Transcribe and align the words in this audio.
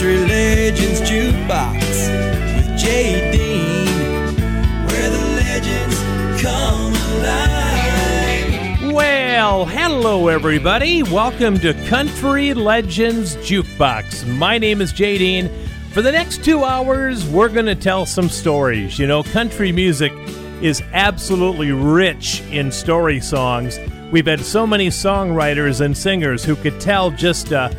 Country 0.00 0.24
Legends 0.24 1.00
Jukebox 1.02 1.76
with 2.56 2.78
Jay 2.78 3.30
Dean, 3.32 3.86
where 4.86 5.10
the 5.10 5.20
legends 5.36 6.40
come 6.40 6.94
alive. 7.18 8.94
Well, 8.94 9.66
hello 9.66 10.28
everybody. 10.28 11.02
Welcome 11.02 11.58
to 11.58 11.74
Country 11.86 12.54
Legends 12.54 13.36
Jukebox. 13.36 14.26
My 14.38 14.56
name 14.56 14.80
is 14.80 14.90
Jay 14.90 15.18
Dean. 15.18 15.50
For 15.90 16.00
the 16.00 16.12
next 16.12 16.42
two 16.42 16.64
hours, 16.64 17.28
we're 17.28 17.50
going 17.50 17.66
to 17.66 17.74
tell 17.74 18.06
some 18.06 18.30
stories. 18.30 18.98
You 18.98 19.06
know, 19.06 19.22
country 19.22 19.70
music 19.70 20.14
is 20.62 20.82
absolutely 20.94 21.72
rich 21.72 22.40
in 22.50 22.72
story 22.72 23.20
songs. 23.20 23.78
We've 24.10 24.26
had 24.26 24.40
so 24.40 24.66
many 24.66 24.88
songwriters 24.88 25.82
and 25.82 25.94
singers 25.94 26.42
who 26.42 26.56
could 26.56 26.80
tell 26.80 27.10
just 27.10 27.52
a 27.52 27.70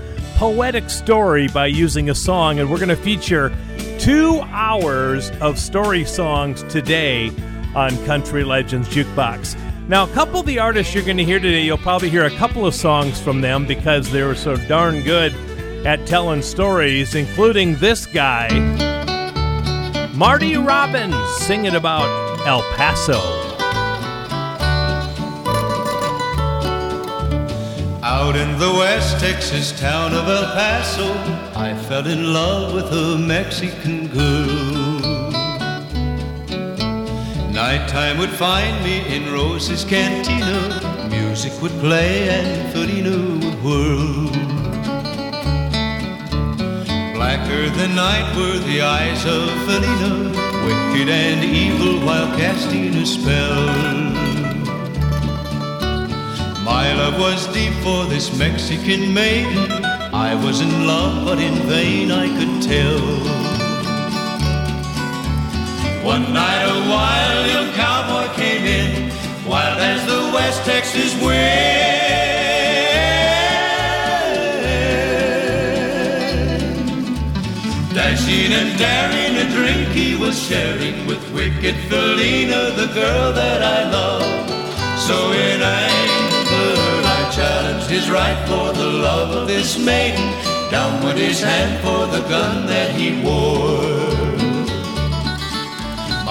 poetic 0.42 0.90
story 0.90 1.48
by 1.50 1.68
using 1.68 2.10
a 2.10 2.16
song, 2.16 2.58
and 2.58 2.68
we're 2.68 2.80
going 2.80 2.90
to 2.90 2.96
feature 2.96 3.56
two 4.00 4.42
hours 4.50 5.30
of 5.40 5.60
story 5.60 6.04
songs 6.04 6.64
today 6.64 7.32
on 7.76 7.96
Country 8.08 8.44
Legends 8.44 8.90
Jukebox. 8.90 9.56
Now, 9.88 10.06
a 10.06 10.14
couple 10.14 10.40
of 10.40 10.48
the 10.48 10.58
artists 10.58 10.96
you're 10.96 11.04
going 11.04 11.18
to 11.18 11.24
hear 11.24 11.38
today, 11.38 11.62
you'll 11.62 11.78
probably 11.78 12.10
hear 12.10 12.26
a 12.26 12.36
couple 12.38 12.66
of 12.66 12.74
songs 12.74 13.22
from 13.22 13.42
them 13.42 13.68
because 13.68 14.12
they 14.12 14.24
were 14.24 14.34
so 14.34 14.56
darn 14.68 15.04
good 15.04 15.32
at 15.86 16.08
telling 16.08 16.42
stories, 16.42 17.14
including 17.14 17.76
this 17.76 18.08
guy, 18.08 18.50
Marty 20.16 20.58
Robbins, 20.58 21.36
singing 21.36 21.76
about 21.76 22.08
El 22.48 22.64
Paso. 22.74 23.41
Out 28.14 28.36
in 28.36 28.60
the 28.60 28.74
West 28.74 29.22
Texas 29.22 29.72
town 29.80 30.14
of 30.14 30.28
El 30.28 30.44
Paso, 30.52 31.14
I 31.56 31.74
fell 31.88 32.06
in 32.06 32.34
love 32.34 32.74
with 32.74 32.92
a 32.92 33.18
Mexican 33.18 34.08
girl. 34.08 35.00
Nighttime 37.54 38.18
would 38.18 38.30
find 38.32 38.84
me 38.84 38.98
in 39.16 39.32
Rose's 39.32 39.86
cantina. 39.86 41.08
Music 41.10 41.54
would 41.62 41.72
play 41.80 42.28
and 42.28 42.74
Felina 42.74 43.16
would 43.46 43.58
whirl. 43.64 44.28
Blacker 47.16 47.70
than 47.70 47.96
night 47.96 48.28
were 48.36 48.60
the 48.60 48.82
eyes 48.82 49.24
of 49.26 49.48
Felina, 49.66 50.14
wicked 50.68 51.08
and 51.08 51.46
evil 51.46 52.06
while 52.06 52.28
casting 52.38 52.94
a 52.96 53.06
spell. 53.06 54.31
My 56.72 56.94
love 56.94 57.20
was 57.20 57.48
deep 57.48 57.74
for 57.84 58.06
this 58.06 58.28
Mexican 58.38 59.14
maiden. 59.14 59.84
I 60.30 60.36
was 60.36 60.62
in 60.62 60.88
love, 60.88 61.26
but 61.26 61.38
in 61.38 61.56
vain 61.68 62.12
I 62.12 62.28
could 62.38 62.62
tell. 62.72 63.02
One 66.14 66.32
night 66.32 66.64
a 66.76 66.80
wild 66.94 67.44
young 67.54 67.72
cowboy 67.74 68.28
came 68.36 68.64
in, 68.64 69.12
wild 69.46 69.80
as 69.80 70.00
the 70.12 70.22
West 70.34 70.64
Texas 70.64 71.12
wind. 71.22 71.92
Dashing 77.94 78.52
and 78.60 78.72
daring, 78.80 79.34
a 79.44 79.48
drink 79.58 79.90
he 79.90 80.16
was 80.16 80.42
sharing 80.42 81.06
with 81.06 81.22
wicked 81.34 81.76
Felina, 81.90 82.62
the 82.82 82.90
girl 82.94 83.34
that 83.34 83.62
I 83.62 83.92
love. 83.92 84.24
So 85.08 85.18
in 85.34 85.62
anger 85.62 86.21
challenged 87.42 87.90
his 87.90 88.08
right 88.12 88.40
for 88.48 88.72
the 88.72 88.90
love 89.08 89.32
of 89.36 89.48
this 89.48 89.70
maiden. 89.84 90.28
Down 90.70 91.04
went 91.04 91.18
his 91.18 91.42
hand 91.42 91.74
for 91.86 92.02
the 92.16 92.24
gun 92.30 92.68
that 92.68 92.90
he 93.00 93.08
wore. 93.26 93.82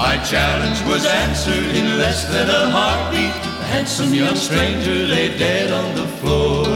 My 0.02 0.14
challenge 0.32 0.80
was 0.90 1.04
answered 1.24 1.70
in 1.78 1.98
less 1.98 2.20
than 2.32 2.48
a 2.48 2.62
heartbeat. 2.76 3.34
The 3.60 3.68
handsome 3.74 4.14
young 4.14 4.36
stranger 4.36 4.98
lay 5.14 5.36
dead 5.36 5.72
on 5.80 5.88
the 6.00 6.08
floor. 6.18 6.66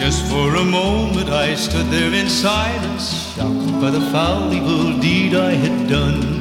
Just 0.00 0.20
for 0.30 0.48
a 0.56 0.64
moment 0.64 1.28
I 1.30 1.54
stood 1.54 1.86
there 1.96 2.14
in 2.22 2.28
silence, 2.28 3.06
shocked 3.34 3.80
by 3.80 3.90
the 3.90 4.04
foul 4.12 4.52
evil 4.52 4.98
deed 4.98 5.32
I 5.34 5.52
had 5.52 5.88
done. 5.88 6.35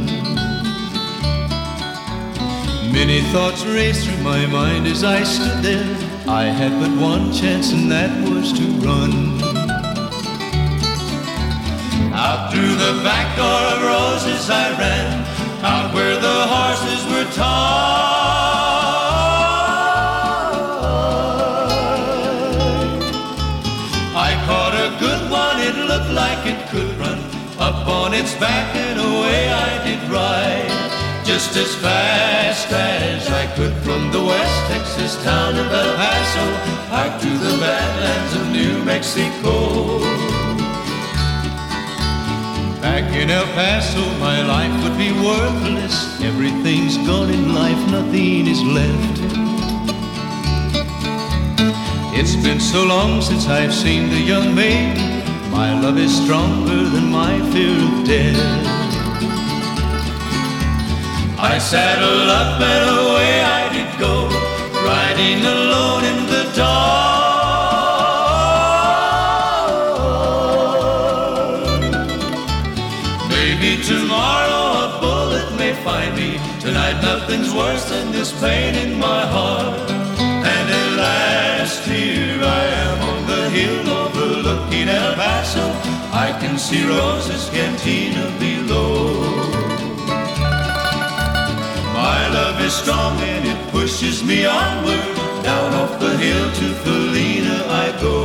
Many 2.96 3.20
thoughts 3.24 3.66
raced 3.66 4.08
through 4.08 4.24
my 4.24 4.46
mind 4.46 4.88
as 4.88 5.04
I 5.04 5.22
stood 5.24 5.62
there. 5.62 5.84
I 6.30 6.46
had 6.46 6.72
but 6.80 6.96
one 6.98 7.34
chance, 7.34 7.74
and 7.74 7.92
that 7.92 8.10
was 8.28 8.54
to 8.54 8.66
run. 8.88 9.12
Out 12.14 12.54
through 12.54 12.76
the 12.86 12.94
back 13.04 13.36
door 13.36 13.64
of 13.74 13.80
roses 13.84 14.50
I 14.50 14.72
ran, 14.80 15.26
out 15.62 15.94
where 15.94 16.16
the 16.16 16.48
horses 16.56 17.04
were 17.12 17.30
tied. 17.36 17.76
I 24.16 24.32
caught 24.48 24.74
a 24.74 24.90
good 25.04 25.30
one, 25.30 25.60
it 25.60 25.76
looked 25.92 26.14
like 26.24 26.48
it 26.48 26.70
could 26.70 26.98
run. 26.98 27.20
Up 27.60 27.86
on 27.88 28.14
its 28.14 28.34
back 28.36 28.74
and 28.74 28.98
away 29.02 29.50
I 29.50 29.84
did 29.84 30.02
ride. 30.10 30.75
Just 31.36 31.58
as 31.58 31.76
fast 31.76 32.72
as 32.72 33.28
I 33.28 33.46
could 33.58 33.74
from 33.84 34.10
the 34.10 34.24
West 34.24 34.72
Texas 34.72 35.22
town 35.22 35.60
of 35.60 35.70
El 35.70 35.96
Paso 35.98 36.46
out 36.96 37.20
to 37.20 37.28
the 37.28 37.58
badlands 37.60 38.34
of 38.40 38.44
New 38.54 38.82
Mexico. 38.86 40.00
Back 42.80 43.14
in 43.14 43.30
El 43.30 43.44
Paso, 43.48 44.00
my 44.18 44.44
life 44.48 44.72
would 44.82 44.98
be 44.98 45.12
worthless. 45.12 46.22
Everything's 46.22 46.96
gone 47.06 47.30
in 47.30 47.54
life, 47.54 47.82
nothing 47.92 48.48
is 48.48 48.62
left. 48.64 49.20
It's 52.18 52.38
been 52.38 52.62
so 52.62 52.86
long 52.86 53.22
since 53.22 53.50
I've 53.50 53.74
seen 53.74 54.10
the 54.10 54.22
young 54.22 54.56
maiden. 54.56 55.22
My 55.52 55.78
love 55.82 55.98
is 55.98 56.16
stronger 56.16 56.82
than 56.94 57.12
my 57.12 57.34
fear 57.52 57.76
of 57.76 58.08
death. 58.08 58.75
I 61.48 61.60
saddled 61.60 62.30
up 62.42 62.60
and 62.60 62.90
away 63.00 63.34
I 63.60 63.70
did 63.72 63.92
go, 64.00 64.28
riding 64.90 65.46
alone 65.46 66.04
in 66.12 66.20
the 66.34 66.44
dark. 66.56 67.06
Maybe 73.30 73.72
tomorrow 73.84 74.66
a 74.86 74.88
bullet 75.00 75.50
may 75.60 75.74
find 75.84 76.16
me. 76.16 76.40
Tonight 76.60 77.00
nothing's 77.04 77.54
worse 77.54 77.86
than 77.90 78.12
this 78.12 78.32
pain 78.42 78.74
in 78.74 78.98
my 78.98 79.22
heart. 79.36 79.92
And 80.54 80.68
at 80.82 80.90
last 80.98 81.86
here 81.88 82.42
I 82.42 82.64
am 82.86 82.98
on 83.12 83.20
the 83.28 83.50
hill 83.52 83.88
overlooking 84.02 84.90
El 84.90 85.14
Paso. 85.14 85.66
I 86.12 86.36
can 86.42 86.58
see 86.58 86.84
Rose's 86.88 87.50
cantina 87.52 88.32
below. 88.40 89.65
Is 92.66 92.74
strong 92.74 93.20
and 93.20 93.46
it 93.46 93.72
pushes 93.72 94.24
me 94.24 94.46
onward. 94.46 95.06
Down 95.44 95.72
off 95.74 96.00
the 96.00 96.18
hill 96.18 96.48
to 96.60 96.68
Felina 96.84 97.58
I 97.84 97.88
go. 98.02 98.18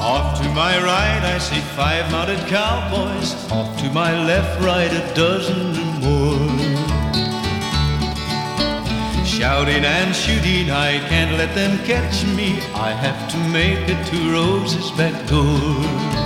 Off 0.00 0.40
to 0.40 0.48
my 0.50 0.74
right 0.90 1.22
I 1.34 1.38
see 1.38 1.60
five 1.78 2.10
mounted 2.12 2.42
cowboys. 2.46 3.30
Off 3.50 3.70
to 3.80 3.90
my 3.90 4.12
left, 4.24 4.62
right 4.62 4.92
a 4.92 5.04
dozen 5.14 5.62
or 5.82 5.92
more. 6.04 6.48
Shouting 9.26 9.84
and 9.84 10.14
shooting, 10.14 10.70
I 10.70 11.00
can't 11.08 11.32
let 11.36 11.52
them 11.56 11.76
catch 11.84 12.24
me. 12.38 12.60
I 12.88 12.90
have 13.04 13.20
to 13.32 13.38
make 13.58 13.82
it 13.92 14.00
to 14.10 14.18
Rose's 14.32 14.90
back 14.92 15.16
door. 15.26 16.21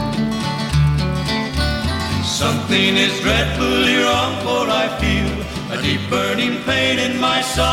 Something 2.36 2.98
is 2.98 3.18
dreadfully 3.20 3.96
wrong, 3.96 4.34
for 4.44 4.68
I 4.68 4.88
feel 5.00 5.30
a 5.72 5.80
deep 5.80 6.02
burning 6.10 6.62
pain 6.64 6.98
in 6.98 7.18
my 7.18 7.40
side. 7.40 7.64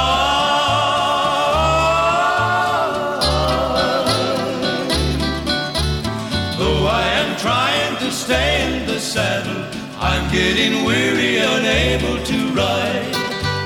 Though 6.57 6.88
I 6.88 7.04
am 7.21 7.36
trying 7.39 7.98
to 7.98 8.10
stay 8.10 8.51
in 8.65 8.88
the 8.88 9.01
saddle, 9.01 9.65
I'm 10.00 10.31
getting 10.31 10.86
weary, 10.86 11.39
unable 11.39 12.24
to 12.24 12.38
ride. 12.56 13.12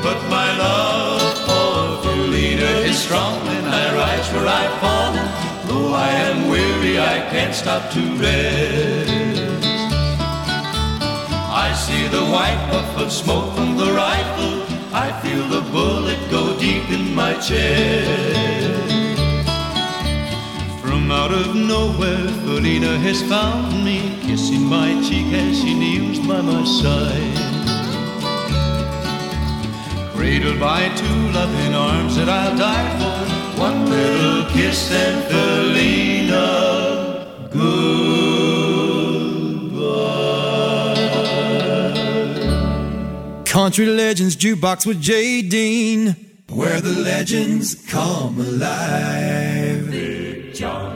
But 0.01 0.19
my 0.31 0.50
love 0.57 1.21
for 1.45 2.01
Felina 2.07 2.71
is 2.89 2.97
strong, 2.97 3.38
and 3.47 3.67
I 3.67 3.93
rise 3.93 4.27
where 4.33 4.47
I've 4.47 4.79
fallen. 4.81 5.27
Though 5.67 5.93
I 5.93 6.09
am 6.09 6.50
weary, 6.50 7.00
I 7.00 7.19
can't 7.29 7.53
stop 7.53 7.91
to 7.91 8.01
rest. 8.17 9.16
See 11.88 12.06
the 12.07 12.25
white 12.36 12.62
puff 12.69 12.98
of 12.98 13.10
smoke 13.13 13.56
from 13.56 13.78
the 13.78 13.94
rifle. 13.94 14.56
I 14.94 15.07
feel 15.22 15.48
the 15.48 15.62
bullet 15.72 16.19
go 16.30 16.60
deep 16.60 16.89
in 16.89 17.16
my 17.16 17.34
chest. 17.36 18.92
From 20.81 21.10
out 21.10 21.31
of 21.31 21.56
nowhere, 21.56 22.28
Felina 22.44 22.98
has 22.98 23.22
found 23.24 23.86
me, 23.86 24.19
kissing 24.24 24.63
my 24.63 25.01
cheek 25.07 25.31
as 25.31 25.60
she 25.62 25.74
kneels 25.74 26.19
by 26.28 26.42
my 26.42 26.66
side. 26.66 27.38
Cradled 30.13 30.60
by 30.60 30.89
two 31.01 31.19
loving 31.39 31.74
arms 31.74 32.18
that 32.18 32.28
I'll 32.28 32.57
die 32.57 32.89
for, 33.00 33.62
one 33.62 33.89
little 33.89 34.44
kiss 34.51 34.92
and 34.92 35.24
Felina, 35.31 36.45
goodbye. 37.50 38.37
Country 43.57 43.88
Legends 43.88 44.36
Jukebox 44.36 44.86
with 44.86 45.01
Jay 45.01 45.42
Dean, 45.42 46.15
where 46.48 46.80
the 46.80 46.92
legends 46.92 47.74
come 47.89 48.39
alive. 48.39 49.89
Big 49.89 50.54
John, 50.54 50.95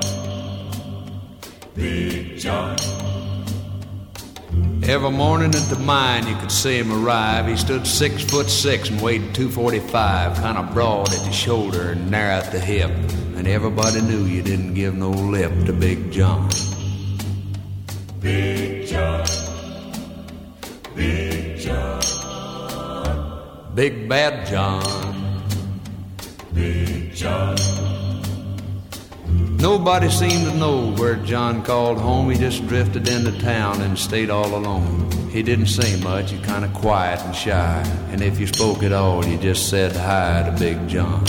Big 1.73 2.37
John. 2.37 2.77
Every 4.83 5.09
morning 5.09 5.55
at 5.55 5.69
the 5.71 5.79
mine, 5.79 6.27
you 6.27 6.35
could 6.35 6.51
see 6.51 6.77
him 6.77 6.91
arrive. 6.91 7.47
He 7.47 7.57
stood 7.57 7.87
six 7.87 8.23
foot 8.23 8.47
six 8.47 8.91
and 8.91 9.01
weighed 9.01 9.33
245, 9.33 10.37
kind 10.37 10.59
of 10.59 10.71
broad 10.71 11.11
at 11.11 11.25
the 11.25 11.31
shoulder 11.31 11.93
and 11.93 12.11
narrow 12.11 12.35
at 12.35 12.51
the 12.51 12.59
hip. 12.59 12.91
And 13.37 13.47
everybody 13.47 14.01
knew 14.01 14.25
you 14.25 14.43
didn't 14.43 14.75
give 14.75 14.93
no 14.93 15.09
lip 15.09 15.65
to 15.65 15.73
Big 15.73 16.11
John. 16.11 16.47
Big 18.19 18.85
John, 18.85 19.25
Big 20.93 21.57
John, 21.57 22.20
Big 23.73 24.09
Bad 24.09 24.45
John, 24.47 25.41
Big 26.53 27.13
John. 27.13 27.55
Nobody 29.55 30.09
seemed 30.09 30.43
to 30.51 30.53
know 30.57 30.91
where 30.95 31.15
John 31.15 31.63
called 31.63 31.97
home. 31.97 32.29
He 32.29 32.37
just 32.37 32.67
drifted 32.67 33.07
into 33.07 33.31
town 33.39 33.81
and 33.81 33.97
stayed 33.97 34.29
all 34.29 34.55
alone. 34.55 35.09
He 35.29 35.41
didn't 35.41 35.67
say 35.67 35.97
much, 36.01 36.31
he 36.31 36.39
kind 36.39 36.65
of 36.65 36.73
quiet 36.73 37.21
and 37.21 37.33
shy. 37.33 37.81
And 38.09 38.21
if 38.21 38.41
you 38.41 38.47
spoke 38.47 38.83
at 38.83 38.91
all, 38.91 39.23
you 39.25 39.37
just 39.37 39.69
said 39.69 39.95
hi 39.95 40.49
to 40.49 40.59
Big 40.59 40.89
John. 40.89 41.23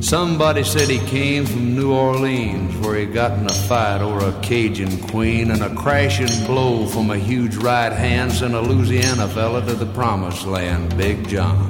Somebody 0.00 0.62
said 0.64 0.88
he 0.88 0.98
came 1.06 1.44
from 1.44 1.74
New 1.74 1.92
Orleans, 1.92 2.74
where 2.86 2.98
he 2.98 3.06
got 3.06 3.36
in 3.38 3.46
a 3.46 3.52
fight 3.52 4.00
over 4.00 4.28
a 4.28 4.40
Cajun 4.40 4.98
queen, 5.08 5.50
and 5.50 5.62
a 5.62 5.74
crashing 5.74 6.46
blow 6.46 6.86
from 6.86 7.10
a 7.10 7.18
huge 7.18 7.56
right 7.56 7.92
hand 7.92 8.32
sent 8.32 8.54
a 8.54 8.60
Louisiana 8.60 9.28
fella 9.28 9.60
to 9.66 9.74
the 9.74 9.86
promised 9.86 10.46
land, 10.46 10.96
Big 10.96 11.28
John. 11.28 11.68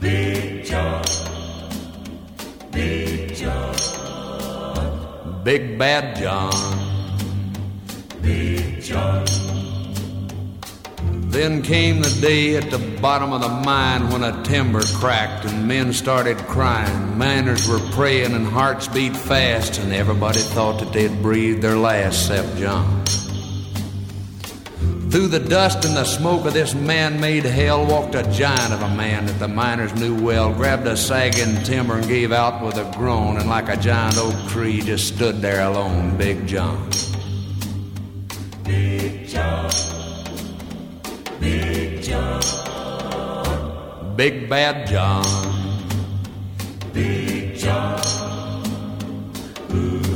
Big 0.00 0.64
John, 0.64 1.04
Big 2.70 3.34
John, 3.34 3.74
Big 5.42 5.78
Bad 5.78 6.16
John. 6.16 6.52
Big 8.22 8.80
John. 8.80 9.53
Then 11.34 11.62
came 11.62 12.00
the 12.00 12.16
day 12.20 12.56
at 12.56 12.70
the 12.70 12.78
bottom 12.78 13.32
of 13.32 13.40
the 13.40 13.48
mine 13.48 14.08
when 14.10 14.22
a 14.22 14.40
timber 14.44 14.82
cracked 14.82 15.44
and 15.44 15.66
men 15.66 15.92
started 15.92 16.38
crying. 16.38 17.18
Miners 17.18 17.66
were 17.66 17.80
praying 17.90 18.34
and 18.34 18.46
hearts 18.46 18.86
beat 18.86 19.16
fast, 19.16 19.80
and 19.80 19.92
everybody 19.92 20.38
thought 20.38 20.78
that 20.78 20.92
they'd 20.92 21.20
breathe 21.20 21.60
their 21.60 21.74
last 21.76 22.30
except 22.30 22.56
John. 22.56 23.04
Through 25.10 25.26
the 25.26 25.40
dust 25.40 25.84
and 25.84 25.96
the 25.96 26.04
smoke 26.04 26.46
of 26.46 26.52
this 26.52 26.72
man 26.72 27.20
made 27.20 27.44
hell 27.44 27.84
walked 27.84 28.14
a 28.14 28.22
giant 28.30 28.72
of 28.72 28.82
a 28.82 28.94
man 28.94 29.26
that 29.26 29.40
the 29.40 29.48
miners 29.48 29.92
knew 29.96 30.14
well, 30.14 30.54
grabbed 30.54 30.86
a 30.86 30.96
sagging 30.96 31.60
timber 31.64 31.96
and 31.96 32.06
gave 32.06 32.30
out 32.30 32.64
with 32.64 32.76
a 32.76 32.88
groan, 32.96 33.38
and 33.38 33.50
like 33.50 33.68
a 33.68 33.76
giant 33.76 34.18
oak 34.18 34.50
tree 34.50 34.80
just 34.80 35.16
stood 35.16 35.42
there 35.42 35.64
alone, 35.66 36.16
Big 36.16 36.46
John. 36.46 36.88
Big 41.44 42.02
John, 42.02 42.40
Big 44.16 44.48
Bad 44.48 44.86
John. 44.88 45.24
Big 46.94 47.54
John, 47.58 48.00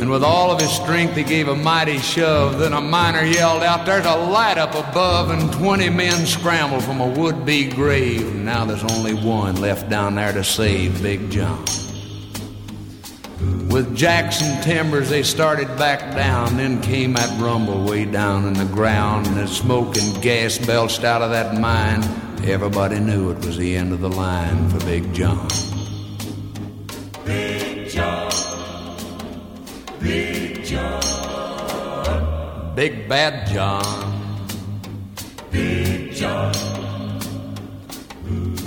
And 0.01 0.11
with 0.11 0.25
all 0.25 0.51
of 0.51 0.59
his 0.59 0.71
strength, 0.71 1.17
he 1.17 1.23
gave 1.25 1.49
a 1.49 1.55
mighty 1.55 1.99
shove. 1.99 2.59
Then 2.59 2.73
a 2.73 2.81
miner 2.81 3.25
yelled 3.25 3.63
out, 3.63 3.85
There's 3.85 4.07
a 4.07 4.17
light 4.17 4.57
up 4.57 4.75
above, 4.75 5.29
and 5.29 5.53
20 5.53 5.91
men 5.91 6.25
scrambled 6.25 6.83
from 6.83 7.03
a 7.03 7.07
would 7.07 7.45
be 7.45 7.69
grave. 7.69 8.35
Now 8.35 8.65
there's 8.65 8.85
only 8.85 9.13
one 9.13 9.61
left 9.61 9.91
down 9.91 10.15
there 10.15 10.33
to 10.33 10.43
save 10.43 11.03
Big 11.03 11.31
John. 11.31 11.63
With 13.71 13.95
Jackson 13.95 14.61
timbers, 14.63 15.11
they 15.11 15.23
started 15.23 15.69
back 15.77 16.15
down. 16.15 16.57
Then 16.57 16.81
came 16.81 17.13
that 17.13 17.39
rumble 17.39 17.85
way 17.85 18.07
down 18.07 18.47
in 18.47 18.55
the 18.55 18.65
ground, 18.65 19.27
and 19.27 19.37
the 19.37 19.47
smoke 19.47 19.97
and 19.99 20.23
gas 20.23 20.57
belched 20.57 21.05
out 21.05 21.21
of 21.21 21.31
that 21.31 21.61
mine. 21.61 22.03
Everybody 22.45 22.99
knew 22.99 23.31
it 23.31 23.45
was 23.45 23.59
the 23.59 23.77
end 23.77 23.93
of 23.93 24.01
the 24.01 24.09
line 24.09 24.71
for 24.71 24.79
Big 24.87 25.13
John. 25.13 25.47
Big 27.27 27.91
John, 27.91 28.31
Big 30.01 30.65
John, 30.65 31.03
Big 32.75 33.07
Bad 33.07 33.49
John. 33.49 34.15
Big 35.51 36.13
John, 36.13 36.55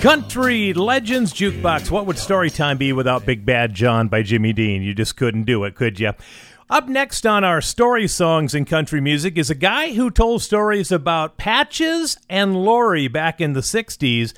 Country 0.00 0.74
Legends 0.74 1.32
Jukebox. 1.32 1.90
What 1.90 2.06
would 2.06 2.16
Storytime 2.16 2.78
be 2.78 2.92
without 2.92 3.24
Big 3.24 3.46
Bad 3.46 3.72
John 3.74 4.08
by 4.08 4.22
Jimmy 4.22 4.52
Dean? 4.52 4.82
You 4.82 4.94
just 4.94 5.16
couldn't 5.16 5.44
do 5.44 5.64
it, 5.64 5.74
could 5.74 5.98
you? 5.98 6.12
Up 6.70 6.88
next 6.88 7.26
on 7.26 7.44
our 7.44 7.60
story 7.60 8.08
songs 8.08 8.54
in 8.54 8.64
country 8.64 9.00
music 9.00 9.36
is 9.36 9.50
a 9.50 9.54
guy 9.54 9.92
who 9.92 10.10
told 10.10 10.42
stories 10.42 10.90
about 10.90 11.36
Patches 11.36 12.16
and 12.28 12.56
Laurie 12.56 13.08
back 13.08 13.40
in 13.40 13.52
the 13.52 13.60
60s, 13.60 14.32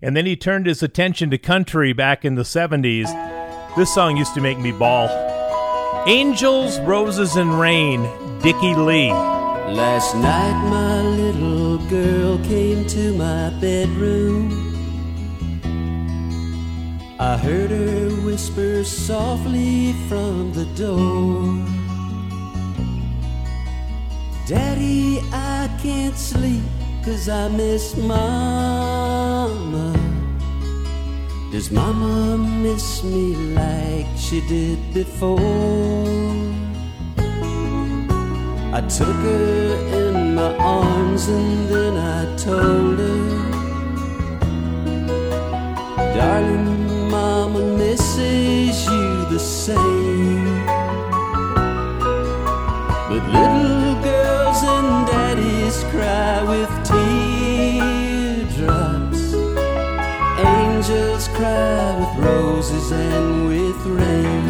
and 0.00 0.16
then 0.16 0.26
he 0.26 0.36
turned 0.36 0.66
his 0.66 0.82
attention 0.82 1.30
to 1.30 1.38
country 1.38 1.92
back 1.92 2.24
in 2.24 2.36
the 2.36 2.42
70s. 2.42 3.06
This 3.76 3.92
song 3.92 4.16
used 4.16 4.34
to 4.34 4.40
make 4.40 4.58
me 4.58 4.70
bawl. 4.72 5.08
Angels, 6.06 6.80
Roses, 6.80 7.36
and 7.36 7.60
Rain, 7.60 8.02
Dickey 8.40 8.74
Lee. 8.74 9.10
Last 9.10 10.14
night 10.14 10.68
my 10.68 11.02
little 11.02 11.61
girl 11.92 12.38
came 12.38 12.86
to 12.86 13.12
my 13.18 13.50
bedroom. 13.60 14.48
I 17.20 17.36
heard 17.36 17.70
her 17.70 18.08
whisper 18.24 18.82
softly 18.82 19.92
from 20.08 20.54
the 20.54 20.64
door. 20.74 21.52
Daddy, 24.46 25.20
I 25.32 25.68
can't 25.82 26.16
sleep 26.16 26.64
'cause 27.04 27.28
I 27.28 27.48
miss 27.48 27.94
Mama. 27.94 29.92
Does 31.52 31.70
Mama 31.70 32.38
miss 32.38 33.04
me 33.04 33.36
like 33.60 34.08
she 34.16 34.40
did 34.48 34.78
before? 34.94 36.32
I 38.74 38.80
took 38.80 39.06
her 39.06 39.74
in 39.98 40.34
my 40.34 40.56
arms 40.56 41.28
and 41.28 41.68
then 41.68 41.94
I 41.98 42.24
told 42.36 42.98
her, 42.98 43.28
Darling, 46.16 47.10
Mama 47.10 47.60
misses 47.76 48.86
you 48.86 49.26
the 49.28 49.38
same. 49.38 50.64
But 53.10 53.24
little 53.28 53.94
girls 54.02 54.62
and 54.62 55.06
daddies 55.06 55.84
cry 55.92 56.42
with 56.42 56.72
teardrops. 57.68 58.14
Angels 60.38 61.28
cry 61.36 61.94
with 62.00 62.14
roses 62.24 62.90
and 62.90 63.48
with 63.48 63.84
rain. 63.84 64.41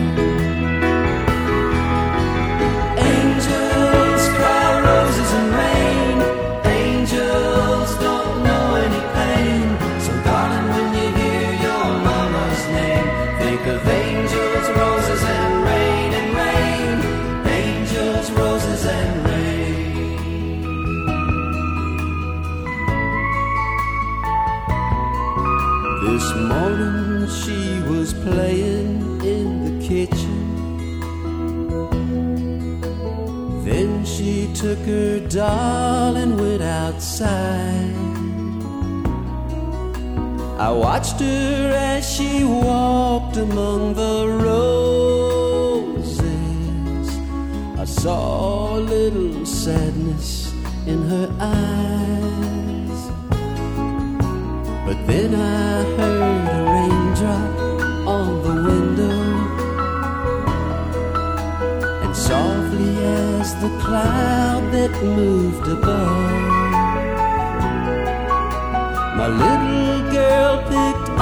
I 40.63 40.71
watched 40.71 41.19
her 41.19 41.73
as 41.75 42.09
she 42.09 42.45
walked 42.45 43.37
among 43.37 43.95
the 43.95 44.29
roses. 44.47 46.19
I 47.77 47.85
saw 47.85 48.77
a 48.77 48.79
little 48.79 49.45
sadness 49.45 50.55
in 50.87 51.03
her 51.03 51.29
eyes. 51.41 53.01
But 54.87 55.05
then 55.09 55.35
I 55.35 55.83
heard 55.99 56.49
a 56.59 56.63
raindrop 56.75 57.53
on 58.07 58.29
the 58.47 58.55
window. 58.71 59.21
And 62.05 62.15
softly 62.17 63.05
as 63.05 63.53
the 63.57 63.71
cloud 63.81 64.71
that 64.71 64.93
moved 65.03 65.67
above, 65.67 66.53
my 69.19 69.27
little 69.27 69.62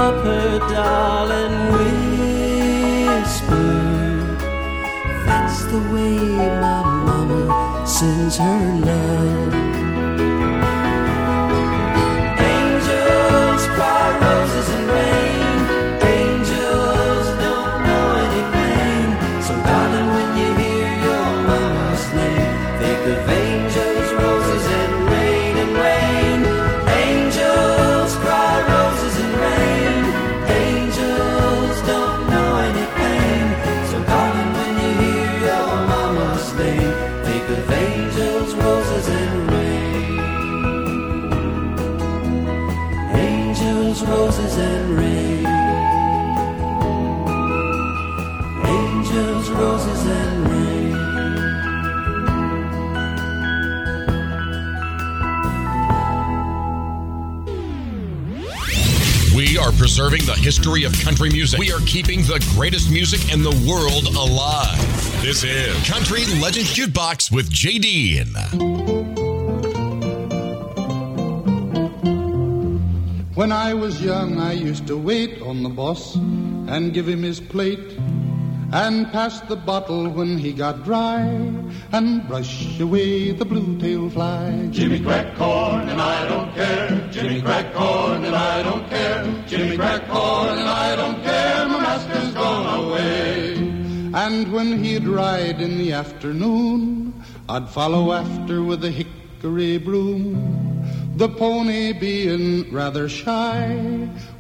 up 0.01 0.25
her 0.25 0.59
doll 0.73 1.31
and 1.31 1.57
whispered, 3.05 4.39
That's 5.27 5.65
the 5.67 5.81
way 5.93 6.17
my 6.65 6.83
mama 7.07 7.87
sends 7.87 8.39
her 8.39 8.81
love. 8.87 9.60
Preserving 59.91 60.25
the 60.25 60.35
history 60.35 60.85
of 60.85 60.93
country 61.01 61.29
music. 61.31 61.59
We 61.59 61.73
are 61.73 61.81
keeping 61.81 62.21
the 62.21 62.39
greatest 62.55 62.93
music 62.93 63.33
in 63.33 63.43
the 63.43 63.51
world 63.69 64.07
alive. 64.15 64.79
This 65.21 65.43
is 65.43 65.75
Country 65.85 66.27
Legends 66.41 66.73
Jukebox 66.73 67.33
with 67.33 67.51
J.D. 67.51 68.23
When 73.35 73.51
I 73.51 73.75
was 73.75 74.01
young, 74.01 74.39
I 74.39 74.53
used 74.53 74.87
to 74.87 74.97
wait 74.97 75.43
on 75.43 75.65
the 75.65 75.69
boss 75.69 76.15
and 76.15 76.95
give 76.95 77.09
him 77.09 77.25
his 77.25 77.41
plate 77.41 77.99
and 78.73 79.11
pass 79.11 79.41
the 79.41 79.57
bottle 79.57 80.09
when 80.09 80.39
he 80.39 80.53
got 80.53 80.85
dry 80.85 81.23
and 81.91 82.29
brush 82.29 82.79
away 82.79 83.33
the 83.33 83.45
blue-tail 83.45 84.09
fly. 84.11 84.69
Jimmy 84.71 85.01
crack 85.01 85.35
corn 85.35 85.89
and 85.89 86.01
I 86.01 86.29
don't 86.29 86.55
care. 86.55 87.00
Jimmy 87.21 87.43
crack 87.43 87.75
corn 87.75 88.25
and 88.25 88.35
I 88.35 88.63
don't 88.63 88.89
care. 88.89 89.45
Jimmy 89.47 89.77
crack 89.77 90.09
corn 90.09 90.59
and 90.59 90.67
I 90.67 90.97
don't 90.97 91.23
care. 91.23 91.69
My 91.69 91.79
master's 91.79 92.33
gone 92.33 92.85
away. 92.85 93.57
And 94.15 94.51
when 94.51 94.83
he'd 94.83 95.07
ride 95.07 95.61
in 95.61 95.77
the 95.77 95.93
afternoon, 95.93 97.13
I'd 97.47 97.69
follow 97.69 98.13
after 98.15 98.63
with 98.63 98.83
a 98.85 98.91
hickory 98.91 99.77
broom. 99.77 100.33
The 101.17 101.29
pony 101.29 101.93
being 101.93 102.73
rather 102.73 103.07
shy 103.07 103.77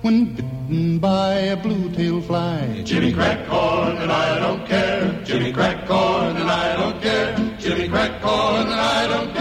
when 0.00 0.32
bitten 0.34 0.98
by 1.00 1.34
a 1.34 1.56
blue-tail 1.58 2.22
fly. 2.22 2.80
Jimmy 2.82 3.12
crack 3.12 3.46
corn 3.46 3.98
and 3.98 4.10
I 4.10 4.38
don't 4.38 4.66
care. 4.66 5.20
Jimmy 5.22 5.52
crack 5.52 5.86
corn 5.86 6.34
and 6.38 6.50
I 6.50 6.76
don't 6.76 7.02
care. 7.02 7.36
Jimmy 7.58 7.88
crack 7.90 8.22
corn 8.22 8.68
and 8.68 8.80
I 8.80 9.06
don't 9.06 9.34
care. 9.34 9.39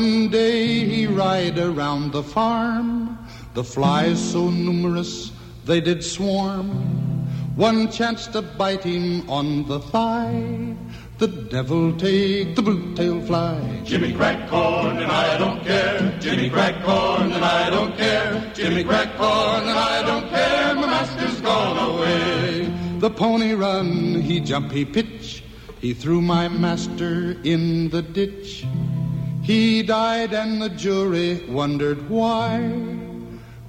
One 0.00 0.30
day 0.30 0.86
he 0.86 1.06
ride 1.06 1.58
around 1.58 2.12
the 2.12 2.22
farm, 2.22 3.18
the 3.52 3.62
flies 3.62 4.18
so 4.18 4.48
numerous 4.48 5.30
they 5.66 5.82
did 5.82 6.02
swarm. 6.02 6.68
One 7.54 7.92
chanced 7.92 8.32
to 8.32 8.40
bite 8.40 8.82
him 8.82 9.28
on 9.28 9.68
the 9.68 9.78
thigh. 9.78 10.74
The 11.18 11.28
devil 11.28 11.92
take 11.98 12.56
the 12.56 12.62
blue-tail 12.62 13.20
fly. 13.26 13.60
Jimmy 13.84 14.14
crack 14.14 14.48
corn 14.48 14.96
and 14.96 15.12
I 15.12 15.36
don't 15.36 15.62
care. 15.64 16.18
Jimmy 16.18 16.48
crack 16.48 16.82
corn 16.82 17.32
and 17.32 17.44
I 17.44 17.68
don't 17.68 17.94
care. 17.94 18.52
Jimmy 18.54 18.84
crack 18.84 19.14
corn 19.18 19.68
and 19.68 19.78
I 19.78 20.00
don't 20.00 20.30
care. 20.30 20.74
My 20.76 20.86
master's 20.86 21.42
gone 21.42 21.76
away. 21.76 22.72
The 23.00 23.10
pony 23.10 23.52
run, 23.52 24.22
he 24.22 24.40
jump, 24.40 24.72
he 24.72 24.86
pitch. 24.86 25.44
He 25.82 25.92
threw 25.92 26.22
my 26.22 26.48
master 26.48 27.36
in 27.44 27.90
the 27.90 28.00
ditch. 28.00 28.64
He 29.50 29.82
died 29.82 30.32
and 30.32 30.62
the 30.62 30.68
jury 30.68 31.44
wondered 31.48 32.08
why. 32.08 32.70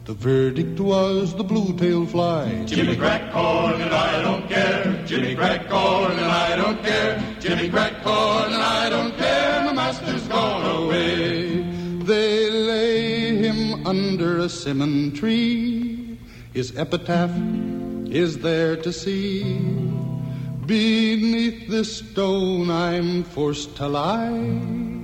The 0.05 0.13
verdict 0.13 0.79
was 0.79 1.33
the 1.33 1.43
blue-tail 1.43 2.05
fly. 2.05 2.65
Jimmy 2.65 2.95
crack 2.95 3.33
corn 3.33 3.81
and 3.81 3.91
I 3.91 4.21
don't 4.21 4.47
care. 4.47 5.03
Jimmy 5.07 5.33
crack 5.33 5.67
corn 5.67 6.11
and 6.11 6.31
I 6.45 6.55
don't 6.55 6.83
care. 6.83 7.19
Jimmy 7.39 7.67
crack 7.67 8.03
corn 8.03 8.53
and 8.53 8.61
I 8.61 8.89
don't 8.89 9.17
care. 9.17 9.65
My 9.65 9.73
master's 9.73 10.27
gone 10.27 10.83
away. 10.83 11.63
They 12.03 12.51
lay 12.51 13.37
him 13.37 13.87
under 13.87 14.37
a 14.37 14.49
simmon 14.49 15.13
tree. 15.13 16.19
His 16.53 16.77
epitaph 16.77 17.35
is 18.05 18.37
there 18.37 18.75
to 18.75 18.93
see. 18.93 19.57
Beneath 20.67 21.67
this 21.69 21.97
stone 21.97 22.69
I'm 22.69 23.23
forced 23.23 23.77
to 23.77 23.87
lie. 23.87 25.00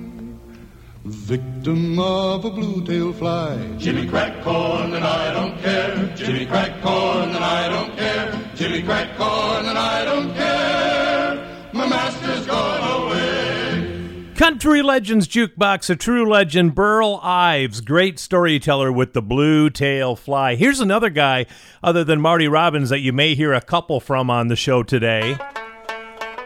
Victim 1.08 1.98
of 1.98 2.44
a 2.44 2.50
blue-tail 2.50 3.14
fly. 3.14 3.56
Jimmy 3.78 4.06
crack 4.06 4.42
corn 4.44 4.92
and 4.92 5.04
I 5.04 5.32
don't 5.32 5.58
care. 5.60 6.12
Jimmy 6.14 6.44
crack 6.44 6.82
corn 6.82 7.30
and 7.30 7.42
I 7.42 7.68
don't 7.68 7.96
care. 7.96 8.50
Jimmy 8.54 8.82
crack 8.82 9.16
corn 9.16 9.64
and 9.64 9.78
I 9.78 10.04
don't 10.04 10.34
care. 10.34 11.68
My 11.72 11.86
master's 11.88 12.46
gone 12.46 13.06
away. 13.06 14.34
Country 14.34 14.82
Legends 14.82 15.26
Jukebox, 15.26 15.88
a 15.88 15.96
true 15.96 16.28
legend, 16.28 16.74
Burl 16.74 17.18
Ives, 17.22 17.80
great 17.80 18.18
storyteller 18.18 18.92
with 18.92 19.14
the 19.14 19.22
blue 19.22 19.70
tail 19.70 20.14
fly. 20.14 20.56
Here's 20.56 20.80
another 20.80 21.10
guy, 21.10 21.46
other 21.82 22.04
than 22.04 22.20
Marty 22.20 22.48
Robbins, 22.48 22.90
that 22.90 23.00
you 23.00 23.14
may 23.14 23.34
hear 23.34 23.54
a 23.54 23.60
couple 23.62 23.98
from 23.98 24.28
on 24.28 24.48
the 24.48 24.56
show 24.56 24.82
today. 24.82 25.38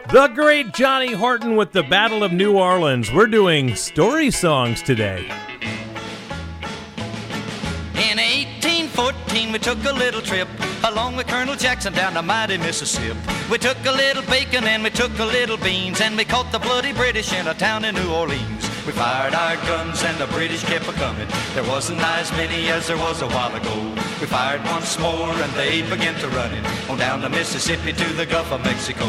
The 0.09 0.27
great 0.27 0.73
Johnny 0.73 1.13
Horton 1.13 1.55
with 1.55 1.71
the 1.71 1.81
Battle 1.81 2.23
of 2.23 2.31
New 2.31 2.57
Orleans. 2.57 3.11
We're 3.11 3.25
doing 3.25 3.75
story 3.75 4.29
songs 4.29 4.83
today. 4.83 5.25
In 7.95 8.19
1814, 8.19 9.51
we 9.51 9.59
took 9.59 9.83
a 9.85 9.93
little 9.93 10.21
trip 10.21 10.47
along 10.83 11.15
with 11.15 11.25
Colonel 11.27 11.55
Jackson 11.55 11.93
down 11.93 12.13
the 12.13 12.21
mighty 12.21 12.57
Mississippi. 12.57 13.17
We 13.49 13.57
took 13.57 13.77
a 13.85 13.91
little 13.91 14.21
bacon 14.23 14.65
and 14.65 14.83
we 14.83 14.91
took 14.91 15.17
a 15.17 15.25
little 15.25 15.57
beans 15.57 15.99
and 15.99 16.15
we 16.15 16.25
caught 16.25 16.51
the 16.51 16.59
bloody 16.59 16.93
British 16.93 17.33
in 17.33 17.47
a 17.47 17.53
town 17.55 17.85
in 17.85 17.95
New 17.95 18.11
Orleans. 18.13 18.69
We 18.85 18.91
fired 18.91 19.33
our 19.33 19.55
guns 19.65 20.03
and 20.03 20.17
the 20.19 20.27
British 20.27 20.63
kept 20.63 20.87
a 20.87 20.93
coming. 20.93 21.27
There 21.55 21.63
wasn't 21.63 22.01
as 22.01 22.31
many 22.33 22.69
as 22.69 22.87
there 22.87 22.97
was 22.97 23.21
a 23.21 23.27
while 23.27 23.55
ago. 23.55 23.95
We 24.19 24.27
fired 24.27 24.63
once 24.65 24.99
more 24.99 25.31
and 25.31 25.53
they 25.53 25.81
began 25.89 26.19
to 26.19 26.27
run 26.27 26.53
it 26.53 26.89
on 26.89 26.99
down 26.99 27.21
the 27.21 27.29
Mississippi 27.29 27.93
to 27.93 28.13
the 28.13 28.25
Gulf 28.25 28.51
of 28.51 28.63
Mexico. 28.63 29.07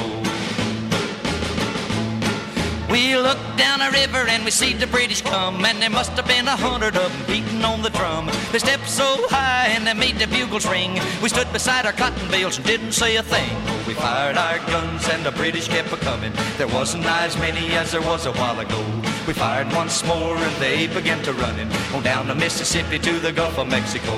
We 2.95 3.17
looked 3.17 3.57
down 3.57 3.81
a 3.83 3.91
river 3.91 4.25
and 4.29 4.45
we 4.45 4.53
see 4.53 4.73
the 4.73 4.87
British 4.87 5.21
come, 5.21 5.65
and 5.65 5.83
there 5.83 5.91
must 5.91 6.13
have 6.13 6.29
been 6.29 6.47
a 6.47 6.55
hundred 6.55 6.97
of 6.97 7.11
them 7.11 7.27
beating 7.27 7.65
on 7.65 7.83
the 7.83 7.91
drum. 7.91 8.31
They 8.53 8.61
stepped 8.61 8.89
so 8.89 9.27
high 9.31 9.67
and 9.75 9.85
they 9.85 9.95
made 9.95 10.21
the 10.21 10.29
bugles 10.29 10.65
ring. 10.65 11.01
We 11.21 11.29
stood 11.29 11.53
beside 11.53 11.87
our 11.87 11.93
cotton 11.93 12.31
bales 12.31 12.57
and 12.57 12.65
didn't 12.65 12.93
say 12.93 13.17
a 13.17 13.23
thing. 13.25 13.51
We 13.89 13.95
fired 13.95 14.37
our 14.37 14.59
guns 14.71 15.09
and 15.09 15.27
the 15.27 15.33
British 15.33 15.67
kept 15.67 15.93
a 15.93 15.97
coming. 15.97 16.33
There 16.57 16.69
wasn't 16.69 17.05
as 17.07 17.37
many 17.37 17.75
as 17.75 17.91
there 17.91 18.01
was 18.01 18.27
a 18.27 18.33
while 18.33 18.61
ago. 18.61 18.81
We 19.27 19.33
fired 19.33 19.73
once 19.73 20.05
more 20.07 20.37
and 20.37 20.57
they 20.63 20.87
began 20.87 21.21
to 21.25 21.33
running 21.33 21.73
on 21.93 22.05
down 22.05 22.29
the 22.29 22.37
Mississippi 22.37 23.01
to 23.01 23.19
the 23.19 23.33
Gulf 23.33 23.59
of 23.59 23.67
Mexico. 23.67 24.13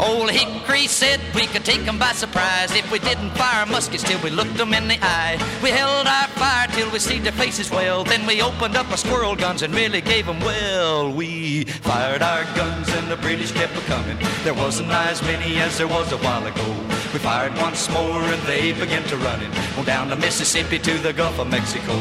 Old 0.00 0.30
Hickory 0.30 0.86
said 0.88 1.20
we 1.34 1.46
could 1.46 1.64
take 1.64 1.86
'em 1.86 1.98
by 1.98 2.12
surprise 2.12 2.74
if 2.74 2.90
we 2.90 2.98
didn't 2.98 3.30
fire 3.36 3.64
muskets 3.66 4.02
till 4.02 4.18
we 4.18 4.30
looked 4.30 4.58
'em 4.58 4.74
in 4.74 4.88
the 4.88 4.98
eye. 5.02 5.38
We 5.62 5.70
held 5.70 6.06
our 6.06 6.28
fire 6.34 6.66
till 6.68 6.90
we 6.90 6.98
see 6.98 7.18
their 7.20 7.32
faces 7.32 7.70
well. 7.70 8.02
Then 8.02 8.26
we 8.26 8.42
opened 8.42 8.76
up 8.76 8.90
our 8.90 8.96
squirrel 8.96 9.36
guns 9.36 9.62
and 9.62 9.72
really 9.74 10.00
gave 10.00 10.28
'em 10.28 10.40
well. 10.40 11.10
We 11.10 11.64
fired 11.82 12.22
our 12.22 12.44
guns 12.56 12.88
and 12.88 13.08
the 13.08 13.16
British 13.16 13.52
kept 13.52 13.76
a 13.78 13.80
coming. 13.82 14.18
There 14.42 14.54
wasn't 14.54 14.90
as 14.90 15.22
many 15.22 15.60
as 15.60 15.78
there 15.78 15.86
was 15.88 16.10
a 16.12 16.16
while 16.16 16.44
ago. 16.46 16.66
We 17.12 17.20
fired 17.20 17.56
once 17.56 17.88
more 17.88 18.22
and 18.34 18.42
they 18.46 18.72
began 18.72 19.04
to 19.04 19.16
running 19.16 19.52
on 19.78 19.84
down 19.84 20.08
the 20.08 20.16
Mississippi 20.16 20.78
to 20.80 20.98
the 20.98 21.12
Gulf 21.12 21.38
of 21.38 21.48
Mexico. 21.48 21.94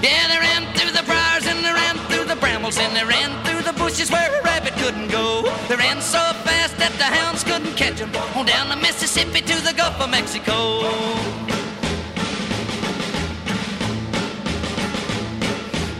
Yeah, 0.00 0.28
they 0.28 0.38
ran 0.38 0.62
through 0.74 0.92
the 0.92 1.02
briars 1.02 1.46
and 1.46 1.64
they 1.64 1.72
ran 1.72 1.96
through 2.08 2.26
the 2.26 2.36
brambles 2.36 2.78
and 2.78 2.94
they 2.94 3.04
ran 3.04 3.47
the 3.62 3.72
bushes 3.72 4.10
where 4.10 4.28
a 4.38 4.42
rabbit 4.42 4.74
couldn't 4.74 5.08
go. 5.08 5.42
They 5.68 5.76
ran 5.76 6.00
so 6.00 6.18
fast 6.44 6.76
that 6.78 6.92
the 6.98 7.04
hounds 7.04 7.44
couldn't 7.44 7.74
catch 7.76 7.98
them. 7.98 8.14
On 8.36 8.44
down 8.46 8.68
the 8.68 8.76
Mississippi 8.76 9.40
to 9.40 9.56
the 9.62 9.72
Gulf 9.72 10.00
of 10.00 10.10
Mexico. 10.10 10.82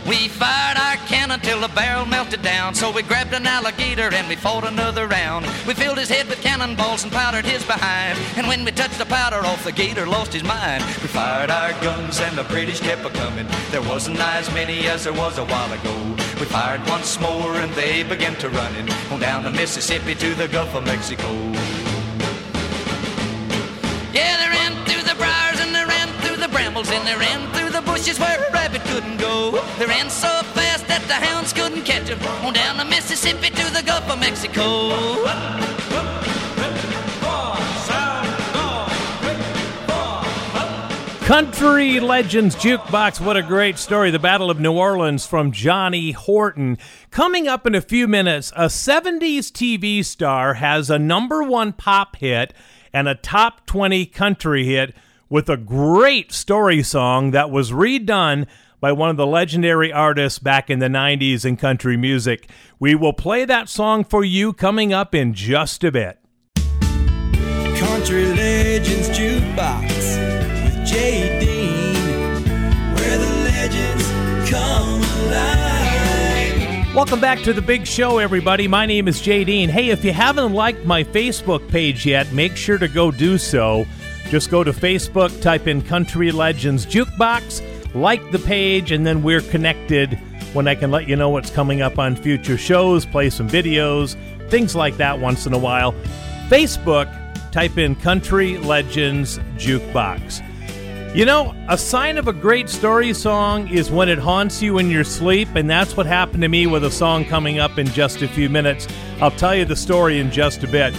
We 0.07 0.27
fired 0.27 0.77
our 1.29 1.37
cannon 1.37 1.45
till 1.45 1.67
the 1.67 1.73
barrel 1.75 2.05
melted 2.05 2.41
down. 2.41 2.73
So 2.73 2.91
we 2.91 3.03
grabbed 3.03 3.33
an 3.33 3.45
alligator 3.45 4.13
and 4.13 4.27
we 4.27 4.35
fought 4.35 4.65
another 4.65 5.07
round. 5.07 5.45
We 5.67 5.73
filled 5.73 5.97
his 5.97 6.09
head 6.09 6.27
with 6.27 6.41
cannonballs 6.41 7.03
and 7.03 7.11
powdered 7.11 7.45
his 7.45 7.63
behind. 7.65 8.17
And 8.35 8.47
when 8.47 8.65
we 8.65 8.71
touched 8.71 8.97
the 8.97 9.05
powder 9.05 9.45
off, 9.45 9.63
the 9.63 9.71
gator 9.71 10.05
lost 10.05 10.33
his 10.33 10.43
mind. 10.43 10.83
We 11.01 11.07
fired 11.07 11.49
our 11.51 11.71
guns 11.81 12.19
and 12.19 12.37
the 12.37 12.43
British 12.43 12.79
kept 12.79 13.05
a 13.05 13.09
coming. 13.09 13.47
There 13.71 13.81
wasn't 13.81 14.19
as 14.19 14.51
many 14.53 14.87
as 14.87 15.03
there 15.03 15.13
was 15.13 15.37
a 15.37 15.45
while 15.45 15.71
ago. 15.71 15.95
We 16.39 16.45
fired 16.45 16.81
once 16.87 17.19
more 17.19 17.55
and 17.55 17.71
they 17.73 18.03
began 18.03 18.35
to 18.37 18.49
running 18.49 18.89
on 19.11 19.19
down 19.19 19.43
the 19.43 19.51
Mississippi 19.51 20.15
to 20.15 20.35
the 20.35 20.47
Gulf 20.47 20.73
of 20.75 20.85
Mexico. 20.85 21.27
Yeah, 24.11 24.33
they 24.41 24.49
ran 24.57 24.73
through 24.85 25.03
the 25.03 25.15
briars 25.15 25.59
and 25.59 25.75
they 25.75 25.85
ran 25.85 26.07
through 26.21 26.37
the 26.37 26.47
brambles 26.47 26.89
and 26.91 27.05
they 27.05 27.15
ran 27.15 27.47
through 27.53 27.69
the 27.69 27.81
bushes 27.81 28.19
where 28.19 28.39
a 28.39 28.51
rabbit 28.51 28.81
couldn't 28.85 29.17
go. 29.17 29.63
They 29.77 29.85
ran 29.85 30.09
so 30.09 30.27
fast 30.53 30.68
that 30.89 31.03
the 31.07 31.13
hounds 31.13 31.53
couldn't 31.53 31.83
catch 31.83 32.07
them. 32.07 32.19
On 32.43 32.51
down 32.51 32.77
the 32.77 32.85
Mississippi 32.85 33.49
to 33.51 33.73
the 33.73 33.83
Gulf 33.85 34.09
of 34.09 34.19
Mexico. 34.19 34.89
Country 41.29 41.99
Legends 41.99 42.55
Jukebox. 42.55 43.23
What 43.23 43.37
a 43.37 43.43
great 43.43 43.77
story. 43.77 44.09
The 44.09 44.17
Battle 44.17 44.49
of 44.49 44.59
New 44.59 44.73
Orleans 44.73 45.27
from 45.27 45.51
Johnny 45.51 46.11
Horton. 46.11 46.79
Coming 47.11 47.47
up 47.47 47.67
in 47.67 47.75
a 47.75 47.81
few 47.81 48.07
minutes, 48.07 48.51
a 48.55 48.65
70s 48.65 49.51
TV 49.51 50.03
star 50.03 50.55
has 50.55 50.89
a 50.89 50.97
number 50.97 51.43
one 51.43 51.71
pop 51.71 52.15
hit 52.15 52.51
and 52.91 53.07
a 53.07 53.13
top 53.13 53.67
20 53.67 54.07
country 54.07 54.65
hit 54.65 54.95
with 55.29 55.49
a 55.49 55.57
great 55.57 56.31
story 56.31 56.81
song 56.81 57.29
that 57.29 57.51
was 57.51 57.71
redone 57.71 58.47
by 58.79 58.91
one 58.91 59.09
of 59.09 59.17
the 59.17 59.27
legendary 59.27 59.91
artists 59.91 60.39
back 60.39 60.69
in 60.69 60.79
the 60.79 60.87
90s 60.87 61.45
in 61.45 61.57
country 61.57 61.97
music. 61.97 62.49
We 62.79 62.95
will 62.95 63.13
play 63.13 63.45
that 63.45 63.69
song 63.69 64.03
for 64.03 64.23
you 64.23 64.53
coming 64.53 64.93
up 64.93 65.13
in 65.13 65.33
just 65.33 65.83
a 65.83 65.91
bit. 65.91 66.19
Country 67.77 68.25
Legends 68.25 69.09
Jukebox 69.09 69.87
with 70.63 70.85
Jay 70.87 71.39
Dean, 71.39 71.93
where 72.95 73.17
the 73.17 73.29
legends 73.45 74.49
come 74.49 75.01
alive. 75.27 76.95
Welcome 76.95 77.21
back 77.21 77.41
to 77.43 77.53
the 77.53 77.61
big 77.61 77.85
show, 77.85 78.17
everybody. 78.17 78.67
My 78.67 78.85
name 78.85 79.07
is 79.07 79.21
Jay 79.21 79.43
Dean. 79.43 79.69
Hey, 79.69 79.89
if 79.89 80.03
you 80.03 80.11
haven't 80.11 80.53
liked 80.53 80.85
my 80.85 81.03
Facebook 81.03 81.67
page 81.69 82.05
yet, 82.05 82.31
make 82.33 82.57
sure 82.57 82.77
to 82.77 82.87
go 82.87 83.11
do 83.11 83.37
so. 83.37 83.85
Just 84.29 84.51
go 84.51 84.63
to 84.63 84.71
Facebook, 84.71 85.41
type 85.41 85.67
in 85.67 85.81
Country 85.81 86.31
Legends 86.31 86.85
Jukebox, 86.85 87.61
like 87.93 88.31
the 88.31 88.39
page, 88.39 88.91
and 88.91 89.05
then 89.05 89.23
we're 89.23 89.41
connected 89.41 90.19
when 90.53 90.67
I 90.67 90.75
can 90.75 90.91
let 90.91 91.07
you 91.07 91.15
know 91.15 91.29
what's 91.29 91.49
coming 91.49 91.81
up 91.81 91.99
on 91.99 92.15
future 92.15 92.57
shows, 92.57 93.05
play 93.05 93.29
some 93.29 93.49
videos, 93.49 94.15
things 94.49 94.75
like 94.75 94.97
that 94.97 95.19
once 95.19 95.45
in 95.45 95.53
a 95.53 95.57
while. 95.57 95.93
Facebook, 96.49 97.07
type 97.51 97.77
in 97.77 97.95
Country 97.95 98.57
Legends 98.57 99.37
Jukebox. 99.57 100.45
You 101.15 101.25
know, 101.25 101.55
a 101.67 101.77
sign 101.77 102.19
of 102.19 102.27
a 102.27 102.33
great 102.33 102.69
story 102.69 103.13
song 103.13 103.67
is 103.67 103.89
when 103.89 104.09
it 104.09 104.19
haunts 104.19 104.61
you 104.61 104.77
in 104.77 104.91
your 104.91 105.03
sleep, 105.03 105.47
and 105.55 105.67
that's 105.67 105.97
what 105.97 106.05
happened 106.05 106.43
to 106.43 106.47
me 106.47 106.67
with 106.67 106.83
a 106.83 106.91
song 106.91 107.25
coming 107.25 107.57
up 107.57 107.79
in 107.79 107.87
just 107.87 108.21
a 108.21 108.27
few 108.27 108.47
minutes. 108.47 108.87
I'll 109.19 109.31
tell 109.31 109.55
you 109.55 109.65
the 109.65 109.75
story 109.75 110.19
in 110.19 110.29
just 110.29 110.63
a 110.63 110.67
bit. 110.67 110.93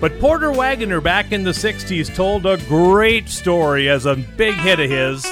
But 0.00 0.20
Porter 0.20 0.52
Wagoner 0.52 1.00
back 1.00 1.32
in 1.32 1.42
the 1.42 1.50
60s 1.50 2.14
told 2.14 2.46
a 2.46 2.58
great 2.68 3.28
story 3.28 3.88
as 3.88 4.06
a 4.06 4.14
big 4.14 4.54
hit 4.54 4.78
of 4.78 4.88
his. 4.88 5.26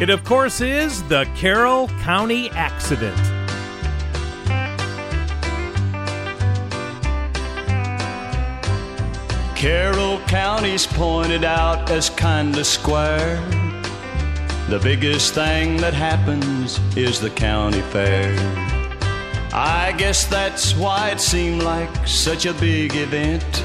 It, 0.00 0.10
of 0.10 0.22
course, 0.22 0.60
is 0.60 1.02
the 1.08 1.28
Carroll 1.34 1.88
County 2.02 2.50
accident. 2.50 3.16
Carroll 9.56 10.20
County's 10.28 10.86
pointed 10.86 11.42
out 11.42 11.90
as 11.90 12.10
kinda 12.10 12.62
square. 12.62 13.42
The 14.68 14.78
biggest 14.78 15.34
thing 15.34 15.78
that 15.78 15.94
happens 15.94 16.78
is 16.96 17.18
the 17.18 17.30
county 17.30 17.80
fair. 17.90 18.36
I 19.52 19.92
guess 19.98 20.26
that's 20.26 20.76
why 20.76 21.10
it 21.10 21.20
seemed 21.20 21.64
like 21.64 22.06
such 22.06 22.46
a 22.46 22.52
big 22.52 22.94
event. 22.94 23.64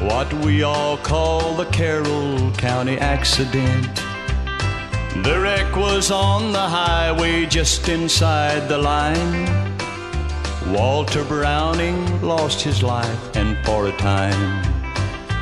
What 0.00 0.32
we 0.44 0.62
all 0.62 0.98
call 0.98 1.54
the 1.54 1.64
Carroll 1.64 2.52
County 2.52 2.96
accident. 2.98 3.88
The 5.22 5.40
wreck 5.40 5.74
was 5.76 6.10
on 6.10 6.52
the 6.52 6.68
highway 6.68 7.46
just 7.46 7.88
inside 7.88 8.68
the 8.68 8.78
line. 8.78 9.66
Walter 10.72 11.24
Browning 11.24 12.20
lost 12.22 12.60
his 12.60 12.82
life, 12.82 13.36
and 13.36 13.56
for 13.64 13.86
a 13.86 13.96
time, 13.96 14.62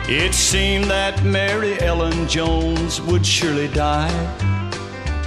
it 0.08 0.34
seemed 0.34 0.84
that 0.84 1.24
Mary 1.24 1.80
Ellen 1.80 2.28
Jones 2.28 3.00
would 3.00 3.24
surely 3.24 3.68
die. 3.68 4.12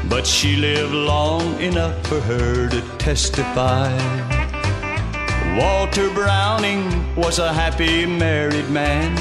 But 0.08 0.26
she 0.26 0.56
lived 0.56 0.94
long 0.94 1.60
enough 1.60 2.06
for 2.08 2.22
her 2.22 2.70
to 2.70 2.82
testify. 2.98 3.92
Walter 5.58 6.10
Browning 6.12 7.16
was 7.16 7.40
a 7.40 7.52
happy 7.52 8.06
married 8.06 8.70
man, 8.70 9.12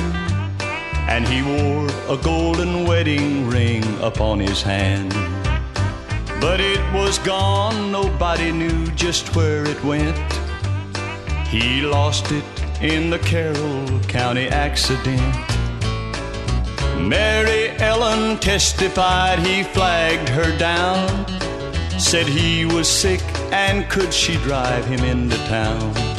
and 1.08 1.26
he 1.26 1.42
wore 1.42 1.88
a 2.08 2.16
golden 2.22 2.84
wedding 2.84 3.48
ring 3.48 3.84
upon 4.00 4.40
his 4.40 4.62
hand. 4.62 5.12
But 6.40 6.60
it 6.60 6.80
was 6.92 7.18
gone, 7.18 7.90
nobody 7.90 8.52
knew 8.52 8.86
just 8.88 9.34
where 9.34 9.64
it 9.64 9.82
went. 9.82 10.16
He 11.48 11.80
lost 11.80 12.30
it 12.32 12.44
in 12.82 13.10
the 13.10 13.18
Carroll 13.20 14.00
County 14.00 14.48
accident. 14.48 15.20
Mary 16.98 17.70
Ellen 17.78 18.38
testified 18.38 19.38
he 19.38 19.62
flagged 19.62 20.28
her 20.30 20.56
down, 20.58 21.26
said 21.98 22.26
he 22.26 22.64
was 22.64 22.88
sick 22.88 23.22
and 23.52 23.88
could 23.88 24.12
she 24.12 24.34
drive 24.38 24.84
him 24.86 25.00
into 25.04 25.36
town. 25.46 26.15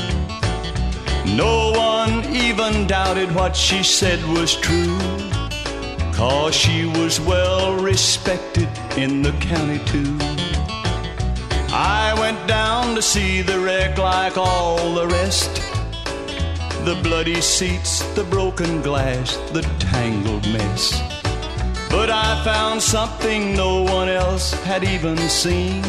No 1.36 1.72
one 1.72 2.24
even 2.36 2.88
doubted 2.88 3.34
what 3.36 3.56
she 3.56 3.84
said 3.84 4.24
was 4.30 4.56
true, 4.56 4.98
cause 6.14 6.56
she 6.56 6.86
was 6.86 7.20
well 7.20 7.76
respected 7.76 8.70
in 8.98 9.22
the 9.22 9.34
county 9.34 9.80
too. 9.86 10.18
I 11.70 12.16
went 12.18 12.48
down 12.48 12.96
to 12.96 13.02
see 13.02 13.42
the 13.42 13.60
wreck 13.60 13.98
like 13.98 14.38
all 14.38 14.94
the 14.94 15.08
rest. 15.08 15.54
The 16.86 17.00
bloody 17.04 17.42
seats, 17.42 18.02
the 18.14 18.24
broken 18.24 18.82
glass, 18.82 19.36
the 19.52 19.64
tangled 19.80 20.48
mess. 20.54 21.00
But 21.90 22.10
I 22.10 22.42
found 22.44 22.82
something 22.82 23.54
no 23.54 23.84
one 23.84 24.08
else 24.08 24.54
had 24.64 24.84
even 24.84 25.18
seen. 25.18 25.84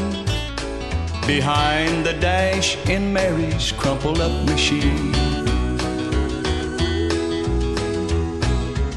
Behind 1.29 2.07
the 2.07 2.15
dash 2.15 2.79
in 2.89 3.13
Mary's 3.13 3.71
crumpled 3.73 4.19
up 4.19 4.47
machine. 4.47 5.15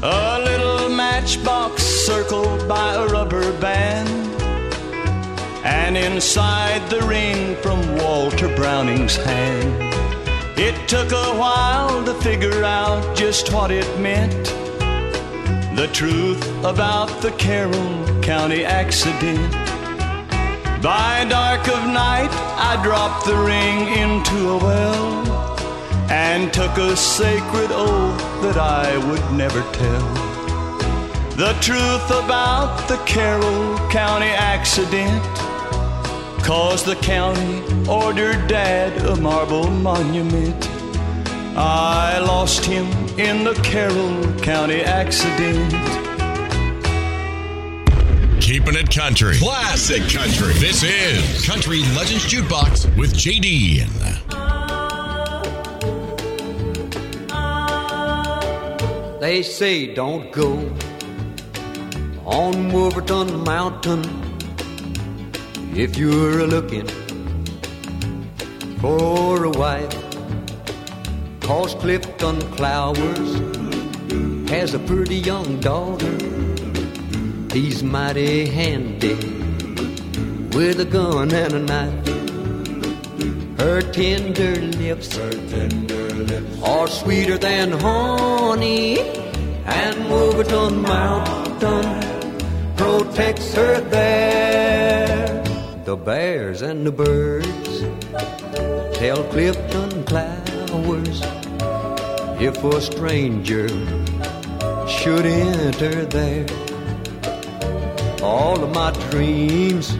A 0.02 0.40
little 0.42 0.88
matchbox 0.88 1.82
circled 1.82 2.66
by 2.66 2.94
a 2.94 3.06
rubber 3.08 3.52
band. 3.60 4.08
And 5.62 5.94
inside 5.94 6.88
the 6.88 7.02
ring 7.02 7.54
from 7.56 7.98
Walter 7.98 8.48
Browning's 8.56 9.16
hand. 9.16 9.94
It 10.58 10.88
took 10.88 11.12
a 11.12 11.36
while 11.38 12.02
to 12.02 12.14
figure 12.14 12.64
out 12.64 13.14
just 13.14 13.52
what 13.52 13.70
it 13.70 14.00
meant. 14.00 14.46
The 15.76 15.90
truth 15.92 16.42
about 16.64 17.10
the 17.20 17.32
Carroll 17.32 18.22
County 18.22 18.64
accident. 18.64 19.61
By 20.82 21.24
dark 21.28 21.68
of 21.68 21.86
night, 21.86 22.32
I 22.58 22.82
dropped 22.82 23.26
the 23.26 23.36
ring 23.36 23.86
into 24.02 24.50
a 24.50 24.58
well. 24.58 25.22
and 26.10 26.52
took 26.52 26.76
a 26.76 26.96
sacred 26.96 27.70
oath 27.70 28.42
that 28.42 28.58
I 28.58 28.98
would 29.08 29.32
never 29.32 29.62
tell 29.72 30.32
the 31.36 31.56
truth 31.60 32.10
about 32.10 32.86
the 32.88 32.98
Carroll 33.06 33.78
County 33.88 34.26
accident. 34.26 35.22
Cause 36.44 36.84
the 36.84 36.96
county 36.96 37.62
ordered 37.88 38.46
Dad 38.48 39.00
a 39.06 39.16
marble 39.16 39.70
monument. 39.70 40.68
I 41.56 42.18
lost 42.18 42.66
him 42.66 42.86
in 43.18 43.44
the 43.44 43.54
Carroll 43.62 44.40
County 44.40 44.82
accident. 44.82 46.01
Keeping 48.52 48.76
it 48.76 48.94
country. 48.94 49.38
Classic 49.38 50.02
country. 50.10 50.52
This 50.60 50.82
is 50.82 51.46
Country 51.46 51.78
Legends 51.96 52.26
Jukebox 52.26 52.84
with 52.98 53.14
JD. 53.14 53.88
They 59.20 59.42
say 59.42 59.94
don't 59.94 60.30
go 60.32 60.70
on 62.26 62.70
Wolverton 62.74 63.42
Mountain 63.42 64.04
if 65.74 65.96
you're 65.96 66.40
a 66.40 66.46
looking 66.46 66.88
for 68.82 69.46
a 69.46 69.50
wife. 69.50 69.96
Cause 71.40 71.74
Clifton 71.76 72.38
Clowers 72.58 74.50
has 74.50 74.74
a 74.74 74.78
pretty 74.80 75.16
young 75.16 75.58
daughter. 75.60 76.41
He's 77.52 77.82
mighty 77.82 78.46
handy 78.46 79.14
with 80.56 80.80
a 80.80 80.86
gun 80.86 81.30
and 81.34 81.52
a 81.52 81.58
knife. 81.58 82.08
Her 83.60 83.82
tender 83.92 84.56
lips, 84.56 85.14
her 85.14 85.30
tender 85.30 86.14
lips 86.14 86.62
are 86.62 86.88
sweeter 86.88 87.36
than 87.36 87.72
honey, 87.72 89.00
and 89.66 90.08
Wolverton 90.08 90.80
Mountain 90.80 92.00
protects 92.74 93.52
her 93.52 93.80
there. 93.82 95.44
The 95.84 95.96
bears 95.96 96.62
and 96.62 96.86
the 96.86 96.92
birds 96.92 97.82
tell 98.96 99.22
Clifton 99.24 100.04
Clowers 100.04 101.20
if 102.40 102.64
a 102.64 102.80
stranger 102.80 103.68
should 104.88 105.26
enter 105.26 106.06
there. 106.06 106.71
All 108.22 108.62
of 108.62 108.72
my 108.72 108.92
dreams 109.10 109.98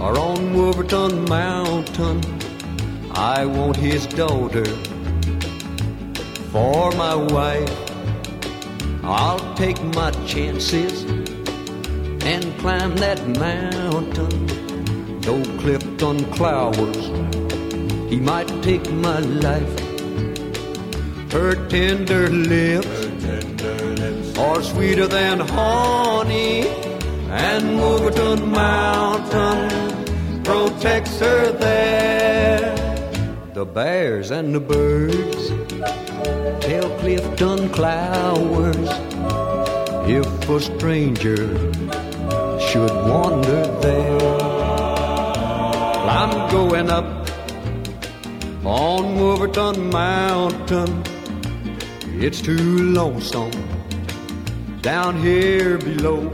are 0.00 0.18
on 0.18 0.54
Wolverton 0.54 1.24
Mountain. 1.26 2.22
I 3.12 3.44
want 3.44 3.76
his 3.76 4.06
daughter 4.06 4.64
for 6.50 6.92
my 6.92 7.14
wife. 7.14 7.70
I'll 9.04 9.54
take 9.54 9.82
my 9.94 10.12
chances 10.26 11.02
and 12.24 12.58
climb 12.58 12.96
that 12.96 13.20
mountain. 13.38 14.46
Though 15.20 15.44
Clifton 15.58 16.24
Clowers, 16.32 17.04
he 18.08 18.18
might 18.18 18.48
take 18.62 18.90
my 18.90 19.18
life. 19.18 19.78
Her 21.30 21.54
tender 21.68 22.30
lips 22.30 22.88
are 24.38 24.62
sweeter 24.62 25.06
than 25.06 25.40
honey, 25.40 26.95
and 27.30 27.78
Wolverton 27.78 28.50
Mountain 28.50 30.44
protects 30.44 31.18
her 31.20 31.52
there. 31.52 32.74
The 33.54 33.64
bears 33.64 34.30
and 34.30 34.54
the 34.54 34.60
birds 34.60 35.48
tell 36.64 36.88
Clifton 37.00 37.68
Clowers 37.70 38.90
if 40.08 40.48
a 40.48 40.60
stranger 40.60 41.48
should 42.60 42.94
wander 43.10 43.66
there. 43.80 44.56
I'm 46.08 46.50
going 46.50 46.90
up 46.90 47.28
on 48.64 49.16
Wolverton 49.16 49.90
Mountain. 49.90 51.02
It's 52.18 52.40
too 52.40 52.92
lonesome 52.92 53.50
down 54.80 55.20
here 55.20 55.78
below. 55.78 56.32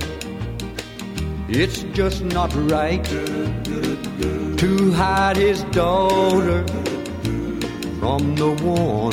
It's 1.54 1.82
just 1.92 2.24
not 2.24 2.50
right 2.54 3.04
to 3.04 4.92
hide 4.92 5.36
his 5.36 5.64
daughter 5.64 6.66
from 8.00 8.34
the 8.36 8.56
one 8.62 9.12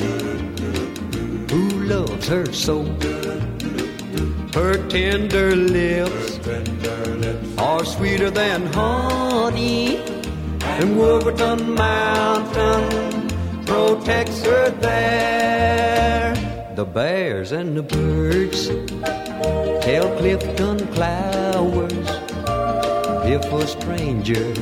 who 1.50 1.84
loves 1.84 2.30
her 2.30 2.46
so. 2.54 2.86
Her 4.54 4.78
tender 4.88 5.54
lips 5.54 6.40
are 7.58 7.84
sweeter 7.84 8.30
than 8.30 8.68
honey, 8.68 9.98
and 10.62 10.98
Wolverton 10.98 11.74
Mountain 11.76 13.28
protects 13.66 14.46
her 14.46 14.70
there. 14.80 16.36
The 16.78 16.86
bears 16.86 17.52
and 17.52 17.76
the 17.76 17.84
birds 17.84 18.70
tell 19.84 20.18
Clifton 20.18 20.78
Clowers 20.94 22.19
if 23.32 23.46
a 23.54 23.68
stranger 23.68 24.56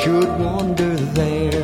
should 0.00 0.28
wander 0.44 0.94
there. 1.20 1.62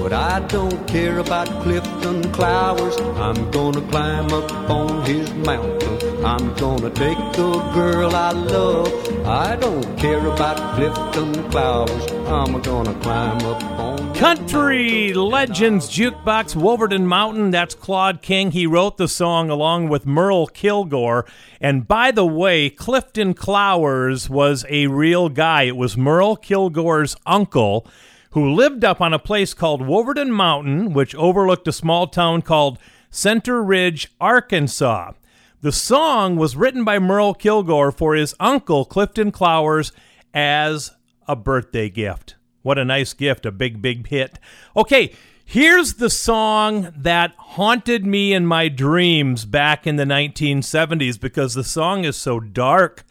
But 0.00 0.12
I 0.12 0.38
don't 0.46 0.86
care 0.86 1.18
about 1.18 1.48
Clifton 1.62 2.22
Clowers. 2.36 2.96
I'm 3.26 3.50
gonna 3.50 3.80
climb 3.92 4.32
up 4.32 4.52
on 4.70 5.04
his 5.04 5.28
mountain. 5.34 6.24
I'm 6.24 6.54
gonna 6.54 6.90
take 6.90 7.18
the 7.38 7.50
girl 7.74 8.14
I 8.14 8.30
love. 8.30 8.92
I 9.26 9.56
don't 9.56 9.86
care 9.98 10.24
about 10.34 10.58
Clifton 10.76 11.32
Clowers. 11.50 12.04
I'm 12.28 12.62
gonna 12.62 12.94
climb 13.00 13.40
up 13.52 13.62
on 13.80 13.83
Country 14.24 15.12
Legends 15.12 15.90
Jukebox, 15.90 16.56
Wolverton 16.56 17.06
Mountain. 17.06 17.50
That's 17.50 17.74
Claude 17.74 18.22
King. 18.22 18.52
He 18.52 18.66
wrote 18.66 18.96
the 18.96 19.06
song 19.06 19.50
along 19.50 19.90
with 19.90 20.06
Merle 20.06 20.46
Kilgore. 20.46 21.26
And 21.60 21.86
by 21.86 22.10
the 22.10 22.24
way, 22.24 22.70
Clifton 22.70 23.34
Clowers 23.34 24.30
was 24.30 24.64
a 24.70 24.86
real 24.86 25.28
guy. 25.28 25.64
It 25.64 25.76
was 25.76 25.98
Merle 25.98 26.36
Kilgore's 26.36 27.16
uncle 27.26 27.86
who 28.30 28.54
lived 28.54 28.82
up 28.82 29.02
on 29.02 29.12
a 29.12 29.18
place 29.18 29.52
called 29.52 29.86
Wolverton 29.86 30.32
Mountain, 30.32 30.94
which 30.94 31.14
overlooked 31.16 31.68
a 31.68 31.72
small 31.72 32.06
town 32.06 32.40
called 32.40 32.78
Center 33.10 33.62
Ridge, 33.62 34.10
Arkansas. 34.22 35.12
The 35.60 35.70
song 35.70 36.36
was 36.36 36.56
written 36.56 36.82
by 36.82 36.98
Merle 36.98 37.34
Kilgore 37.34 37.92
for 37.92 38.14
his 38.14 38.34
uncle, 38.40 38.86
Clifton 38.86 39.32
Clowers, 39.32 39.92
as 40.32 40.92
a 41.28 41.36
birthday 41.36 41.90
gift. 41.90 42.36
What 42.64 42.78
a 42.78 42.84
nice 42.84 43.12
gift, 43.12 43.44
a 43.44 43.52
big, 43.52 43.82
big 43.82 44.06
hit. 44.06 44.38
Okay, 44.74 45.12
here's 45.44 45.94
the 45.94 46.08
song 46.08 46.94
that 46.96 47.34
haunted 47.36 48.06
me 48.06 48.32
in 48.32 48.46
my 48.46 48.68
dreams 48.68 49.44
back 49.44 49.86
in 49.86 49.96
the 49.96 50.06
1970s 50.06 51.20
because 51.20 51.52
the 51.52 51.62
song 51.62 52.04
is 52.04 52.16
so 52.16 52.40
dark 52.40 53.04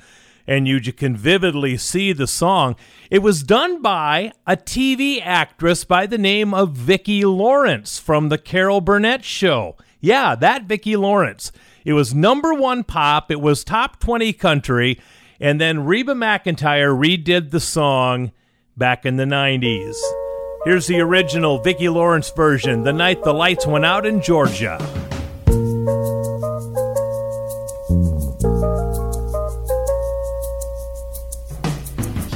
and 0.47 0.67
you 0.67 0.81
can 0.91 1.15
vividly 1.15 1.77
see 1.77 2.13
the 2.13 2.25
song. 2.25 2.75
It 3.11 3.19
was 3.19 3.43
done 3.43 3.79
by 3.79 4.31
a 4.47 4.57
TV 4.57 5.21
actress 5.23 5.85
by 5.85 6.07
the 6.07 6.17
name 6.17 6.55
of 6.55 6.71
Vicki 6.71 7.23
Lawrence 7.23 7.99
from 7.99 8.29
the 8.29 8.39
Carol 8.39 8.81
Burnett 8.81 9.23
Show. 9.23 9.77
Yeah, 10.01 10.33
that 10.33 10.63
Vicki 10.63 10.95
Lawrence. 10.95 11.51
It 11.85 11.93
was 11.93 12.15
number 12.15 12.55
one 12.55 12.83
pop, 12.83 13.29
it 13.29 13.39
was 13.39 13.63
top 13.63 13.99
20 13.99 14.33
country, 14.33 14.99
and 15.39 15.61
then 15.61 15.85
Reba 15.85 16.15
McEntire 16.15 16.97
redid 16.97 17.51
the 17.51 17.59
song 17.59 18.31
back 18.77 19.05
in 19.05 19.17
the 19.17 19.25
90s. 19.25 19.95
Here's 20.65 20.87
the 20.87 21.01
original 21.01 21.59
Vicki 21.59 21.89
Lawrence 21.89 22.29
version, 22.31 22.83
The 22.83 22.93
Night 22.93 23.23
the 23.23 23.33
Lights 23.33 23.67
Went 23.67 23.85
Out 23.85 24.05
in 24.05 24.21
Georgia. 24.21 24.77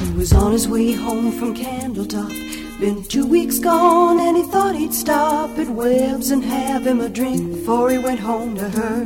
He 0.00 0.12
was 0.12 0.32
on 0.32 0.52
his 0.52 0.68
way 0.68 0.92
home 0.92 1.32
from 1.32 1.54
Candletop. 1.54 2.80
Been 2.80 3.02
two 3.04 3.26
weeks 3.26 3.58
gone 3.58 4.20
and 4.20 4.36
he 4.36 4.44
thought 4.44 4.76
he'd 4.76 4.94
stop 4.94 5.58
at 5.58 5.68
Webb's 5.68 6.30
and 6.30 6.44
have 6.44 6.86
him 6.86 7.00
a 7.00 7.08
drink 7.08 7.54
before 7.54 7.90
he 7.90 7.98
went 7.98 8.20
home 8.20 8.54
to 8.54 8.68
her. 8.68 9.00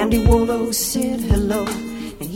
Andy 0.00 0.24
Wollo 0.24 0.68
oh, 0.68 0.70
said 0.70 1.20
hello 1.20 1.66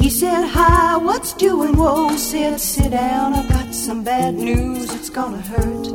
he 0.05 0.11
said 0.11 0.45
hi, 0.45 0.99
what's 0.99 1.33
doing? 1.33 1.75
Whoa, 1.79 2.14
said 2.19 2.61
sit 2.61 2.90
down, 2.90 3.33
I've 3.33 3.49
got 3.49 3.75
some 3.75 4.05
bad 4.05 4.35
news, 4.35 4.93
it's 4.93 5.09
gonna 5.09 5.40
hurt. 5.40 5.87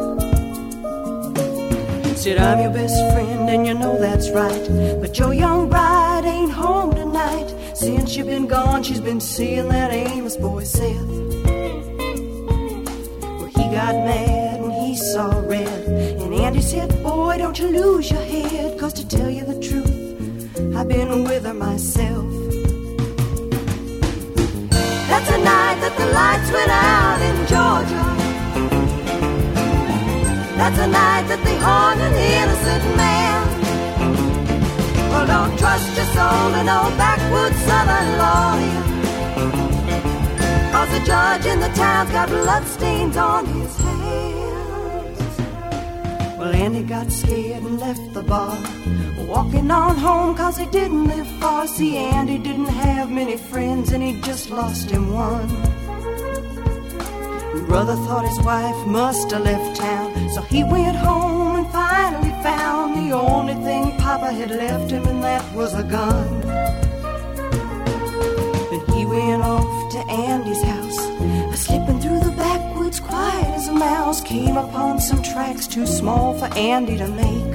Said 2.17 2.39
I'm 2.39 2.59
your 2.59 2.71
best 2.71 2.97
friend 3.13 3.47
and 3.47 3.67
you 3.67 3.75
know 3.75 3.99
that's 3.99 4.31
right, 4.31 4.67
but 4.99 5.19
your 5.19 5.35
young 5.35 5.69
bride 5.69 6.25
ain't 6.25 6.51
home 6.51 6.95
tonight. 6.95 7.53
Since 7.75 8.17
you've 8.17 8.25
been 8.25 8.47
gone, 8.47 8.81
she's 8.81 8.99
been 8.99 9.21
seeing 9.21 9.69
that 9.69 9.93
Amos 9.93 10.37
boy 10.37 10.63
Seth. 10.63 11.07
Well, 13.37 13.45
he 13.45 13.63
got 13.77 13.93
mad 13.93 14.59
and 14.59 14.73
he 14.73 14.95
saw 14.95 15.39
red. 15.41 15.85
And 16.19 16.33
Andy 16.33 16.61
said, 16.61 16.89
Boy, 17.03 17.37
don't 17.37 17.59
you 17.59 17.67
lose 17.67 18.09
your 18.09 18.23
head, 18.23 18.79
cause 18.79 18.93
to 18.93 19.07
tell 19.07 19.29
you 19.29 19.45
the 19.45 19.59
truth, 19.59 20.75
I've 20.75 20.87
been 20.87 21.25
with 21.25 21.45
her 21.45 21.53
myself. 21.53 22.38
That's 25.19 25.31
a 25.31 25.37
night 25.43 25.77
that 25.81 25.95
the 25.97 26.05
lights 26.15 26.49
went 26.49 26.71
out 26.71 27.19
in 27.19 27.35
Georgia. 27.51 28.03
That's 30.55 30.79
a 30.79 30.87
night 30.87 31.27
that 31.27 31.43
they 31.43 31.57
hung 31.57 31.99
an 31.99 32.15
innocent 32.15 32.95
man. 32.95 33.43
Well, 35.11 35.27
don't 35.27 35.59
trust 35.59 35.91
your 35.97 36.05
soul 36.15 36.51
to 36.55 36.63
no 36.63 36.87
backwoods 36.95 37.59
southern 37.67 38.09
lawyer. 38.23 38.83
Cause 40.71 40.89
the 40.95 41.03
judge 41.05 41.45
in 41.47 41.59
the 41.59 41.71
town's 41.75 42.11
got 42.11 42.29
bloodstains 42.29 43.17
on 43.17 43.45
his 43.45 43.75
hands. 43.75 43.98
Well, 46.39 46.55
Andy 46.55 46.83
got 46.83 47.11
scared 47.11 47.63
and 47.63 47.81
left 47.81 48.13
the 48.13 48.23
bar. 48.23 48.57
Walking 49.27 49.69
on 49.69 49.97
home 49.97 50.37
cause 50.37 50.57
he 50.57 50.65
didn't 50.67 51.07
live 51.09 51.27
far. 51.41 51.67
See, 51.67 51.97
Andy 51.97 52.37
didn't 52.37 52.73
have 52.85 53.11
many 53.11 53.35
friends 53.35 53.91
and 53.91 54.01
he 54.01 54.21
just 54.21 54.49
lost 54.49 54.89
him 54.89 55.11
one. 55.13 55.49
Brother 57.67 57.95
thought 58.05 58.25
his 58.25 58.39
wife 58.39 58.87
must 58.87 59.29
have 59.31 59.43
left 59.43 59.81
town, 59.81 60.29
so 60.29 60.41
he 60.41 60.63
went 60.63 60.95
home 60.95 61.57
and 61.57 61.67
finally 61.73 62.31
found 62.41 62.95
the 62.95 63.11
only 63.15 63.55
thing 63.55 63.95
Papa 63.97 64.31
had 64.31 64.49
left 64.49 64.89
him, 64.89 65.05
and 65.05 65.21
that 65.21 65.43
was 65.53 65.75
a 65.75 65.83
gun. 65.83 66.41
Then 68.71 68.81
he 68.97 69.05
went 69.05 69.43
off 69.43 69.91
to 69.91 69.99
Andy's 70.09 70.63
house, 70.63 70.88
as 73.57 73.67
a 73.67 73.73
mouse. 73.73 74.21
Came 74.21 74.57
upon 74.57 74.99
some 74.99 75.21
tracks 75.21 75.67
too 75.67 75.85
small 75.85 76.37
for 76.37 76.45
Andy 76.57 76.97
to 76.97 77.07
make. 77.07 77.53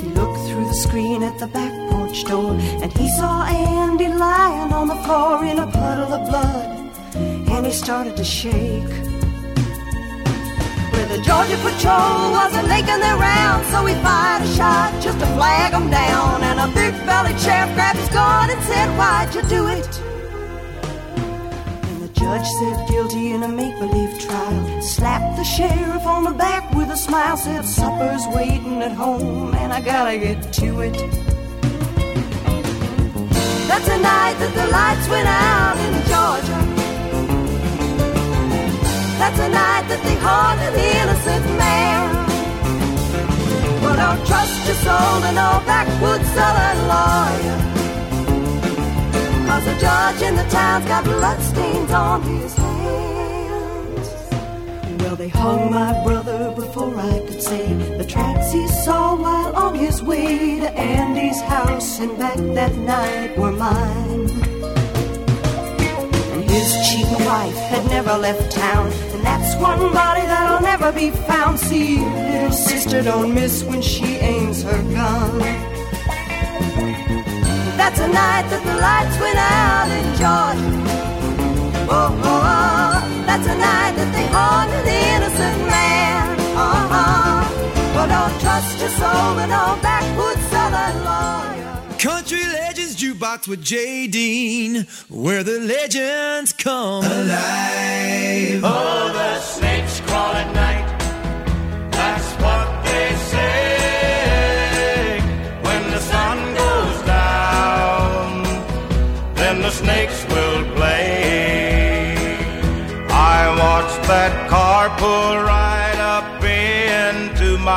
He 0.00 0.08
looked 0.18 0.40
through 0.46 0.66
the 0.66 0.74
screen 0.86 1.22
at 1.22 1.38
the 1.38 1.46
back 1.46 1.72
porch 1.90 2.24
door, 2.24 2.52
and 2.82 2.92
he 2.96 3.08
saw 3.10 3.44
Andy 3.44 4.08
lying 4.08 4.72
on 4.72 4.88
the 4.88 4.96
floor 5.04 5.44
in 5.44 5.58
a 5.58 5.66
puddle 5.66 6.12
of 6.12 6.28
blood 6.28 6.80
and 7.60 7.66
he 7.66 7.72
started 7.72 8.16
to 8.16 8.24
shake. 8.24 8.88
Well, 10.92 11.08
the 11.08 11.20
Georgia 11.22 11.58
Patrol 11.60 12.32
wasn't 12.32 12.68
making 12.68 13.00
their 13.00 13.16
rounds, 13.16 13.68
so 13.68 13.84
he 13.84 13.94
fired 13.96 14.42
a 14.42 14.46
shot 14.54 15.02
just 15.02 15.18
to 15.18 15.26
flag 15.36 15.74
'em 15.74 15.90
down. 15.90 16.42
And 16.42 16.58
a 16.58 16.68
big 16.68 16.94
bellied 17.04 17.38
sheriff 17.38 17.74
grabbed 17.74 17.98
his 17.98 18.08
gun 18.08 18.48
and 18.50 18.62
said, 18.62 18.88
Why'd 18.96 19.34
you 19.34 19.42
do 19.42 19.68
it? 19.68 20.09
The 22.20 22.26
judge 22.26 22.48
said 22.48 22.86
guilty 22.86 23.32
in 23.32 23.42
a 23.44 23.48
make 23.48 23.78
believe 23.78 24.18
trial. 24.18 24.82
Slapped 24.82 25.38
the 25.38 25.42
sheriff 25.42 26.06
on 26.06 26.24
the 26.24 26.32
back 26.32 26.70
with 26.74 26.90
a 26.90 26.96
smile, 26.96 27.34
said, 27.38 27.64
Supper's 27.64 28.26
waiting 28.26 28.82
at 28.82 28.92
home, 28.92 29.54
and 29.54 29.72
I 29.72 29.80
gotta 29.80 30.18
get 30.18 30.52
to 30.52 30.80
it. 30.80 30.92
That's 33.68 33.86
the 33.88 33.96
night 33.96 34.36
that 34.38 34.52
the 34.52 34.66
lights 34.68 35.08
went 35.08 35.28
out 35.28 35.78
in 35.80 35.92
Georgia. 36.12 36.60
That's 39.18 39.38
the 39.38 39.48
night 39.48 39.88
that 39.88 40.02
they 40.04 40.16
hung 40.16 40.58
an 40.60 40.74
innocent 40.76 41.46
man. 41.56 42.26
Well, 43.80 43.96
don't 43.96 44.26
trust 44.26 44.66
your 44.66 44.76
soul 44.76 45.20
to 45.22 45.32
no 45.32 45.62
backwoods 45.64 46.28
southern 46.34 46.86
lawyer. 46.86 47.69
Cause 49.60 49.74
the 49.74 49.80
judge 49.80 50.22
in 50.22 50.36
the 50.36 50.44
town's 50.44 50.86
got 50.86 51.04
bloodstains 51.04 51.90
on 51.90 52.22
his 52.22 52.54
hands. 52.54 54.08
Well, 55.02 55.16
they 55.16 55.28
hung 55.28 55.70
my 55.70 56.02
brother 56.02 56.50
before 56.56 56.98
I 56.98 57.18
could 57.26 57.42
say 57.42 57.74
the 57.98 58.06
tracks 58.06 58.52
he 58.52 58.66
saw 58.68 59.16
while 59.16 59.54
on 59.54 59.74
his 59.74 60.02
way 60.02 60.60
to 60.60 60.70
Andy's 60.72 61.42
house 61.42 62.00
and 62.00 62.18
back 62.18 62.38
that 62.38 62.74
night 62.74 63.36
were 63.36 63.52
mine. 63.52 64.30
And 66.32 66.50
his 66.50 66.72
cheating 66.88 67.26
wife 67.26 67.60
had 67.68 67.84
never 67.90 68.16
left 68.16 68.50
town, 68.50 68.90
and 69.12 69.22
that's 69.22 69.60
one 69.60 69.92
body 69.92 70.22
that'll 70.22 70.62
never 70.62 70.90
be 70.90 71.10
found. 71.10 71.60
See, 71.60 71.98
little 71.98 72.52
sister 72.52 73.02
don't 73.02 73.34
miss 73.34 73.62
when 73.64 73.82
she 73.82 74.06
aims 74.06 74.62
her 74.62 74.82
gun. 74.94 75.70
That's 77.80 77.98
a 77.98 78.08
night 78.08 78.46
that 78.52 78.62
the 78.62 78.76
lights 78.76 79.16
went 79.24 79.38
out 79.40 79.88
in 79.88 80.04
Georgia. 80.20 80.70
Oh, 81.88 82.12
oh, 82.12 82.42
oh. 82.44 83.24
that's 83.24 83.46
a 83.46 83.56
night 83.56 83.94
that 83.96 84.10
they 84.12 84.26
hung 84.28 84.68
an 84.68 84.86
innocent 84.86 85.60
man. 85.64 86.38
Uh-huh. 86.60 87.40
Well, 87.94 88.06
don't 88.06 88.38
trust 88.38 88.78
your 88.80 88.90
soul 88.90 89.34
to 89.40 89.46
no 89.46 89.78
backwoods 89.80 90.44
southern 90.52 91.04
lawyer. 91.08 91.98
Country 91.98 92.44
Legends 92.52 92.96
Jukebox 93.00 93.48
with 93.48 93.64
Jay 93.64 94.06
Dean, 94.06 94.86
where 95.08 95.42
the 95.42 95.58
legends 95.60 96.52
come 96.52 97.02
alive. 97.02 98.60
Oh, 98.62 99.10
the 99.10 99.40
snakes 99.40 100.00
crawl 100.00 100.34
at 100.34 100.54
night. 100.54 100.89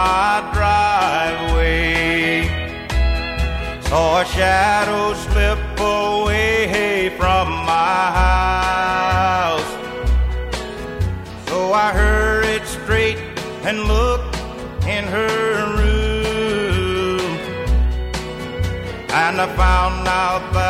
My 0.03 0.35
driveway. 0.57 2.01
Saw 3.87 4.21
a 4.21 4.25
shadow 4.35 5.05
slip 5.25 5.63
away 5.79 7.09
from 7.19 7.45
my 7.73 8.01
house. 8.23 9.71
So 11.47 11.57
I 11.85 11.87
hurried 12.01 12.65
straight 12.77 13.19
and 13.67 13.77
looked 13.93 14.35
in 14.95 15.03
her 15.15 15.41
room. 15.79 17.31
And 19.23 19.35
I 19.45 19.47
found 19.63 20.03
out 20.23 20.43
that 20.57 20.62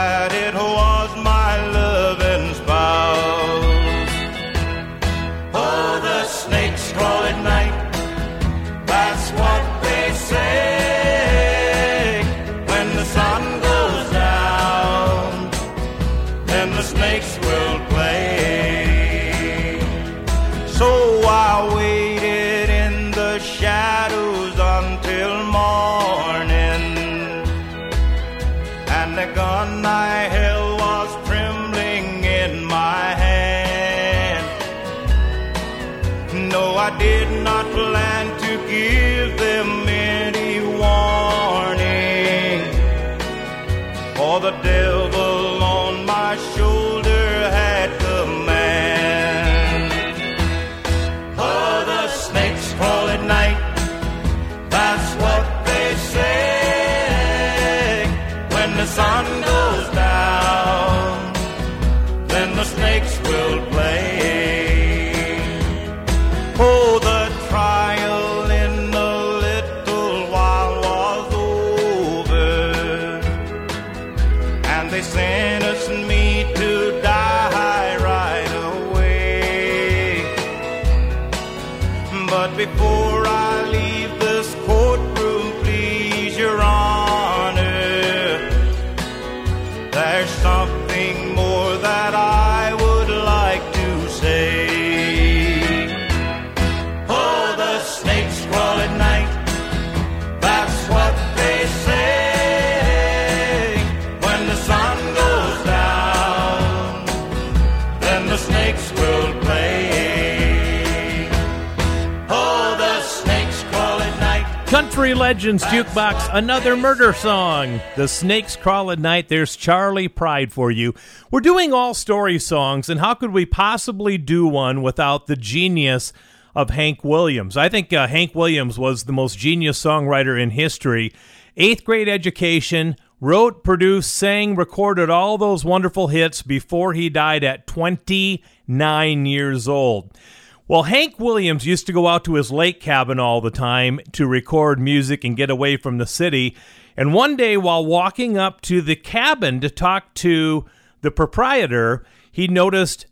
Legends 115.53 115.87
Jukebox, 115.91 116.29
another 116.33 116.75
murder 116.75 117.13
song. 117.13 117.79
The 117.95 118.07
Snakes 118.07 118.55
Crawl 118.55 118.89
at 118.89 118.97
Night. 118.97 119.29
There's 119.29 119.55
Charley 119.55 120.07
Pride 120.07 120.51
for 120.51 120.71
you. 120.71 120.95
We're 121.29 121.41
doing 121.41 121.71
all 121.71 121.93
story 121.93 122.39
songs, 122.39 122.89
and 122.89 122.99
how 122.99 123.13
could 123.13 123.31
we 123.31 123.45
possibly 123.45 124.17
do 124.17 124.47
one 124.47 124.81
without 124.81 125.27
the 125.27 125.35
genius 125.35 126.11
of 126.55 126.71
Hank 126.71 127.03
Williams? 127.03 127.55
I 127.55 127.69
think 127.69 127.93
uh, 127.93 128.07
Hank 128.07 128.33
Williams 128.33 128.79
was 128.79 129.03
the 129.03 129.13
most 129.13 129.37
genius 129.37 129.79
songwriter 129.79 130.41
in 130.41 130.49
history. 130.49 131.13
Eighth 131.55 131.83
grade 131.83 132.09
education, 132.09 132.95
wrote, 133.21 133.63
produced, 133.63 134.11
sang, 134.11 134.55
recorded 134.55 135.11
all 135.11 135.37
those 135.37 135.63
wonderful 135.63 136.07
hits 136.07 136.41
before 136.41 136.93
he 136.93 137.11
died 137.11 137.43
at 137.43 137.67
29 137.67 139.25
years 139.27 139.67
old. 139.67 140.17
Well, 140.65 140.83
Hank 140.83 141.19
Williams 141.19 141.65
used 141.65 141.85
to 141.87 141.93
go 141.93 142.07
out 142.07 142.23
to 142.23 142.35
his 142.35 142.49
lake 142.49 142.79
cabin 142.79 143.19
all 143.19 143.41
the 143.41 143.51
time 143.51 143.99
to 144.13 144.25
record 144.25 144.79
music 144.79 145.25
and 145.25 145.35
get 145.35 145.49
away 145.49 145.75
from 145.75 145.97
the 145.97 146.07
city. 146.07 146.55
And 146.95 147.13
one 147.13 147.35
day, 147.35 147.57
while 147.57 147.85
walking 147.85 148.37
up 148.37 148.61
to 148.61 148.81
the 148.81 148.95
cabin 148.95 149.59
to 149.59 149.69
talk 149.69 150.13
to 150.15 150.65
the 151.01 151.11
proprietor, 151.11 152.05
he 152.31 152.47
noticed 152.47 153.07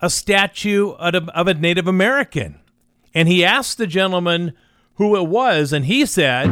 a 0.00 0.08
statue 0.08 0.90
of 0.92 1.48
a 1.48 1.54
Native 1.54 1.88
American. 1.88 2.60
And 3.12 3.28
he 3.28 3.44
asked 3.44 3.78
the 3.78 3.86
gentleman 3.88 4.52
who 4.94 5.16
it 5.16 5.26
was, 5.26 5.72
and 5.72 5.86
he 5.86 6.06
said, 6.06 6.46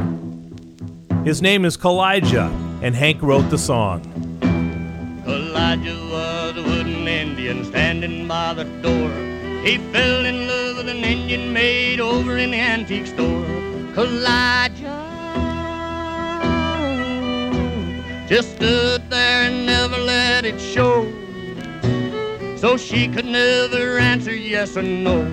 His 1.24 1.40
name 1.40 1.64
is 1.64 1.76
Kaw-Liga, 1.76 2.50
and 2.82 2.96
Hank 2.96 3.22
wrote 3.22 3.50
the 3.50 3.58
song. 3.58 4.02
Kaw-Liga 5.24 5.94
was 6.10 6.56
a 6.56 6.62
wooden 6.62 7.06
Indian 7.06 7.64
standing 7.64 8.26
by 8.26 8.52
the 8.54 8.64
door. 8.64 9.29
He 9.62 9.76
fell 9.92 10.24
in 10.24 10.46
love 10.48 10.78
with 10.78 10.88
an 10.88 11.04
Indian 11.04 11.52
maid 11.52 12.00
over 12.00 12.38
in 12.38 12.50
the 12.52 12.58
antique 12.58 13.06
store. 13.06 13.44
Kaw-Liga 13.94 14.96
just 18.26 18.56
stood 18.56 19.02
there 19.10 19.42
and 19.42 19.66
never 19.66 19.98
let 19.98 20.46
it 20.46 20.58
show. 20.58 21.04
So 22.56 22.76
she 22.76 23.08
could 23.08 23.26
never 23.26 23.98
answer 23.98 24.34
yes 24.34 24.76
or 24.76 24.82
no. 24.82 25.24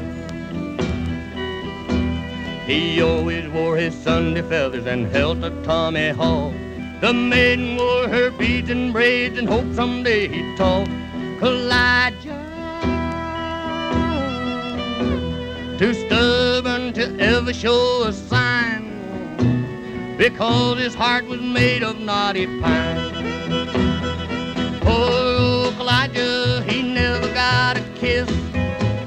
He 2.66 3.02
always 3.02 3.48
wore 3.48 3.78
his 3.78 3.96
Sunday 3.96 4.42
feathers 4.42 4.88
and 4.88 5.06
held 5.08 5.44
a 5.44 5.52
tomahawk. 5.64 6.54
The 7.00 7.14
maiden 7.14 7.78
wore 7.78 8.08
her 8.10 8.32
beads 8.32 8.70
and 8.70 8.92
braids 8.92 9.38
and 9.38 9.48
hoped 9.48 9.76
someday 9.76 10.28
he'd 10.28 10.58
talk. 10.58 10.88
Kaw-Liga, 11.40 12.47
too 15.78 15.94
stubborn 15.94 16.92
to 16.92 17.16
ever 17.20 17.54
show 17.54 18.04
a 18.04 18.12
sign, 18.12 18.84
because 20.18 20.80
his 20.80 20.96
heart 20.96 21.28
was 21.28 21.40
made 21.40 21.84
of 21.84 22.00
knotty 22.00 22.48
pine. 22.60 22.98
Poor 24.82 25.72
Kaw-Liga, 25.74 26.64
he 26.64 26.82
never 26.82 27.32
got 27.32 27.78
a 27.78 27.82
kiss. 27.94 28.28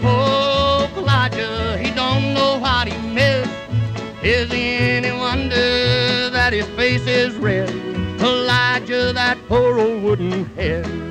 Poor 0.00 0.86
Kaw-Liga, 0.94 1.76
he 1.78 1.90
don't 1.90 2.34
know 2.34 2.58
what 2.60 2.86
he 2.86 2.96
missed. 3.08 3.50
Is 4.22 4.48
it 4.52 4.54
any 4.54 5.10
wonder 5.10 6.30
that 6.30 6.52
his 6.52 6.66
face 6.76 7.04
is 7.04 7.34
red? 7.34 7.68
Kaw-Liga, 8.20 9.12
that 9.12 9.38
poor 9.48 9.80
old 9.80 10.04
wooden 10.04 10.44
head. 10.54 11.09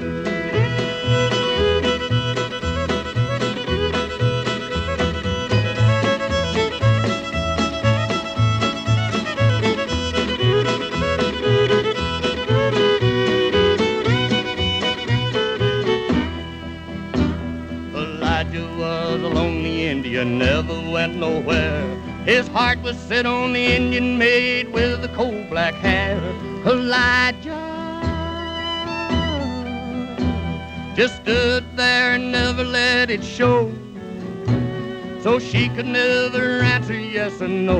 Went 20.99 21.15
nowhere. 21.15 21.87
His 22.25 22.45
heart 22.49 22.79
was 22.81 22.97
set 22.97 23.25
on 23.25 23.53
the 23.53 23.65
Indian 23.73 24.17
maid 24.17 24.73
with 24.73 25.01
the 25.01 25.07
coal 25.07 25.45
black 25.49 25.73
hair. 25.75 26.19
Kaw-Liga 26.65 27.61
just 30.97 31.15
stood 31.21 31.63
there 31.77 32.15
and 32.15 32.33
never 32.33 32.65
let 32.65 33.09
it 33.09 33.23
show. 33.23 33.71
So 35.23 35.39
she 35.39 35.69
could 35.69 35.87
never 35.87 36.59
answer 36.73 36.99
yes 36.99 37.41
or 37.41 37.47
no. 37.47 37.77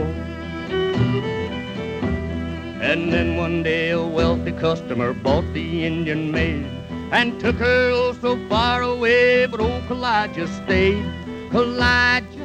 And 2.90 3.12
then 3.12 3.36
one 3.36 3.64
day 3.64 3.90
a 3.90 4.02
wealthy 4.02 4.54
customer 4.54 5.12
bought 5.12 5.54
the 5.54 5.86
Indian 5.86 6.32
maid 6.32 6.66
and 7.12 7.38
took 7.38 7.58
her 7.58 7.92
oh 7.92 8.14
so 8.22 8.40
far 8.48 8.82
away, 8.82 9.46
but 9.46 9.60
old 9.60 9.86
Kaw-Liga 9.90 10.48
stayed. 10.64 11.06
Elijah 11.54 12.39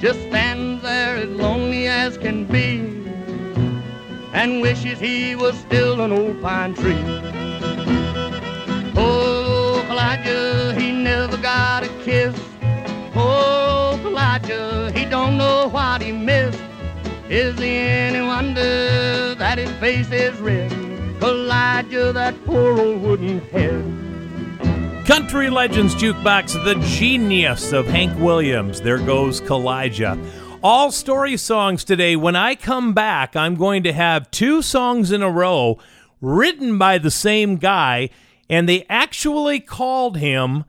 just 0.00 0.20
stands 0.28 0.82
there 0.82 1.16
as 1.16 1.28
lonely 1.28 1.88
as 1.88 2.16
can 2.16 2.44
be 2.44 2.98
and 4.32 4.60
wishes 4.60 5.00
he 5.00 5.34
was 5.34 5.58
still 5.58 6.00
an 6.00 6.12
old 6.12 6.40
pine 6.40 6.72
tree. 6.74 7.02
Oh, 8.96 9.84
Kaw-Liga, 9.88 10.74
he 10.78 10.92
never 10.92 11.36
got 11.38 11.82
a 11.82 11.88
kiss. 12.04 12.38
Oh, 13.16 13.98
Kaw-Liga, 14.02 14.92
he 14.92 15.04
don't 15.04 15.36
know 15.36 15.68
what 15.68 16.02
he 16.02 16.12
missed. 16.12 16.60
Is 17.28 17.58
it 17.58 17.64
any 17.64 18.20
wonder 18.20 19.34
that 19.34 19.58
his 19.58 19.70
face 19.78 20.10
is 20.12 20.38
red? 20.38 20.70
Kaw-Liga, 21.20 22.12
that 22.12 22.34
poor 22.44 22.78
old 22.78 23.02
wooden 23.02 23.40
head. 23.50 23.97
Country 25.08 25.48
Legends 25.48 25.94
Jukebox, 25.94 26.62
the 26.64 26.74
genius 26.86 27.72
of 27.72 27.86
Hank 27.86 28.14
Williams. 28.20 28.82
There 28.82 28.98
goes 28.98 29.40
Kaw-Liga. 29.40 30.18
All 30.62 30.92
story 30.92 31.38
songs 31.38 31.82
today. 31.82 32.14
When 32.14 32.36
I 32.36 32.54
come 32.54 32.92
back, 32.92 33.34
I'm 33.34 33.54
going 33.54 33.84
to 33.84 33.92
have 33.94 34.30
two 34.30 34.60
songs 34.60 35.10
in 35.10 35.22
a 35.22 35.30
row 35.30 35.78
written 36.20 36.76
by 36.76 36.98
the 36.98 37.10
same 37.10 37.56
guy, 37.56 38.10
and 38.50 38.68
they 38.68 38.84
actually 38.90 39.60
called 39.60 40.18
him 40.18 40.66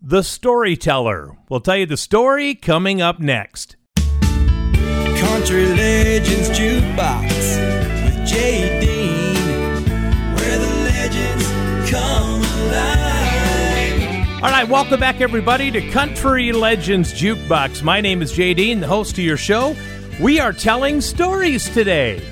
the 0.00 0.22
storyteller. 0.22 1.36
We'll 1.50 1.60
tell 1.60 1.76
you 1.76 1.84
the 1.84 1.98
story 1.98 2.54
coming 2.54 3.02
up 3.02 3.20
next. 3.20 3.76
Country 4.24 5.66
Legends 5.66 6.48
Jukebox 6.48 8.06
with 8.06 8.26
Jay 8.26 8.93
All 14.44 14.50
right, 14.50 14.68
welcome 14.68 15.00
back, 15.00 15.22
everybody, 15.22 15.70
to 15.70 15.80
Country 15.90 16.52
Legends 16.52 17.14
Jukebox. 17.14 17.82
My 17.82 18.02
name 18.02 18.20
is 18.20 18.30
Jay 18.30 18.52
Dean, 18.52 18.80
the 18.80 18.86
host 18.86 19.12
of 19.12 19.24
your 19.24 19.38
show. 19.38 19.74
We 20.20 20.38
are 20.38 20.52
telling 20.52 21.00
stories 21.00 21.66
today. 21.70 22.22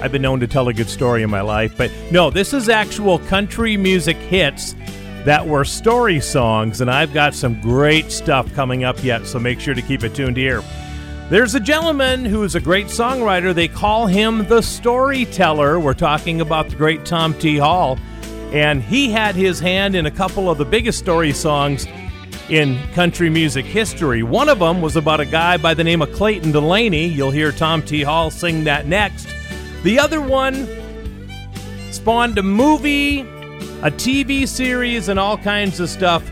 I've 0.00 0.12
been 0.12 0.22
known 0.22 0.38
to 0.38 0.46
tell 0.46 0.68
a 0.68 0.72
good 0.72 0.88
story 0.88 1.24
in 1.24 1.28
my 1.28 1.40
life, 1.40 1.76
but 1.76 1.90
no, 2.12 2.30
this 2.30 2.52
is 2.52 2.68
actual 2.68 3.18
country 3.18 3.76
music 3.76 4.16
hits 4.16 4.76
that 5.24 5.44
were 5.44 5.64
story 5.64 6.20
songs, 6.20 6.80
and 6.80 6.88
I've 6.88 7.12
got 7.12 7.34
some 7.34 7.60
great 7.60 8.12
stuff 8.12 8.54
coming 8.54 8.84
up 8.84 9.02
yet, 9.02 9.26
so 9.26 9.40
make 9.40 9.58
sure 9.58 9.74
to 9.74 9.82
keep 9.82 10.04
it 10.04 10.14
tuned 10.14 10.36
here. 10.36 10.62
There's 11.30 11.56
a 11.56 11.60
gentleman 11.60 12.24
who's 12.24 12.54
a 12.54 12.60
great 12.60 12.86
songwriter. 12.86 13.52
They 13.52 13.66
call 13.66 14.06
him 14.06 14.46
the 14.46 14.62
storyteller. 14.62 15.80
We're 15.80 15.94
talking 15.94 16.40
about 16.40 16.68
the 16.68 16.76
great 16.76 17.04
Tom 17.04 17.34
T. 17.34 17.56
Hall. 17.56 17.98
And 18.52 18.82
he 18.82 19.10
had 19.10 19.34
his 19.34 19.60
hand 19.60 19.94
in 19.94 20.06
a 20.06 20.10
couple 20.10 20.50
of 20.50 20.58
the 20.58 20.64
biggest 20.64 20.98
story 20.98 21.32
songs 21.32 21.86
in 22.48 22.78
country 22.94 23.30
music 23.30 23.64
history. 23.64 24.22
One 24.22 24.48
of 24.48 24.58
them 24.58 24.80
was 24.80 24.96
about 24.96 25.20
a 25.20 25.24
guy 25.24 25.56
by 25.56 25.72
the 25.72 25.84
name 25.84 26.02
of 26.02 26.12
Clayton 26.12 26.50
Delaney. 26.50 27.06
You'll 27.06 27.30
hear 27.30 27.52
Tom 27.52 27.82
T. 27.82 28.02
Hall 28.02 28.30
sing 28.30 28.64
that 28.64 28.86
next. 28.86 29.28
The 29.84 29.98
other 30.00 30.20
one 30.20 30.68
spawned 31.92 32.38
a 32.38 32.42
movie, 32.42 33.20
a 33.20 33.90
TV 33.90 34.48
series, 34.48 35.08
and 35.08 35.18
all 35.18 35.38
kinds 35.38 35.78
of 35.78 35.88
stuff 35.88 36.28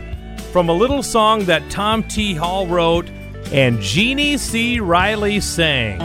from 0.51 0.67
a 0.67 0.73
little 0.73 1.03
song 1.03 1.45
that 1.45 1.69
Tom 1.69 2.03
T. 2.03 2.33
Hall 2.33 2.67
wrote 2.67 3.09
and 3.51 3.79
Jeannie 3.79 4.37
C. 4.37 4.79
Riley 4.79 5.39
sang. 5.39 5.99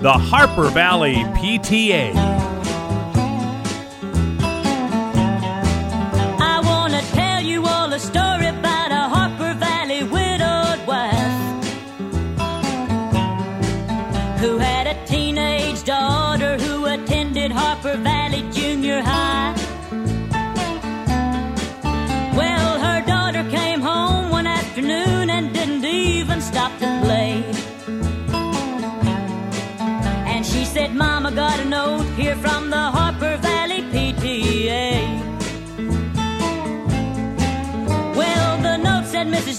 The 0.00 0.12
Harper 0.12 0.68
Valley 0.70 1.14
PTA. 1.14 2.45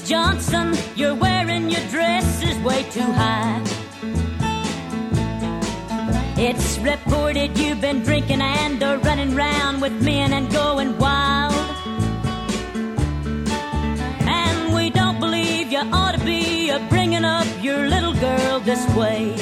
Johnson, 0.07 0.73
you're 0.95 1.15
wearing 1.15 1.69
your 1.69 1.85
dresses 1.89 2.57
way 2.59 2.83
too 2.83 3.01
high. 3.01 3.61
It's 6.37 6.77
reported 6.77 7.57
you've 7.57 7.81
been 7.81 8.03
drinking 8.03 8.39
and 8.39 8.81
are 8.81 8.99
running 8.99 9.35
round 9.35 9.81
with 9.81 10.01
men 10.01 10.31
and 10.31 10.49
going 10.49 10.97
wild. 10.97 11.53
And 14.21 14.73
we 14.73 14.91
don't 14.91 15.19
believe 15.19 15.73
you 15.73 15.79
ought 15.79 16.15
to 16.17 16.23
be 16.23 16.71
uh, 16.71 16.79
bringing 16.87 17.25
up 17.25 17.45
your 17.61 17.89
little 17.89 18.13
girl 18.13 18.61
this 18.61 18.87
way. 18.95 19.35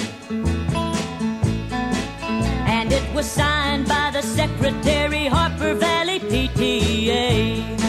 And 2.66 2.92
it 2.92 3.14
was 3.14 3.30
signed 3.30 3.88
by 3.88 4.10
the 4.12 4.24
secretary, 4.24 5.28
Harper 5.28 5.76
Valley 5.76 6.20
PTA. 6.22 7.85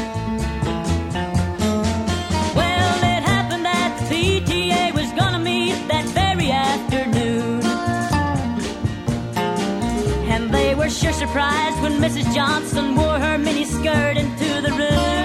Surprised 11.16 11.80
when 11.80 11.92
Mrs. 11.94 12.34
Johnson 12.34 12.94
wore 12.94 13.18
her 13.18 13.38
mini 13.38 13.64
skirt 13.64 14.18
into 14.18 14.60
the 14.60 14.70
room. 14.76 15.15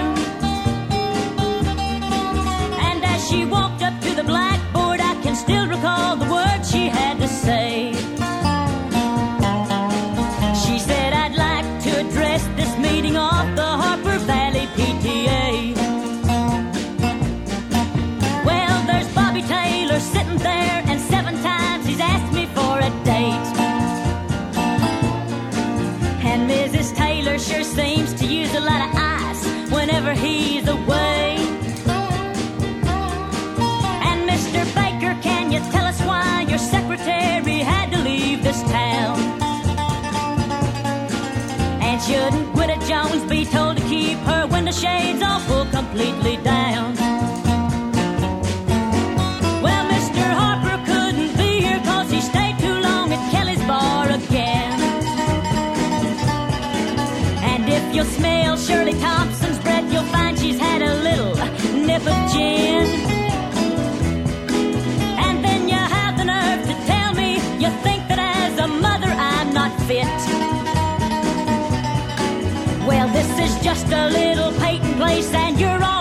Widow 43.22 43.28
be 43.28 43.44
told 43.44 43.76
to 43.76 43.82
keep 43.84 44.18
her 44.18 44.46
when 44.48 44.64
the 44.64 44.72
shades 44.72 45.22
all 45.22 45.40
pulled 45.40 45.70
completely 45.70 46.36
down? 46.38 46.94
Well, 49.62 49.84
Mr. 49.90 50.22
Harper 50.40 50.82
couldn't 50.86 51.36
be 51.36 51.60
here 51.60 51.80
cause 51.84 52.10
he 52.10 52.20
stayed 52.20 52.58
too 52.58 52.78
long 52.80 53.12
at 53.12 53.30
Kelly's 53.30 53.62
bar 53.64 54.10
again. 54.10 54.80
And 57.44 57.68
if 57.68 57.94
you 57.94 58.04
smell 58.04 58.56
Shirley 58.56 58.94
Thompson's 58.94 59.58
breath, 59.60 59.92
you'll 59.92 60.02
find 60.04 60.38
she's 60.38 60.58
had 60.58 60.82
a 60.82 60.94
little 61.02 61.34
nip 61.86 62.02
of 62.06 62.32
gin. 62.32 62.71
A 73.92 74.08
little 74.08 74.52
Peyton 74.60 74.94
place, 74.94 75.32
and 75.34 75.60
you're 75.60 75.82
all 75.84 75.91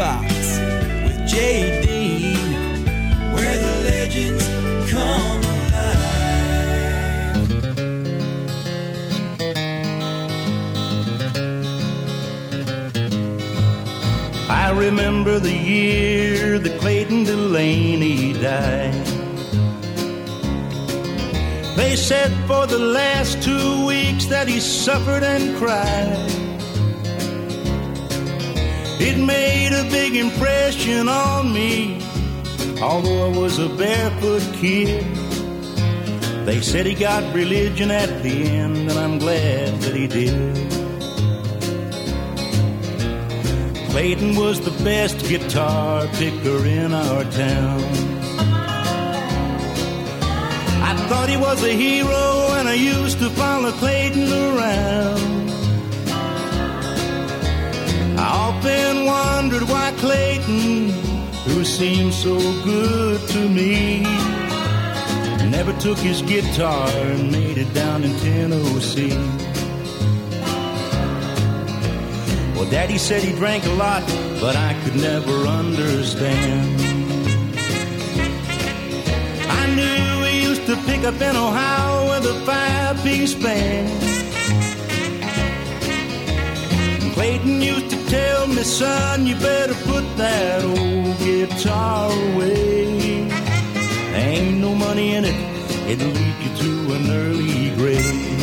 Jukebox 0.00 1.04
with 1.04 1.30
Dean, 1.30 2.84
where 3.34 3.56
the 3.58 3.74
legends 3.84 4.48
come 4.90 5.40
I 14.48 14.70
remember 14.72 15.38
the 15.38 15.52
year 15.52 16.58
that 16.58 16.80
Clayton 16.80 17.24
Delaney 17.24 18.32
died. 18.32 18.94
They 21.76 21.94
said 21.96 22.32
for 22.46 22.66
the 22.66 22.78
last 22.78 23.42
two 23.42 23.86
weeks 23.86 24.26
that 24.26 24.48
he 24.48 24.60
suffered 24.60 25.22
and 25.22 25.56
cried. 25.58 26.39
It 29.02 29.16
made 29.16 29.72
a 29.72 29.84
big 29.90 30.14
impression 30.14 31.08
on 31.08 31.52
me, 31.54 32.02
although 32.82 33.32
I 33.32 33.38
was 33.38 33.58
a 33.58 33.68
barefoot 33.70 34.42
kid. 34.60 35.04
They 36.44 36.60
said 36.60 36.84
he 36.84 36.94
got 36.94 37.34
religion 37.34 37.90
at 37.90 38.22
the 38.22 38.44
end, 38.44 38.90
and 38.90 38.98
I'm 38.98 39.18
glad 39.18 39.80
that 39.80 39.96
he 39.96 40.06
did. 40.06 40.54
Clayton 43.90 44.36
was 44.36 44.60
the 44.60 44.84
best 44.84 45.18
guitar 45.28 46.06
picker 46.18 46.66
in 46.66 46.92
our 46.92 47.24
town. 47.24 47.82
I 50.82 50.94
thought 51.08 51.28
he 51.30 51.38
was 51.38 51.64
a 51.64 51.72
hero, 51.72 52.54
and 52.58 52.68
I 52.68 52.74
used 52.74 53.18
to 53.20 53.30
follow 53.30 53.72
Clayton 53.72 54.30
around. 54.30 55.39
Often 58.60 59.06
wondered 59.06 59.62
why 59.62 59.90
Clayton, 59.96 60.90
who 61.48 61.64
seemed 61.64 62.12
so 62.12 62.36
good 62.62 63.20
to 63.28 63.48
me, 63.48 64.02
never 65.50 65.72
took 65.80 65.96
his 65.98 66.20
guitar 66.22 66.88
and 66.88 67.32
made 67.32 67.56
it 67.56 67.72
down 67.72 68.04
in 68.04 68.14
Tennessee. 68.18 69.16
Well, 72.54 72.70
Daddy 72.70 72.98
said 72.98 73.22
he 73.22 73.32
drank 73.32 73.64
a 73.64 73.72
lot, 73.72 74.02
but 74.40 74.56
I 74.56 74.78
could 74.84 74.96
never 74.96 75.46
understand. 75.46 76.80
I 79.48 79.74
knew 79.74 80.24
he 80.26 80.42
used 80.42 80.66
to 80.66 80.76
pick 80.84 81.04
up 81.04 81.14
in 81.14 81.34
Ohio 81.34 82.10
with 82.10 82.26
a 82.26 82.44
five-piece 82.44 83.34
band. 83.36 83.88
And 87.02 87.12
Clayton 87.14 87.62
used 87.62 87.90
to 87.90 87.99
tell 88.10 88.46
me, 88.48 88.62
son, 88.64 89.26
you 89.26 89.36
better 89.36 89.74
put 89.90 90.04
that 90.16 90.64
old 90.64 91.16
guitar 91.18 92.10
away. 92.10 93.30
Ain't 94.14 94.58
no 94.58 94.74
money 94.74 95.14
in 95.14 95.24
it, 95.24 95.38
it'll 95.88 96.08
lead 96.08 96.36
you 96.44 96.52
to 96.62 96.70
an 96.96 97.10
early 97.10 97.70
grave. 97.76 98.40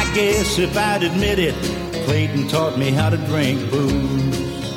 I 0.00 0.02
guess 0.14 0.58
if 0.58 0.76
I'd 0.76 1.02
admit 1.02 1.38
it, 1.38 1.56
Clayton 2.04 2.46
taught 2.48 2.78
me 2.78 2.90
how 2.92 3.10
to 3.10 3.16
drink 3.30 3.58
booze. 3.70 4.74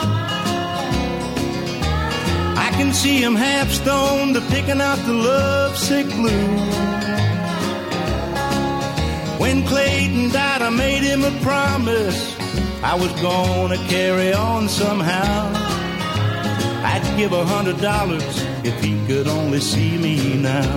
I 2.66 2.70
can 2.78 2.91
see 2.91 3.22
him 3.22 3.36
half 3.36 3.70
stoned, 3.70 4.34
to 4.34 4.41
picking 4.49 4.82
out 4.82 4.97
the 5.05 5.14
lovesick 5.14 6.07
blues. 6.07 7.09
When 9.40 9.66
Clayton 9.66 10.32
died, 10.32 10.62
I 10.62 10.70
made 10.70 11.02
him 11.02 11.24
a 11.24 11.32
promise 11.40 12.36
I 12.84 12.94
was 12.94 13.12
gonna 13.22 13.78
carry 13.88 14.34
on 14.34 14.68
somehow. 14.68 15.54
I'd 16.84 17.04
give 17.16 17.32
a 17.32 17.46
hundred 17.46 17.80
dollars 17.80 18.46
if 18.66 18.84
he 18.84 19.00
could 19.08 19.30
only 19.30 19.62
see 19.62 19.98
me 19.98 20.36
now. 20.36 20.76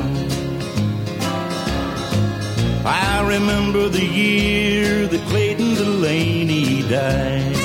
I 2.84 3.26
remember 3.28 3.88
the 3.88 4.04
year 4.04 5.08
that 5.08 5.20
Clayton 5.28 5.74
Delaney 5.74 6.82
died. 6.82 7.56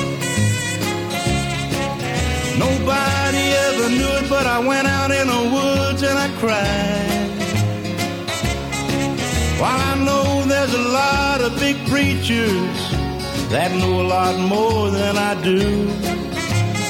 Nobody 2.58 3.44
ever 3.66 3.88
knew 3.88 4.12
it, 4.18 4.28
but 4.28 4.46
I 4.46 4.58
went 4.66 4.88
out 4.88 5.12
in 5.12 5.28
the 5.28 5.42
woods 5.54 6.02
and 6.02 6.18
I 6.18 6.28
cried. 6.40 7.17
While 9.60 9.80
I 9.80 10.04
know 10.04 10.44
there's 10.44 10.72
a 10.72 10.88
lot 10.88 11.40
of 11.40 11.58
big 11.58 11.76
preachers 11.88 12.78
that 13.50 13.72
know 13.72 14.02
a 14.02 14.06
lot 14.06 14.38
more 14.38 14.90
than 14.90 15.16
I 15.16 15.34
do. 15.42 15.86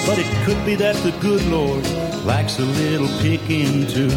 But 0.06 0.18
it 0.18 0.44
could 0.44 0.64
be 0.66 0.74
that 0.74 0.96
the 0.96 1.12
good 1.20 1.44
Lord 1.46 1.86
likes 2.26 2.58
a 2.58 2.64
little 2.64 3.08
picking 3.20 3.86
too. 3.86 4.08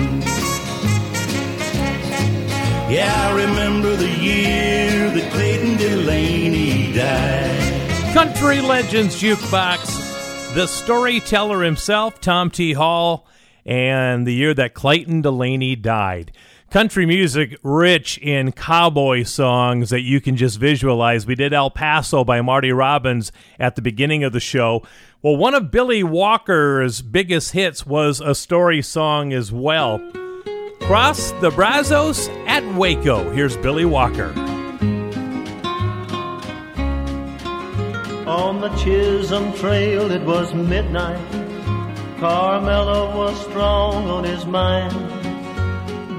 Yeah, 2.91 3.13
I 3.29 3.35
remember 3.35 3.95
the 3.95 4.09
year 4.09 5.09
that 5.09 5.31
Clayton 5.31 5.77
Delaney 5.77 6.91
died. 6.91 8.13
Country 8.13 8.59
Legends 8.59 9.21
Jukebox, 9.21 10.55
the 10.55 10.67
storyteller 10.67 11.63
himself, 11.63 12.19
Tom 12.19 12.49
T. 12.49 12.73
Hall, 12.73 13.25
and 13.65 14.27
the 14.27 14.33
year 14.33 14.53
that 14.53 14.73
Clayton 14.73 15.21
Delaney 15.21 15.77
died. 15.77 16.33
Country 16.71 17.05
music 17.05 17.57
rich 17.63 18.17
in 18.19 18.53
cowboy 18.53 19.23
songs 19.23 19.89
that 19.89 20.03
you 20.03 20.21
can 20.21 20.37
just 20.37 20.57
visualize. 20.57 21.25
We 21.25 21.35
did 21.35 21.51
El 21.51 21.69
Paso 21.69 22.23
by 22.23 22.39
Marty 22.39 22.71
Robbins 22.71 23.33
at 23.59 23.75
the 23.75 23.81
beginning 23.81 24.23
of 24.23 24.31
the 24.31 24.39
show. 24.39 24.81
Well, 25.21 25.35
one 25.35 25.53
of 25.53 25.69
Billy 25.69 26.01
Walker's 26.01 27.01
biggest 27.01 27.51
hits 27.51 27.85
was 27.85 28.21
a 28.21 28.33
story 28.33 28.81
song 28.81 29.33
as 29.33 29.51
well. 29.51 29.99
Cross 30.79 31.33
the 31.41 31.51
Brazos 31.51 32.29
at 32.47 32.63
Waco. 32.75 33.29
Here's 33.31 33.57
Billy 33.57 33.83
Walker. 33.83 34.31
On 38.25 38.61
the 38.61 38.73
Chisholm 38.77 39.51
Trail, 39.55 40.09
it 40.09 40.21
was 40.21 40.53
midnight. 40.53 41.19
Carmela 42.17 43.13
was 43.13 43.37
strong 43.41 44.07
on 44.07 44.23
his 44.23 44.45
mind 44.45 45.10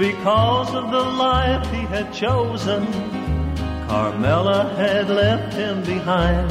because 0.02 0.74
of 0.74 0.90
the 0.90 1.06
life 1.28 1.64
he 1.70 1.82
had 1.82 2.12
chosen. 2.12 2.84
Carmela 3.86 4.74
had 4.74 5.08
left 5.08 5.54
him 5.54 5.80
behind. 5.84 6.50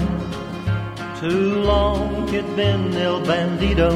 Too 1.19 1.61
long 1.61 2.29
he'd 2.29 2.55
been 2.55 2.95
El 2.95 3.19
Bandito. 3.21 3.91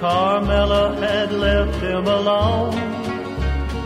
Carmela 0.00 0.96
had 0.96 1.32
left 1.32 1.82
him 1.82 2.06
alone. 2.06 2.76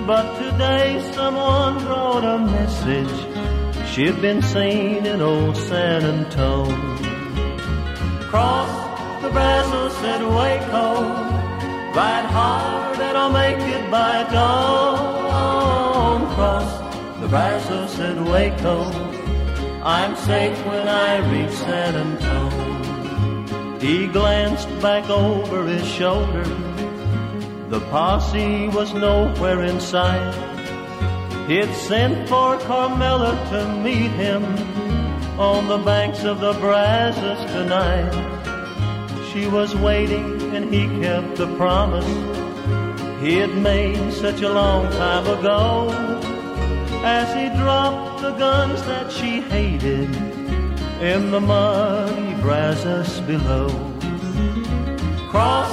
But 0.06 0.26
today 0.38 1.02
someone 1.14 1.74
brought 1.84 2.22
a 2.22 2.38
message. 2.38 3.16
She'd 3.90 4.20
been 4.22 4.40
seen 4.40 5.04
in 5.04 5.20
old 5.20 5.56
San 5.56 6.04
Antone. 6.04 6.96
Cross 8.30 8.72
the 9.20 9.30
Brazos 9.30 9.96
at 10.12 10.22
Waco. 10.36 11.43
Ride 11.94 12.26
hard 12.26 12.98
and 12.98 13.16
I'll 13.16 13.30
make 13.30 13.60
it 13.60 13.88
by 13.88 14.24
dawn. 14.32 16.26
Cross 16.34 17.20
the 17.20 17.28
Brazos 17.28 18.00
at 18.00 18.20
Waco. 18.24 18.90
I'm 19.84 20.16
safe 20.16 20.58
when 20.66 20.88
I 20.88 21.18
reach 21.30 21.52
San 21.52 21.94
Antone. 21.94 23.80
He 23.80 24.08
glanced 24.08 24.68
back 24.82 25.08
over 25.08 25.64
his 25.66 25.86
shoulder. 25.86 26.42
The 27.68 27.78
posse 27.92 28.66
was 28.70 28.92
nowhere 28.92 29.62
in 29.62 29.78
sight. 29.78 30.34
He'd 31.46 31.72
sent 31.74 32.28
for 32.28 32.58
Carmela 32.58 33.36
to 33.50 33.68
meet 33.84 34.10
him 34.10 34.42
on 35.38 35.68
the 35.68 35.78
banks 35.78 36.24
of 36.24 36.40
the 36.40 36.54
Brazos 36.54 37.38
tonight. 37.52 38.12
She 39.32 39.46
was 39.46 39.76
waiting 39.76 40.34
and 40.40 40.43
he 40.74 40.88
kept 41.00 41.36
the 41.36 41.46
promise 41.56 42.04
he 43.22 43.36
had 43.36 43.54
made 43.56 44.12
such 44.12 44.40
a 44.42 44.52
long 44.52 44.90
time 45.04 45.26
ago. 45.38 45.88
As 47.16 47.28
he 47.38 47.46
dropped 47.60 48.22
the 48.22 48.32
guns 48.32 48.82
that 48.90 49.12
she 49.12 49.40
hated 49.54 50.10
in 51.12 51.30
the 51.30 51.40
muddy 51.40 52.34
Brazos 52.42 53.20
below. 53.20 53.68
Cross 55.30 55.72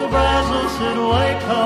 the 0.00 0.08
Brazos 0.14 0.74
at 0.90 0.98
Waco, 1.12 1.64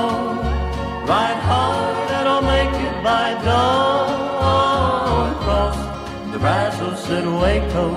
ride 1.11 1.41
hard 1.49 2.11
and 2.17 2.25
I'll 2.33 2.47
make 2.55 2.75
it 2.87 2.97
by 3.03 3.27
dawn. 3.43 5.35
Cross 5.43 5.79
the 6.31 6.39
Brazos 6.39 7.03
at 7.17 7.25
Waco, 7.41 7.87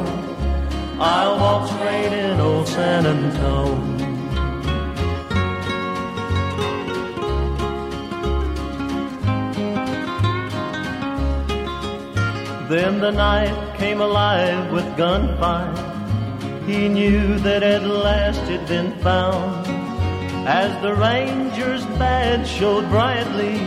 I'll 0.99 1.37
walk 1.39 1.63
straight 1.75 2.13
in 2.25 2.41
old 2.41 2.67
San 2.67 3.07
Antone. 3.07 4.00
Then 12.71 13.01
the 13.01 13.11
night 13.11 13.77
came 13.79 14.01
alive 14.01 14.71
with 14.71 14.97
gunfire. 14.97 15.75
He 16.67 16.89
knew 16.89 17.37
that 17.41 17.65
at 17.65 17.83
last 17.83 18.43
he'd 18.49 18.65
been 18.69 18.93
found. 19.01 19.67
As 20.47 20.81
the 20.81 20.95
ranger's 20.95 21.85
badge 21.99 22.47
showed 22.47 22.89
brightly, 22.89 23.59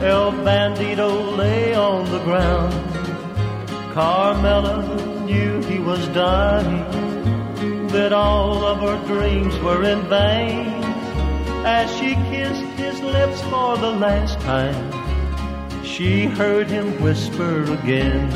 El 0.00 0.30
Bandito 0.46 1.36
lay 1.36 1.74
on 1.74 2.08
the 2.12 2.20
ground. 2.20 2.72
Carmela 3.94 4.78
knew 5.24 5.60
he 5.64 5.80
was 5.80 6.06
dying, 6.10 6.86
that 7.88 8.12
all 8.12 8.64
of 8.64 8.78
her 8.78 9.04
dreams 9.08 9.58
were 9.58 9.82
in 9.82 10.02
vain. 10.02 10.68
As 11.66 11.90
she 11.96 12.14
kissed 12.30 12.62
his 12.78 13.00
lips 13.00 13.40
for 13.50 13.76
the 13.76 13.90
last 13.90 14.38
time, 14.42 14.99
she 16.00 16.24
heard 16.24 16.66
him 16.66 16.98
whisper 17.02 17.62
again. 17.74 18.30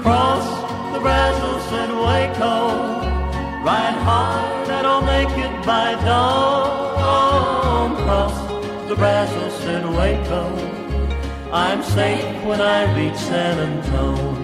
Cross 0.00 0.46
the 0.94 1.00
Brazos 1.00 1.66
at 1.82 1.90
Waco, 2.02 2.54
ride 3.62 3.98
hard 4.08 4.70
and 4.70 4.86
I'll 4.86 5.02
make 5.02 5.28
it 5.36 5.66
by 5.66 5.92
dawn. 6.06 7.94
Cross 8.04 8.38
the 8.88 8.96
Brazos 8.96 9.66
at 9.66 9.84
Waco, 9.84 10.44
I'm 11.52 11.82
safe 11.82 12.42
when 12.46 12.62
I 12.62 12.80
reach 12.96 13.16
San 13.16 13.58
Antone. 13.68 14.38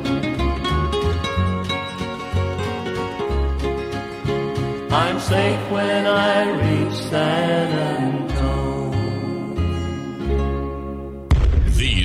I'm 4.93 5.19
safe 5.19 5.71
when 5.71 6.05
I 6.07 6.51
reach 6.61 6.99
San 7.09 7.73
Antone. 7.73 8.24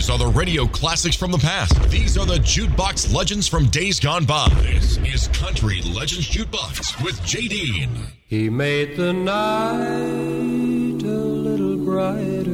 Are 0.09 0.17
the 0.17 0.25
radio 0.25 0.65
classics 0.65 1.15
from 1.15 1.31
the 1.31 1.37
past. 1.37 1.79
These 1.91 2.17
are 2.17 2.25
the 2.25 2.39
jukebox 2.39 3.13
legends 3.13 3.47
from 3.47 3.67
days 3.67 3.99
gone 3.99 4.25
by. 4.25 4.49
This 4.63 4.97
is 4.97 5.27
Country 5.27 5.83
Legends 5.83 6.27
Jukebox 6.27 7.03
with 7.03 7.23
Jay 7.23 7.47
Dean. 7.47 7.91
He 8.25 8.49
made 8.49 8.97
the 8.97 9.13
night 9.13 11.03
a 11.03 11.15
little 11.15 11.77
brighter 11.77 12.49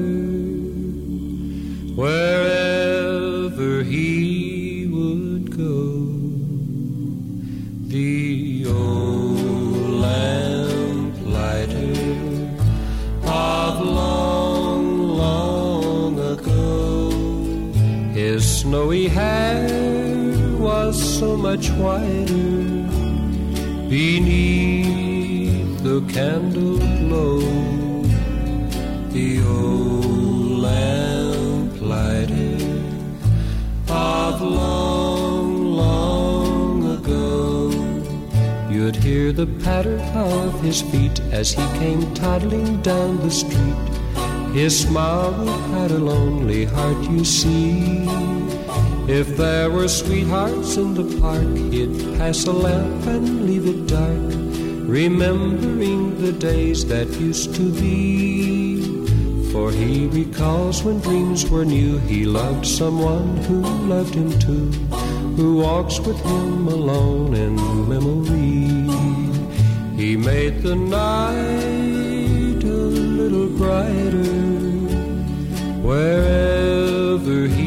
wherever 1.95 3.83
he 3.83 4.44
snowy 18.95 19.07
hair 19.09 20.57
was 20.57 20.95
so 21.19 21.35
much 21.35 21.69
whiter 21.71 22.87
beneath 23.89 25.83
the 25.83 26.01
candle 26.13 26.77
glow. 26.77 27.41
The 29.09 29.41
old 29.43 30.59
lamplighter 30.67 31.77
of 33.89 34.41
long, 34.41 35.73
long 35.73 36.97
ago. 36.97 37.71
You'd 38.69 38.95
hear 38.95 39.33
the 39.33 39.47
patter 39.63 39.99
of 40.13 40.61
his 40.61 40.81
feet 40.81 41.19
as 41.31 41.51
he 41.51 41.63
came 41.79 42.13
toddling 42.13 42.81
down 42.81 43.17
the 43.17 43.31
street. 43.31 43.75
His 44.53 44.79
smile 44.79 45.31
would 45.31 45.59
hide 45.71 45.91
a 45.91 45.97
lonely 45.97 46.63
heart, 46.65 47.03
you 47.09 47.25
see. 47.25 48.34
If 49.07 49.37
there 49.37 49.69
were 49.69 49.87
sweethearts 49.87 50.77
in 50.77 50.95
the 50.95 51.05
park, 51.21 51.55
he'd 51.71 52.17
pass 52.17 52.45
a 52.45 52.51
lamp 52.51 53.05
and 53.05 53.45
leave 53.45 53.67
it 53.67 53.85
dark, 53.85 54.33
remembering 54.89 56.19
the 56.19 56.31
days 56.31 56.87
that 56.87 57.07
used 57.19 57.53
to 57.53 57.71
be. 57.71 58.81
For 59.51 59.71
he 59.71 60.07
recalls 60.07 60.83
when 60.83 61.01
dreams 61.01 61.47
were 61.49 61.65
new, 61.65 61.99
he 61.99 62.25
loved 62.25 62.65
someone 62.65 63.37
who 63.45 63.61
loved 63.87 64.15
him 64.15 64.37
too, 64.39 64.71
who 65.37 65.57
walks 65.57 65.99
with 65.99 66.19
him 66.21 66.67
alone 66.67 67.35
in 67.35 67.55
memory. 67.87 68.65
He 69.95 70.17
made 70.17 70.63
the 70.63 70.75
night 70.75 72.63
a 72.63 72.77
little 73.21 73.49
brighter 73.49 74.45
wherever 75.87 77.47
he 77.47 77.64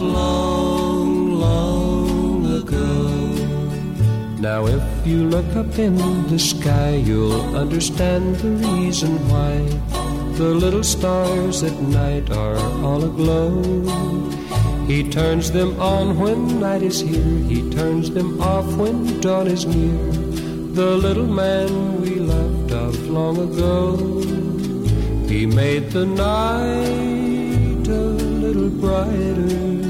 long, 0.00 1.32
long 1.32 2.46
ago. 2.60 3.08
Now, 4.40 4.66
if 4.66 5.06
you 5.06 5.28
look 5.28 5.56
up 5.56 5.78
in 5.78 5.96
the 6.28 6.38
sky, 6.38 6.94
you'll 6.94 7.56
understand 7.56 8.36
the 8.36 8.50
reason 8.50 9.18
why 9.28 9.58
the 10.38 10.54
little 10.54 10.84
stars 10.84 11.62
at 11.64 11.76
night 11.82 12.30
are 12.30 12.56
all 12.84 13.04
aglow. 13.04 13.62
He 14.86 15.02
turns 15.10 15.50
them 15.50 15.78
on 15.80 16.18
when 16.18 16.60
night 16.60 16.82
is 16.82 17.00
here, 17.00 17.38
he 17.50 17.68
turns 17.70 18.10
them 18.10 18.40
off 18.40 18.66
when 18.76 19.20
dawn 19.20 19.48
is 19.48 19.66
near. 19.66 19.98
The 20.72 20.96
little 20.96 21.26
man 21.26 22.00
we 22.00 22.14
loved 22.14 22.70
of 22.70 23.10
long 23.10 23.36
ago, 23.36 23.96
he 25.26 25.44
made 25.44 25.90
the 25.90 26.06
night 26.06 27.88
a 27.88 28.02
little 28.44 28.70
brighter 28.70 29.87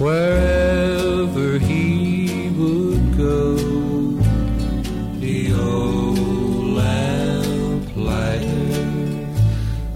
wherever 0.00 1.58
he 1.58 2.48
would 2.56 3.16
go. 3.18 3.54
The 5.20 5.52
old 5.52 6.18
lamplighter 6.78 8.46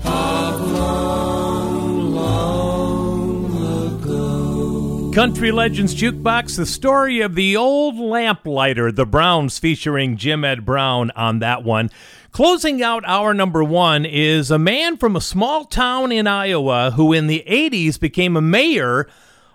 of 0.05 0.61
long, 0.61 2.13
long 2.15 3.97
ago. 3.97 5.11
Country 5.15 5.51
Legends 5.51 5.95
Jukebox, 5.95 6.57
the 6.57 6.67
story 6.67 7.23
of 7.23 7.35
the 7.35 7.57
old 7.57 7.97
lamplighter, 7.97 8.93
the 8.93 9.07
Browns 9.07 9.59
featuring 9.59 10.19
Jim 10.19 10.45
Ed 10.45 10.67
Brown 10.67 11.13
on 11.13 11.39
that 11.39 11.65
one. 11.65 11.91
Closing 12.31 12.83
out 12.83 13.05
our 13.07 13.33
number 13.33 13.65
one 13.65 14.05
is 14.05 14.51
a 14.51 14.59
man 14.59 14.99
from 14.99 15.17
a 15.17 15.21
small 15.23 15.65
town 15.65 16.13
in 16.13 16.27
Iowa 16.27 16.91
who 16.91 17.15
in 17.15 17.27
the 17.27 17.43
80s 17.49 17.99
became 17.99 18.37
a 18.37 18.43
mayor 18.43 19.09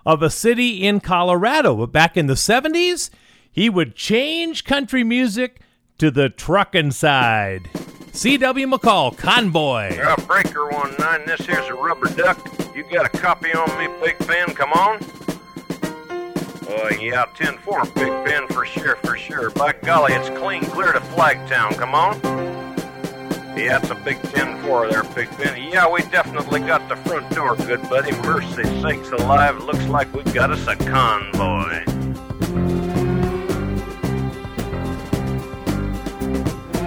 of 0.06 0.22
a 0.22 0.30
city 0.30 0.86
in 0.86 1.00
Colorado. 1.00 1.76
But 1.76 1.92
back 1.92 2.18
in 2.18 2.28
the 2.28 2.34
70s, 2.34 3.10
he 3.52 3.70
would 3.70 3.96
change 3.96 4.64
country 4.64 5.04
music 5.04 5.62
to 5.98 6.10
the 6.12 6.30
truckin' 6.30 6.94
side. 6.94 7.70
C.W. 8.14 8.68
McCall, 8.68 9.16
Convoy. 9.18 9.98
Uh, 10.00 10.16
breaker 10.26 10.70
one 10.70 10.94
nine. 11.00 11.26
This 11.26 11.42
here's 11.42 11.68
a 11.68 11.74
rubber 11.74 12.08
duck. 12.16 12.40
You 12.76 12.84
got 12.92 13.06
a 13.06 13.18
copy 13.18 13.54
on 13.54 13.70
me, 13.78 13.88
Big 14.04 14.18
Ben? 14.28 14.48
Come 14.56 14.74
on. 14.74 15.00
Oh 16.72 16.90
yeah, 17.00 17.26
ten 17.36 17.58
four, 17.60 17.84
Big 17.96 18.12
Ben 18.26 18.48
for 18.48 18.66
sure, 18.66 18.96
for 18.98 19.18
sure. 19.18 19.50
By 19.52 19.74
golly, 19.84 20.14
it's 20.14 20.30
clean 20.40 20.64
clear 20.66 20.92
to 20.92 21.00
Flagtown. 21.00 21.76
Come 21.78 21.94
on. 21.96 22.20
Yeah, 23.60 23.80
it's 23.80 23.90
a 23.90 23.96
big 23.96 24.22
ten 24.22 24.64
four 24.64 24.90
there, 24.90 25.04
Big 25.04 25.30
Ben. 25.38 25.70
Yeah, 25.70 25.92
we 25.92 26.02
definitely 26.04 26.62
got 26.62 26.88
the 26.88 26.96
front 26.96 27.30
door, 27.32 27.58
good 27.58 27.82
buddy. 27.90 28.14
Mercy 28.22 28.64
sakes 28.82 29.10
alive, 29.12 29.62
looks 29.66 29.86
like 29.88 30.12
we 30.14 30.24
got 30.32 30.50
us 30.50 30.66
a 30.66 30.78
convoy. 30.78 32.29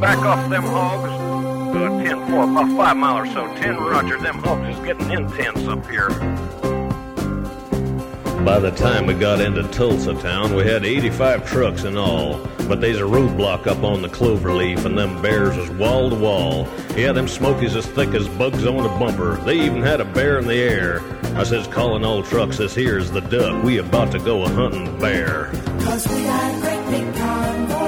Back 0.00 0.18
off 0.18 0.48
them 0.48 0.62
hogs? 0.62 1.10
Uh, 1.76 2.02
10 2.02 2.30
4, 2.30 2.44
about 2.44 2.76
5 2.76 2.96
mile 2.96 3.18
or 3.18 3.26
so. 3.26 3.46
10 3.56 3.76
Roger, 3.76 4.18
them 4.18 4.38
hogs 4.38 4.76
is 4.76 4.84
getting 4.84 5.10
intense 5.10 5.68
up 5.68 5.86
here. 5.88 6.08
By 8.44 8.58
the 8.58 8.70
time 8.70 9.04
we 9.06 9.12
got 9.12 9.40
into 9.42 9.62
Tulsa 9.64 10.14
town, 10.14 10.56
we 10.56 10.64
had 10.64 10.86
85 10.86 11.46
trucks 11.46 11.84
in 11.84 11.98
all. 11.98 12.40
But 12.66 12.80
there's 12.80 12.98
a 12.98 13.02
roadblock 13.02 13.66
up 13.66 13.82
on 13.84 14.00
the 14.00 14.08
cloverleaf, 14.08 14.84
and 14.86 14.96
them 14.96 15.20
bears 15.20 15.56
was 15.56 15.68
wall 15.70 16.08
to 16.08 16.16
wall. 16.16 16.66
Yeah, 16.96 17.12
them 17.12 17.28
smokies 17.28 17.76
as 17.76 17.84
thick 17.84 18.14
as 18.14 18.28
bugs 18.28 18.64
on 18.64 18.86
a 18.86 18.98
bumper. 18.98 19.36
They 19.44 19.60
even 19.60 19.82
had 19.82 20.00
a 20.00 20.04
bear 20.06 20.38
in 20.38 20.46
the 20.46 20.54
air. 20.54 21.02
I 21.36 21.42
says, 21.42 21.66
calling 21.66 22.04
all 22.04 22.22
trucks, 22.22 22.56
this 22.58 22.74
here's 22.74 23.10
the 23.10 23.20
duck. 23.20 23.62
We 23.62 23.78
about 23.78 24.12
to 24.12 24.18
go 24.18 24.44
a 24.44 24.48
hunting 24.48 24.98
bear. 24.98 25.50
Cause 25.82 26.08
we 26.08 26.22
got 26.24 26.54
a 26.54 26.60
great 26.60 26.90
big 26.90 27.14
convoy 27.16 27.79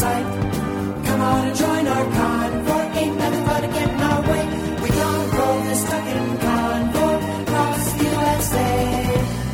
sight? 0.00 0.26
Come 1.04 1.20
on 1.20 1.48
and 1.48 1.56
join 1.56 1.86
our 1.86 2.06
convoy. 2.18 2.84
Ain't 3.00 3.16
nothing 3.18 3.44
but 3.44 3.60
to 3.60 3.68
get 3.68 3.88
in 3.94 4.00
our 4.00 4.22
way. 4.30 4.44
We 4.82 4.88
gonna 4.88 5.36
roll 5.36 5.60
this 5.68 5.82
trucking 5.88 6.38
convoy 6.46 7.16
across 7.42 7.92
the 7.92 8.04
USA. 8.04 8.70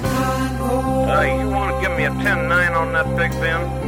Convoy. 0.03 1.13
Uh, 1.13 1.41
you 1.41 1.49
want 1.51 1.69
to 1.75 1.77
give 1.83 1.97
me 1.99 2.05
a 2.05 2.11
10 2.11 2.49
9 2.49 2.73
on 2.75 2.93
that, 2.93 3.09
Big 3.17 3.33
Ben? 3.43 3.87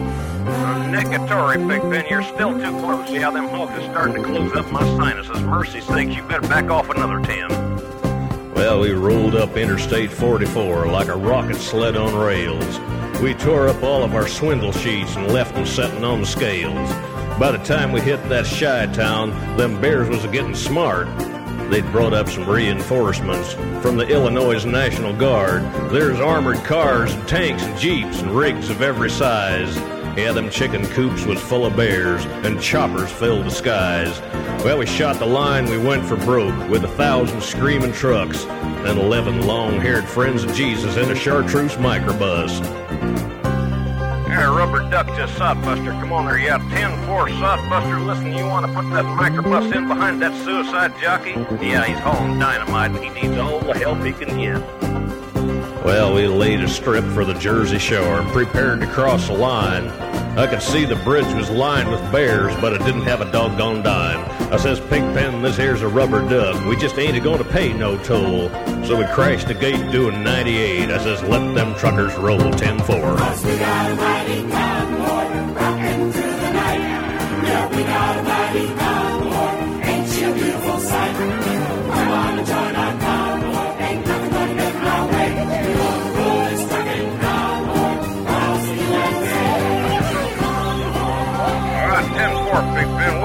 Negatory, 0.92 1.58
Big 1.68 1.82
Ben, 1.90 2.04
you're 2.10 2.22
still 2.22 2.52
too 2.58 2.74
close. 2.80 3.08
Yeah, 3.10 3.30
them 3.30 3.48
hogs 3.48 3.78
is 3.78 3.84
starting 3.90 4.16
to 4.16 4.22
close 4.24 4.52
up 4.56 4.70
my 4.72 4.82
sinuses. 4.96 5.40
Mercy 5.42 5.80
sakes, 5.80 6.16
you 6.16 6.22
better 6.24 6.48
back 6.48 6.70
off 6.70 6.88
another 6.90 7.20
10. 7.20 8.54
Well, 8.54 8.80
we 8.80 8.90
rolled 8.92 9.36
up 9.36 9.56
Interstate 9.56 10.10
44 10.10 10.86
like 10.86 11.08
a 11.08 11.16
rocket 11.16 11.56
sled 11.56 11.96
on 11.96 12.16
rails. 12.16 12.80
We 13.22 13.34
tore 13.34 13.66
up 13.68 13.82
all 13.82 14.04
of 14.04 14.14
our 14.14 14.28
swindle 14.28 14.70
sheets 14.70 15.16
and 15.16 15.32
left 15.32 15.54
them 15.54 15.66
setting 15.66 16.04
on 16.04 16.20
the 16.20 16.26
scales. 16.26 16.88
By 17.36 17.50
the 17.50 17.58
time 17.58 17.90
we 17.90 18.00
hit 18.00 18.22
that 18.28 18.46
Chi-town, 18.46 19.30
them 19.56 19.80
bears 19.80 20.08
was 20.08 20.24
getting 20.26 20.54
smart. 20.54 21.08
They'd 21.68 21.90
brought 21.90 22.14
up 22.14 22.28
some 22.28 22.48
reinforcements 22.48 23.54
from 23.82 23.96
the 23.96 24.06
Illinois 24.06 24.64
National 24.64 25.12
Guard. 25.12 25.62
There's 25.90 26.20
armored 26.20 26.58
cars 26.58 27.12
and 27.12 27.26
tanks 27.26 27.64
and 27.64 27.76
jeeps 27.76 28.22
and 28.22 28.30
rigs 28.30 28.70
of 28.70 28.82
every 28.82 29.10
size. 29.10 29.76
Yeah, 30.16 30.32
them 30.32 30.50
chicken 30.50 30.84
coops 30.86 31.24
was 31.24 31.40
full 31.40 31.64
of 31.66 31.76
bears, 31.76 32.24
and 32.44 32.60
choppers 32.60 33.10
filled 33.10 33.46
the 33.46 33.50
skies. 33.50 34.20
Well, 34.64 34.78
we 34.78 34.86
shot 34.86 35.18
the 35.18 35.26
line, 35.26 35.66
we 35.66 35.78
went 35.78 36.04
for 36.04 36.16
broke, 36.16 36.68
with 36.68 36.84
a 36.84 36.88
thousand 36.88 37.42
screaming 37.42 37.92
trucks, 37.92 38.44
and 38.46 38.98
eleven 38.98 39.46
long-haired 39.46 40.08
friends 40.08 40.42
of 40.42 40.52
Jesus 40.54 40.96
in 40.96 41.10
a 41.10 41.14
chartreuse 41.14 41.76
microbus. 41.76 42.60
Yeah, 44.28 44.56
rubber 44.56 44.88
duck 44.90 45.06
just 45.16 45.34
sodbuster. 45.34 45.98
Come 46.00 46.12
on 46.12 46.26
there, 46.26 46.38
yeah, 46.38 46.58
10 46.58 47.06
4 47.06 47.28
sodbuster. 47.28 48.06
Listen, 48.06 48.32
you 48.32 48.46
want 48.46 48.66
to 48.66 48.72
put 48.72 48.88
that 48.90 49.04
microbus 49.04 49.74
in 49.74 49.88
behind 49.88 50.22
that 50.22 50.34
suicide 50.44 50.92
jockey? 51.00 51.30
Yeah, 51.64 51.84
he's 51.84 51.98
hauling 51.98 52.38
dynamite 52.38 52.92
and 52.92 53.02
he 53.02 53.10
needs 53.10 53.38
all 53.38 53.58
the 53.60 53.74
help 53.74 54.02
he 54.04 54.12
can 54.12 54.38
get. 54.38 54.87
Well, 55.84 56.14
we 56.14 56.26
laid 56.26 56.60
a 56.60 56.68
strip 56.68 57.04
for 57.14 57.24
the 57.24 57.34
Jersey 57.34 57.78
Shore 57.78 58.20
and 58.20 58.30
prepared 58.30 58.80
to 58.80 58.86
cross 58.86 59.28
the 59.28 59.34
line. 59.34 59.88
I 60.38 60.46
could 60.46 60.62
see 60.62 60.84
the 60.84 60.96
bridge 60.96 61.32
was 61.34 61.50
lined 61.50 61.90
with 61.90 62.00
bears, 62.12 62.54
but 62.60 62.72
it 62.72 62.78
didn't 62.80 63.02
have 63.02 63.20
a 63.20 63.30
doggone 63.32 63.82
dime. 63.82 64.24
I 64.52 64.56
says, 64.56 64.80
Pigpen, 64.80 65.42
this 65.42 65.56
here's 65.56 65.82
a 65.82 65.88
rubber 65.88 66.20
duck. 66.28 66.64
We 66.66 66.76
just 66.76 66.98
ain't 66.98 67.16
a 67.16 67.20
going 67.20 67.38
to 67.38 67.44
pay 67.44 67.72
no 67.72 67.96
toll. 68.04 68.48
So 68.84 68.96
we 68.96 69.04
crashed 69.06 69.48
the 69.48 69.54
gate 69.54 69.90
doing 69.90 70.22
98. 70.22 70.90
I 70.90 70.98
says, 70.98 71.22
let 71.22 71.54
them 71.54 71.74
truckers 71.76 72.14
roll 72.16 72.38
10 72.38 72.78
4. 72.80 73.16
Cause 73.16 73.44
we 73.44 73.58
got 73.58 73.90
a 73.90 73.94
mighty 73.96 74.40
convoy 74.50 75.52
rocking 75.54 76.12
through 76.12 76.22
the 76.22 76.52
night. 76.52 76.80
Yeah, 76.80 77.68
we 77.76 77.82
got 77.82 78.18
a 78.18 78.37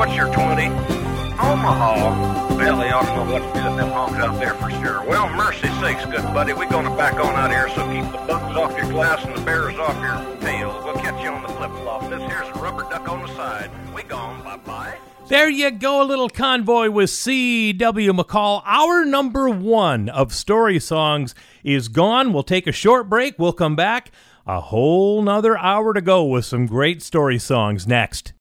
What's 0.04 0.18
your 0.18 0.34
20? 0.34 0.68
Omaha. 0.68 2.58
Well, 2.58 2.78
they 2.78 2.92
ought 2.92 3.06
to 3.06 3.16
know 3.16 3.32
what 3.32 3.40
to 3.40 3.58
do 3.58 3.66
with 3.70 3.78
them 3.78 3.88
hogs 3.88 4.16
out 4.16 4.38
there 4.38 4.54
for 4.56 4.70
sure. 4.70 5.02
Well, 5.08 5.30
mercy 5.30 5.70
sakes, 5.80 6.04
good 6.04 6.24
buddy. 6.34 6.52
We're 6.52 6.70
going 6.70 6.84
to 6.84 6.98
back 6.98 7.14
on 7.14 7.34
out 7.36 7.52
here, 7.52 7.70
so 7.70 7.90
keep 7.90 8.12
the 8.12 8.18
bugs 8.28 8.58
off 8.58 8.76
your 8.76 8.90
glass 8.92 9.24
and 9.24 9.34
the 9.34 9.40
bears 9.46 9.80
off 9.80 9.96
your 10.02 10.42
tail. 10.42 10.82
We'll 10.84 10.96
catch 10.96 11.24
you 11.24 11.30
on 11.30 11.42
the 11.44 11.48
flip 11.48 11.72
flop. 11.72 12.10
This 12.10 12.22
here's 12.24 12.50
a 12.50 12.60
rubber 12.60 12.82
duck 12.82 13.08
on 13.08 13.22
the 13.22 13.30
side. 13.30 13.72
We 13.96 14.04
gone. 14.04 14.44
Bye 14.44 14.58
bye. 14.58 14.98
There 15.30 15.50
you 15.50 15.72
go, 15.72 16.02
a 16.02 16.04
little 16.04 16.28
convoy 16.28 16.90
with 16.90 17.10
C.W. 17.10 18.12
McCall. 18.12 18.62
Our 18.66 19.06
number 19.06 19.48
one 19.48 20.10
of 20.10 20.34
story 20.34 20.82
songs 20.82 21.34
is 21.64 21.88
gone. 21.88 22.34
We'll 22.34 22.44
take 22.44 22.68
a 22.68 22.74
short 22.74 23.08
break. 23.08 23.40
We'll 23.40 23.54
come 23.54 23.78
back. 23.78 24.12
A 24.46 24.60
whole 24.60 25.22
nother 25.22 25.58
hour 25.58 25.94
to 25.94 26.02
go 26.02 26.26
with 26.26 26.44
some 26.44 26.66
great 26.66 27.02
story 27.02 27.40
songs 27.40 27.88
next. 27.88 28.34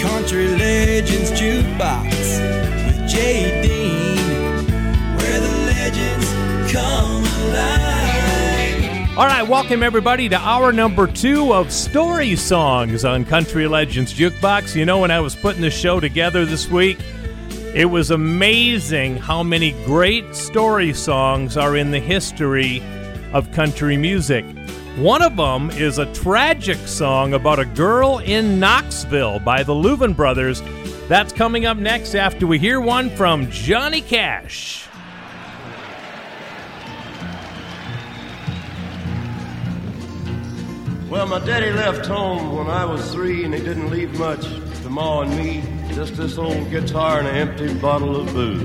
Country 0.00 0.48
Legends 0.48 1.30
Jukebox 1.30 2.08
with 2.86 3.06
Jay 3.06 3.60
Dean, 3.60 4.16
where 5.18 5.40
the 5.40 5.50
legends 5.66 6.72
come 6.72 7.22
alive. 7.44 9.18
All 9.18 9.26
right, 9.26 9.46
welcome 9.46 9.82
everybody 9.82 10.26
to 10.30 10.36
hour 10.36 10.72
number 10.72 11.06
two 11.06 11.52
of 11.52 11.70
Story 11.70 12.34
Songs 12.34 13.04
on 13.04 13.26
Country 13.26 13.68
Legends 13.68 14.14
Jukebox. 14.14 14.74
You 14.74 14.86
know, 14.86 15.00
when 15.00 15.10
I 15.10 15.20
was 15.20 15.36
putting 15.36 15.60
the 15.60 15.70
show 15.70 16.00
together 16.00 16.46
this 16.46 16.66
week, 16.70 16.98
it 17.74 17.90
was 17.90 18.10
amazing 18.10 19.18
how 19.18 19.42
many 19.42 19.72
great 19.84 20.34
story 20.34 20.94
songs 20.94 21.58
are 21.58 21.76
in 21.76 21.90
the 21.90 22.00
history 22.00 22.82
of 23.34 23.52
country 23.52 23.98
music. 23.98 24.46
One 24.96 25.22
of 25.22 25.36
them 25.36 25.70
is 25.70 25.98
a 25.98 26.12
tragic 26.12 26.76
song 26.86 27.32
about 27.32 27.58
a 27.58 27.64
girl 27.64 28.18
in 28.18 28.58
Knoxville 28.58 29.38
by 29.38 29.62
the 29.62 29.72
Louvin 29.72 30.14
Brothers. 30.14 30.62
That's 31.08 31.32
coming 31.32 31.64
up 31.64 31.76
next 31.76 32.14
after 32.14 32.46
we 32.46 32.58
hear 32.58 32.80
one 32.80 33.08
from 33.10 33.50
Johnny 33.50 34.00
Cash. 34.00 34.88
Well, 41.08 41.26
my 41.26 41.38
daddy 41.38 41.70
left 41.70 42.06
home 42.06 42.56
when 42.56 42.66
I 42.68 42.84
was 42.84 43.12
three, 43.12 43.44
and 43.44 43.54
he 43.54 43.60
didn't 43.60 43.90
leave 43.90 44.18
much 44.18 44.44
to 44.82 44.90
Ma 44.90 45.22
and 45.22 45.36
me. 45.36 45.62
Just 45.94 46.16
this 46.16 46.38
old 46.38 46.70
guitar 46.70 47.18
and 47.18 47.28
an 47.28 47.36
empty 47.36 47.74
bottle 47.74 48.16
of 48.16 48.32
booze. 48.32 48.62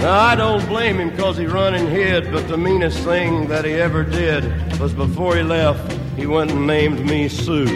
Now, 0.00 0.20
I 0.20 0.34
don't 0.36 0.66
blame 0.68 1.00
him 1.00 1.10
because 1.10 1.36
he 1.36 1.46
run 1.46 1.74
and 1.74 1.88
hid, 1.88 2.30
but 2.30 2.46
the 2.48 2.56
meanest 2.56 2.98
thing 3.00 3.48
that 3.48 3.64
he 3.64 3.72
ever 3.72 4.04
did 4.04 4.44
was 4.78 4.92
before 4.92 5.36
he 5.36 5.42
left, 5.42 5.92
he 6.16 6.26
went 6.26 6.50
and 6.50 6.66
named 6.66 7.04
me 7.04 7.28
Sue. 7.28 7.66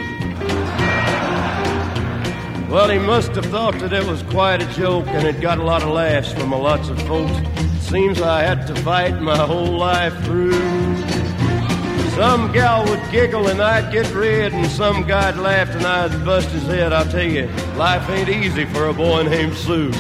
Well, 2.71 2.89
he 2.89 3.01
must 3.01 3.33
have 3.33 3.47
thought 3.47 3.75
that 3.81 3.93
it 3.93 4.07
was 4.07 4.23
quite 4.25 4.63
a 4.63 4.67
joke, 4.75 5.09
and 5.09 5.27
it 5.27 5.41
got 5.41 5.59
a 5.59 5.65
lot 5.65 5.83
of 5.83 5.89
laughs 5.89 6.33
from 6.33 6.53
a 6.53 6.59
lots 6.59 6.89
of 6.89 7.03
folks. 7.03 7.33
Seems 7.81 8.23
I 8.23 8.43
had 8.43 8.67
to 8.69 8.77
fight 8.83 9.21
my 9.21 9.37
whole 9.37 9.77
life 9.77 10.17
through. 10.25 11.10
Some 12.15 12.53
gal 12.53 12.85
would 12.89 13.01
giggle 13.11 13.49
and 13.49 13.61
I'd 13.63 13.93
get 13.93 14.13
red, 14.15 14.53
and 14.53 14.67
some 14.67 15.05
guy'd 15.05 15.37
laugh 15.37 15.69
and 15.71 15.87
I'd 15.87 16.25
bust 16.25 16.49
his 16.49 16.65
head. 16.65 16.93
I'll 16.93 17.11
tell 17.11 17.23
you, 17.23 17.47
life 17.77 18.09
ain't 18.11 18.29
easy 18.29 18.65
for 18.67 18.89
a 18.89 18.93
boy 18.93 19.23
named 19.23 19.57
Sue. 19.57 19.91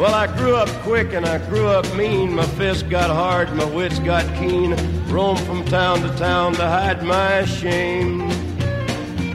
Well, 0.00 0.14
I 0.14 0.34
grew 0.38 0.56
up 0.56 0.70
quick 0.82 1.12
and 1.12 1.26
I 1.26 1.36
grew 1.48 1.66
up 1.66 1.84
mean. 1.94 2.34
My 2.34 2.46
fists 2.46 2.82
got 2.82 3.10
hard, 3.10 3.54
my 3.54 3.66
wits 3.66 3.98
got 3.98 4.24
keen. 4.38 4.74
Roamed 5.08 5.40
from 5.40 5.62
town 5.66 6.00
to 6.00 6.08
town 6.16 6.54
to 6.54 6.66
hide 6.66 7.02
my 7.02 7.44
shame. 7.44 8.28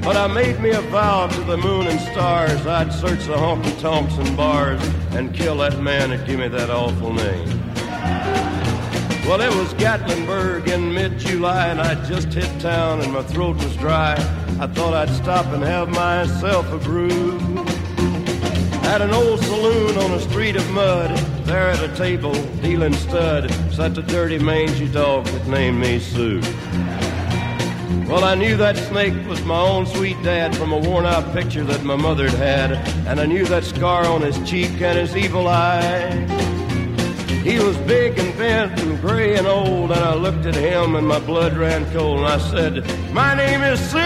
But 0.02 0.18
I 0.18 0.26
made 0.26 0.60
me 0.60 0.72
a 0.72 0.82
vow 0.82 1.28
to 1.28 1.42
the 1.42 1.58
moon 1.58 1.86
and 1.86 2.00
stars 2.00 2.66
I'd 2.66 2.94
search 2.94 3.26
the 3.26 3.34
honky 3.34 3.80
tonks 3.80 4.16
and 4.18 4.36
bars 4.36 4.82
and 5.12 5.36
kill 5.36 5.58
that 5.58 5.80
man 5.80 6.12
that 6.12 6.26
gave 6.26 6.40
me 6.40 6.48
that 6.48 6.70
awful 6.72 7.14
name. 7.14 8.65
Well, 9.28 9.42
it 9.42 9.56
was 9.56 9.74
Gatlinburg 9.74 10.68
in 10.68 10.94
mid 10.94 11.18
July, 11.18 11.70
and 11.70 11.82
I'd 11.82 12.06
just 12.06 12.32
hit 12.32 12.62
town 12.62 13.02
and 13.02 13.12
my 13.12 13.24
throat 13.24 13.56
was 13.56 13.76
dry. 13.76 14.14
I 14.60 14.68
thought 14.68 14.94
I'd 14.94 15.10
stop 15.10 15.48
and 15.48 15.64
have 15.64 15.90
myself 15.90 16.72
a 16.72 16.78
brew. 16.78 17.40
At 18.84 19.02
an 19.02 19.10
old 19.10 19.40
saloon 19.40 19.98
on 19.98 20.12
a 20.12 20.20
street 20.20 20.56
of 20.56 20.70
mud, 20.70 21.18
there 21.46 21.70
at 21.70 21.82
a 21.84 21.94
table, 21.96 22.34
dealing 22.62 22.94
stud, 22.94 23.52
sat 23.74 23.96
the 23.96 24.04
dirty 24.04 24.38
mangy 24.38 24.88
dog 24.88 25.26
that 25.26 25.48
named 25.48 25.80
me 25.80 25.98
Sue. 25.98 26.40
Well, 28.08 28.24
I 28.24 28.36
knew 28.36 28.56
that 28.58 28.78
snake 28.78 29.28
was 29.28 29.44
my 29.44 29.60
own 29.60 29.88
sweet 29.88 30.22
dad 30.22 30.56
from 30.56 30.72
a 30.72 30.78
worn 30.78 31.08
out 31.08 31.34
picture 31.34 31.64
that 31.64 31.84
my 31.84 31.96
mother'd 31.96 32.30
had, 32.34 32.74
and 33.08 33.20
I 33.20 33.26
knew 33.26 33.46
that 33.46 33.64
scar 33.64 34.06
on 34.06 34.22
his 34.22 34.38
cheek 34.48 34.80
and 34.82 35.00
his 35.00 35.18
evil 35.18 35.48
eye. 35.48 36.46
He 37.46 37.60
was 37.60 37.78
big 37.78 38.18
and 38.18 38.36
bent 38.40 38.82
and 38.82 39.00
gray 39.00 39.36
and 39.36 39.46
old, 39.46 39.92
and 39.92 40.00
I 40.00 40.16
looked 40.16 40.48
at 40.48 40.56
him 40.56 40.96
and 40.96 41.08
my 41.08 41.20
blood 41.20 41.56
ran 41.56 41.86
cold, 41.92 42.18
and 42.18 42.28
I 42.28 42.40
said, 42.40 42.84
My 43.14 43.36
name 43.36 43.62
is 43.62 43.80
Sue. 43.80 44.00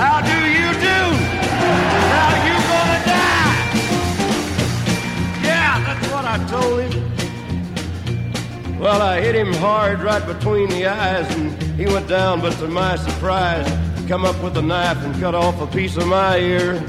How 0.00 0.22
do 0.22 0.32
you 0.48 0.72
do? 0.80 1.00
Now 2.14 2.30
you 2.48 2.56
gonna 2.72 3.00
die? 3.04 3.60
Yeah, 5.44 5.84
that's 5.84 6.08
what 6.10 6.24
I 6.24 6.38
told 6.48 6.80
him. 6.90 8.78
Well, 8.80 9.02
I 9.02 9.20
hit 9.20 9.34
him 9.34 9.52
hard 9.52 10.00
right 10.00 10.24
between 10.26 10.70
the 10.70 10.86
eyes, 10.86 11.30
and 11.36 11.52
he 11.78 11.84
went 11.84 12.08
down, 12.08 12.40
but 12.40 12.54
to 12.60 12.66
my 12.66 12.96
surprise, 12.96 13.68
he 14.00 14.08
come 14.08 14.24
up 14.24 14.42
with 14.42 14.56
a 14.56 14.62
knife 14.62 15.04
and 15.04 15.14
cut 15.20 15.34
off 15.34 15.60
a 15.60 15.66
piece 15.66 15.98
of 15.98 16.06
my 16.06 16.38
ear. 16.38 16.82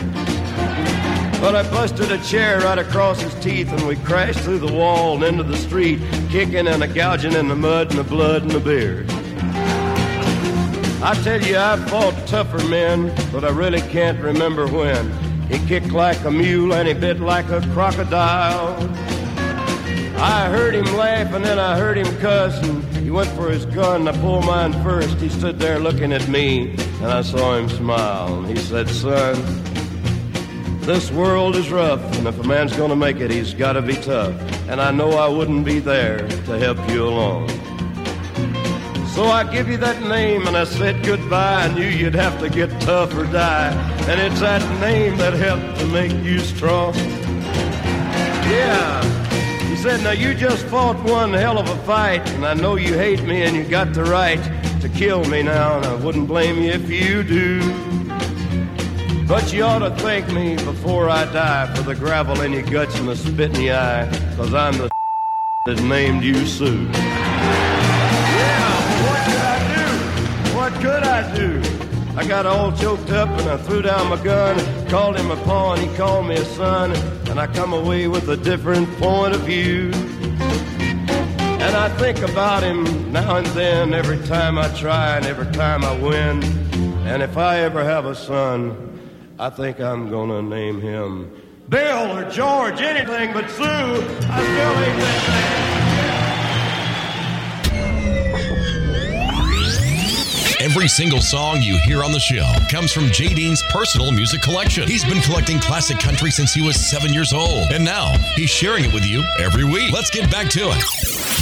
But 1.41 1.55
I 1.55 1.63
busted 1.71 2.11
a 2.11 2.21
chair 2.23 2.59
right 2.59 2.77
across 2.77 3.21
his 3.21 3.33
teeth, 3.35 3.71
and 3.71 3.87
we 3.87 3.95
crashed 3.95 4.39
through 4.39 4.59
the 4.59 4.73
wall 4.73 5.15
and 5.15 5.23
into 5.23 5.43
the 5.43 5.57
street, 5.57 6.01
kicking 6.29 6.67
and 6.67 6.83
a 6.83 6.87
gouging 6.87 7.33
in 7.33 7.47
the 7.47 7.55
mud 7.55 7.91
and 7.91 7.99
the 7.99 8.03
blood 8.03 8.41
and 8.41 8.51
the 8.51 8.59
beard. 8.59 9.09
I 11.01 11.13
tell 11.23 11.41
you, 11.41 11.57
I've 11.57 11.89
fought 11.89 12.13
tougher 12.27 12.61
men, 12.67 13.13
but 13.31 13.45
I 13.45 13.51
really 13.51 13.79
can't 13.79 14.19
remember 14.19 14.67
when. 14.67 15.09
He 15.47 15.65
kicked 15.65 15.93
like 15.93 16.23
a 16.25 16.31
mule 16.31 16.73
and 16.73 16.89
he 16.89 16.93
bit 16.93 17.21
like 17.21 17.49
a 17.49 17.61
crocodile. 17.73 18.75
I 20.21 20.49
heard 20.49 20.75
him 20.75 20.93
laugh 20.97 21.33
and 21.33 21.45
then 21.45 21.57
I 21.57 21.77
heard 21.77 21.97
him 21.97 22.17
cuss, 22.17 22.61
and 22.67 22.83
he 22.97 23.09
went 23.09 23.29
for 23.29 23.49
his 23.49 23.65
gun. 23.65 24.01
and 24.01 24.09
I 24.09 24.21
pulled 24.21 24.45
mine 24.45 24.73
first. 24.83 25.15
He 25.21 25.29
stood 25.29 25.57
there 25.57 25.79
looking 25.79 26.11
at 26.11 26.27
me, 26.27 26.71
and 27.01 27.05
I 27.05 27.21
saw 27.21 27.55
him 27.55 27.69
smile. 27.69 28.39
And 28.39 28.49
he 28.49 28.57
said, 28.57 28.89
Son, 28.89 29.37
this 30.89 31.11
world 31.11 31.55
is 31.55 31.69
rough, 31.69 32.01
and 32.17 32.25
if 32.27 32.39
a 32.39 32.43
man's 32.47 32.75
gonna 32.75 32.95
make 32.95 33.17
it, 33.17 33.29
he's 33.29 33.53
gotta 33.53 33.79
be 33.79 33.93
tough. 33.93 34.33
And 34.67 34.81
I 34.81 34.89
know 34.89 35.11
I 35.11 35.27
wouldn't 35.27 35.63
be 35.63 35.77
there 35.77 36.27
to 36.27 36.57
help 36.57 36.79
you 36.89 37.07
along. 37.07 37.47
So 39.09 39.25
I 39.25 39.43
give 39.51 39.69
you 39.69 39.77
that 39.77 40.01
name, 40.01 40.47
and 40.47 40.57
I 40.57 40.63
said 40.63 41.05
goodbye. 41.05 41.65
I 41.65 41.67
knew 41.75 41.85
you'd 41.85 42.15
have 42.15 42.39
to 42.39 42.49
get 42.49 42.71
tough 42.81 43.13
or 43.13 43.25
die. 43.25 43.71
And 44.09 44.19
it's 44.19 44.39
that 44.39 44.63
name 44.81 45.15
that 45.17 45.33
helped 45.33 45.79
to 45.79 45.85
make 45.85 46.11
you 46.23 46.39
strong. 46.39 46.95
Yeah. 48.49 49.03
He 49.69 49.75
said, 49.75 50.01
Now 50.01 50.13
you 50.13 50.33
just 50.33 50.65
fought 50.65 50.97
one 51.03 51.33
hell 51.33 51.59
of 51.59 51.69
a 51.69 51.77
fight, 51.83 52.27
and 52.31 52.43
I 52.43 52.55
know 52.55 52.77
you 52.77 52.95
hate 52.95 53.21
me, 53.21 53.43
and 53.43 53.55
you 53.55 53.63
got 53.63 53.93
the 53.93 54.05
right 54.05 54.41
to 54.81 54.89
kill 54.89 55.23
me 55.25 55.43
now, 55.43 55.77
and 55.77 55.85
I 55.85 55.93
wouldn't 55.93 56.27
blame 56.27 56.57
you 56.63 56.71
if 56.71 56.89
you 56.89 57.21
do. 57.21 57.88
But 59.29 59.53
you 59.53 59.61
ought 59.61 59.79
to 59.79 59.91
thank 59.91 60.33
me 60.33 60.55
before 60.55 61.07
I 61.07 61.23
die 61.31 61.71
for 61.75 61.83
the 61.83 61.93
gravel 61.93 62.41
in 62.41 62.51
your 62.51 62.63
guts 62.63 62.97
and 62.97 63.07
the 63.07 63.15
spit 63.15 63.55
in 63.55 63.61
your 63.61 63.75
eye, 63.75 64.09
cause 64.35 64.55
I'm 64.55 64.75
the 64.75 64.89
that 65.67 65.79
named 65.83 66.23
you 66.23 66.47
Sue. 66.47 66.87
Yeah, 66.87 66.95
what 69.05 69.21
could 69.29 69.43
I 69.45 69.59
do? 69.75 70.57
What 70.57 70.73
could 70.81 71.03
I 71.03 71.35
do? 71.35 71.61
I 72.17 72.27
got 72.27 72.47
all 72.47 72.71
choked 72.71 73.11
up 73.11 73.29
and 73.29 73.47
I 73.51 73.57
threw 73.57 73.83
down 73.83 74.09
my 74.09 74.19
gun, 74.23 74.57
called 74.87 75.15
him 75.15 75.29
a 75.29 75.35
paw 75.43 75.75
and 75.75 75.87
he 75.87 75.95
called 75.95 76.25
me 76.25 76.33
a 76.33 76.45
son, 76.45 76.93
and 77.29 77.39
I 77.39 77.45
come 77.45 77.71
away 77.71 78.07
with 78.07 78.29
a 78.29 78.37
different 78.37 78.89
point 78.97 79.35
of 79.35 79.41
view. 79.41 79.91
And 79.93 81.77
I 81.77 81.87
think 81.99 82.17
about 82.27 82.63
him 82.63 83.11
now 83.11 83.35
and 83.35 83.45
then, 83.47 83.93
every 83.93 84.17
time 84.25 84.57
I 84.57 84.69
try 84.69 85.17
and 85.17 85.27
every 85.27 85.53
time 85.53 85.83
I 85.83 85.95
win. 85.99 86.41
And 87.05 87.21
if 87.21 87.37
I 87.37 87.59
ever 87.59 87.83
have 87.83 88.07
a 88.07 88.15
son, 88.15 88.88
I 89.39 89.49
think 89.49 89.79
I'm 89.79 90.09
gonna 90.09 90.41
name 90.41 90.81
him 90.81 91.31
Bill 91.69 92.17
or 92.17 92.29
George, 92.29 92.81
anything 92.81 93.31
but 93.31 93.49
Sue. 93.49 93.63
I 93.63 93.95
still 93.95 94.83
ain't 94.83 94.99
that 94.99 95.59
Every 100.61 100.89
single 100.89 101.21
song 101.21 101.61
you 101.61 101.77
hear 101.77 102.03
on 102.03 102.11
the 102.11 102.19
show 102.19 102.53
comes 102.69 102.91
from 102.91 103.05
Jay 103.11 103.33
Dean's 103.33 103.63
personal 103.69 104.11
music 104.11 104.41
collection. 104.41 104.89
He's 104.89 105.05
been 105.05 105.21
collecting 105.21 105.57
classic 105.59 105.99
country 105.99 106.31
since 106.31 106.53
he 106.53 106.61
was 106.61 106.75
seven 106.75 107.13
years 107.13 107.31
old, 107.31 107.71
and 107.71 107.85
now 107.85 108.17
he's 108.35 108.49
sharing 108.49 108.83
it 108.83 108.93
with 108.93 109.05
you 109.05 109.23
every 109.39 109.63
week. 109.63 109.93
Let's 109.93 110.09
get 110.09 110.29
back 110.29 110.49
to 110.49 110.69
it. 110.71 110.83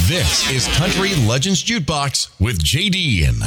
This 0.06 0.48
is 0.52 0.68
Country 0.76 1.16
Legends 1.26 1.64
Jukebox 1.64 2.28
with 2.38 2.62
Jay 2.62 2.88
Dean. 2.90 3.42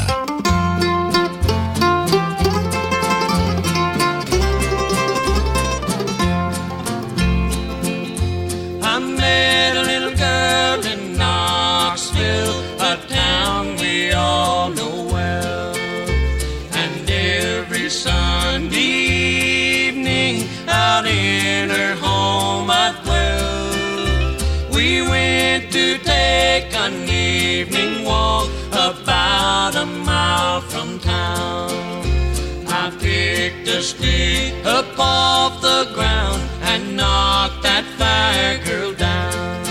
A 33.72 33.82
stick 33.82 34.66
up 34.66 35.00
off 35.00 35.62
the 35.62 35.90
ground 35.94 36.42
and 36.62 36.98
knocked 36.98 37.64
that 37.64 37.86
fire 37.98 38.58
girl 38.66 38.94
down. 38.94 39.66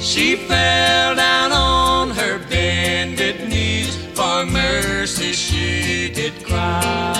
She 0.00 0.36
fell 0.36 1.14
down 1.16 1.52
on 1.52 2.10
her 2.10 2.38
bended 2.48 3.48
knees, 3.48 3.96
for 4.14 4.46
mercy 4.46 5.32
she 5.32 6.10
did 6.14 6.44
cry. 6.44 7.13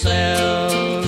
cell. 0.00 1.02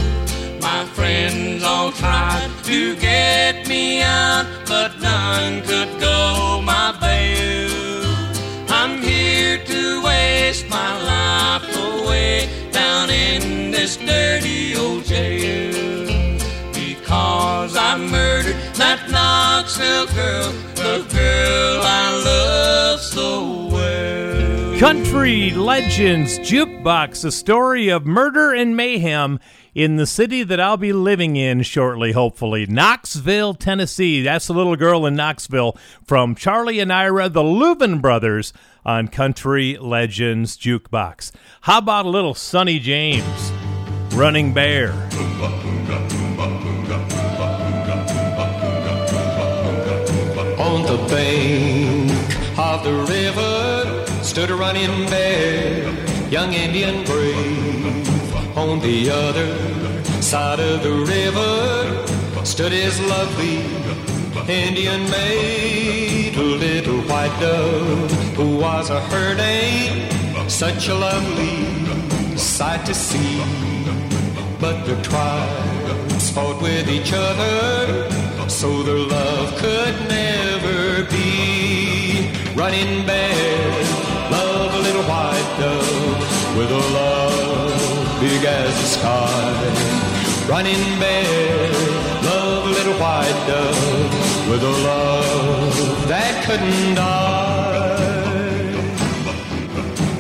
My 0.61 0.85
friends 0.85 1.63
all 1.63 1.93
tried 1.93 2.51
to 2.65 2.95
get 2.97 3.67
me 3.67 4.03
out, 4.03 4.45
but 4.67 4.91
none 5.01 5.63
could 5.63 5.93
go 5.99 6.61
my 6.63 6.89
bail. 7.01 8.05
I'm 8.69 9.01
here 9.01 9.57
to 9.65 10.03
waste 10.05 10.69
my 10.69 10.93
life 11.15 11.67
away 11.75 12.51
down 12.71 13.09
in 13.09 13.71
this 13.71 13.97
dirty 13.97 14.77
old 14.77 15.05
jail. 15.05 16.07
Because 16.75 17.75
I 17.75 17.97
murdered 17.97 18.59
that 18.75 18.99
Knoxville 19.11 20.09
girl, 20.19 20.53
the 20.75 20.97
girl 21.17 21.81
I 21.83 22.07
love 22.29 23.01
so. 23.01 23.62
Country 24.83 25.53
Legends 25.53 26.41
Jukebox, 26.41 27.25
a 27.25 27.31
story 27.31 27.89
of 27.89 28.05
murder 28.05 28.53
and 28.53 28.77
mayhem 28.77 29.39
in 29.77 29.95
the 29.95 30.09
city 30.09 30.43
that 30.43 30.59
I'll 30.59 30.77
be 30.77 30.93
living 30.93 31.37
in 31.37 31.63
shortly, 31.63 32.11
hopefully. 32.11 32.67
Knoxville, 32.67 33.55
Tennessee. 33.55 34.23
That's 34.23 34.49
the 34.49 34.55
little 34.55 34.75
girl 34.75 35.07
in 35.07 35.15
Knoxville 35.15 35.77
from 36.05 36.35
Charlie 36.35 36.81
and 36.81 36.93
Ira, 36.93 37.29
the 37.29 37.45
Louvin 37.45 38.03
brothers, 38.03 38.53
on 38.85 39.07
Country 39.07 39.79
Legends 39.79 40.59
Jukebox. 40.59 41.31
How 41.61 41.79
about 41.79 42.05
a 42.05 42.11
little 42.11 42.35
Sonny 42.35 42.81
James, 42.81 43.53
Running 44.15 44.53
Bear? 44.53 44.91
On 50.59 50.83
the 50.83 51.07
bank 51.09 52.59
of 52.59 52.83
the 52.83 52.93
river 53.09 53.32
stood 54.33 54.51
a 54.51 54.57
running 54.57 55.07
bear, 55.11 55.93
young 56.31 56.55
Indian 56.55 57.05
brave. 57.05 58.57
On 58.57 58.81
the 58.81 59.11
other 59.11 59.53
side 60.23 60.59
of 60.59 60.83
the 60.83 60.95
river 61.15 62.43
stood 62.43 62.73
his 62.73 62.99
lovely 63.13 63.59
Indian 64.49 65.03
maid, 65.11 66.35
a 66.35 66.43
little 66.67 67.03
white 67.11 67.37
dove 67.41 68.11
who 68.35 68.57
was 68.57 68.89
a 68.89 69.01
herding. 69.11 70.09
Such 70.49 70.89
a 70.89 70.95
lovely 70.95 72.37
sight 72.39 72.87
to 72.87 72.95
see. 72.95 73.37
But 74.59 74.87
the 74.87 74.97
tribes 75.03 76.31
fought 76.31 76.59
with 76.63 76.89
each 76.89 77.13
other, 77.13 78.09
so 78.49 78.83
their 78.83 79.05
love 79.17 79.49
could 79.59 79.95
never 80.09 81.05
be. 81.11 82.31
Running 82.57 83.05
a 83.07 83.92
white 85.09 85.57
dove 85.59 86.57
with 86.57 86.71
a 86.71 86.83
love 86.99 88.21
big 88.21 88.45
as 88.45 88.73
the 88.81 88.89
sky. 88.97 90.47
Running 90.49 90.83
bear, 90.99 91.71
love 92.23 92.67
a 92.67 92.73
little 92.79 92.95
white 92.95 93.41
dove 93.47 94.49
with 94.51 94.63
a 94.63 94.75
love 94.91 96.09
that 96.09 96.45
couldn't 96.45 96.95
die. 96.95 97.93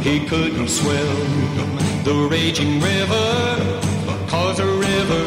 He 0.02 0.26
couldn't 0.26 0.68
swim 0.68 1.16
the 2.04 2.28
raging 2.30 2.80
river, 2.80 3.30
cause 4.28 4.56
the 4.56 4.66
river 4.66 5.24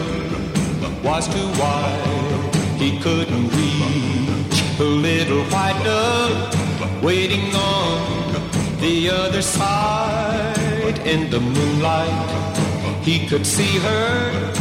was 1.02 1.28
too 1.28 1.50
wide. 1.60 2.56
He 2.78 3.00
couldn't 3.00 3.48
reach 3.50 4.78
the 4.78 4.84
little 4.84 5.44
white 5.46 5.82
dove 5.84 7.04
waiting 7.04 7.54
on 7.56 8.45
the 8.86 9.10
other 9.10 9.42
side. 9.42 11.00
In 11.14 11.30
the 11.32 11.40
moonlight, 11.40 12.56
he 13.02 13.28
could 13.28 13.46
see 13.46 13.80
her 13.80 14.52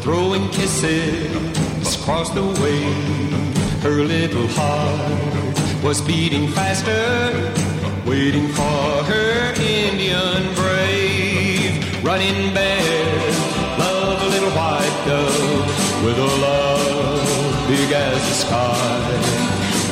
throwing 0.00 0.48
kisses 0.48 1.88
across 1.96 2.30
the 2.30 2.46
way. 2.62 2.82
Her 3.86 3.98
little 4.14 4.48
heart 4.58 5.84
was 5.84 6.00
beating 6.00 6.48
faster 6.48 7.12
waiting 8.06 8.48
for 8.58 8.86
her 9.10 9.52
Indian 9.60 10.42
brave. 10.60 11.72
Running 12.02 12.54
bear, 12.54 13.04
love 13.84 14.18
a 14.26 14.28
little 14.34 14.52
white 14.60 14.96
dove 15.08 16.04
with 16.04 16.18
a 16.28 16.30
love 16.46 17.68
big 17.68 17.90
as 17.92 18.20
the 18.30 18.36
sky. 18.44 19.44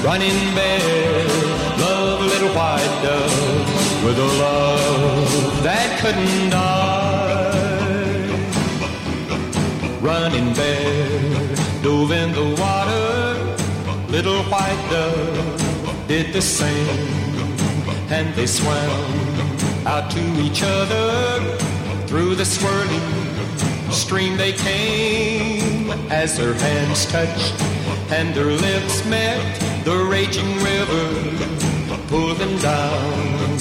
Running 0.09 0.41
bear, 0.55 1.27
love 1.87 2.21
a 2.23 2.29
little 2.35 2.53
white 2.59 2.95
dove 3.05 3.82
with 4.05 4.19
a 4.19 4.31
love 4.47 5.63
that 5.63 6.01
couldn't 6.01 6.51
die. 6.51 7.53
Running 10.01 10.53
bear, 10.55 11.09
dove 11.83 12.11
in 12.11 12.33
the 12.33 12.49
water, 12.61 14.11
little 14.11 14.43
white 14.45 14.85
dove 14.91 16.09
did 16.09 16.33
the 16.33 16.43
same, 16.43 17.07
and 18.11 18.35
they 18.35 18.47
swam 18.47 18.91
out 19.87 20.11
to 20.11 20.25
each 20.41 20.63
other 20.65 21.57
through 22.09 22.35
the 22.35 22.45
swirling 22.45 23.09
stream 23.91 24.37
they 24.37 24.53
came. 24.53 25.91
As 26.11 26.37
their 26.37 26.55
hands 26.55 27.07
touched 27.07 27.55
and 28.11 28.35
their 28.35 28.53
lips 28.53 29.05
met 29.07 29.41
the 29.85 29.97
raging 29.97 30.55
river 30.63 31.53
pulled 32.09 32.37
them 32.37 32.59
down 32.59 33.52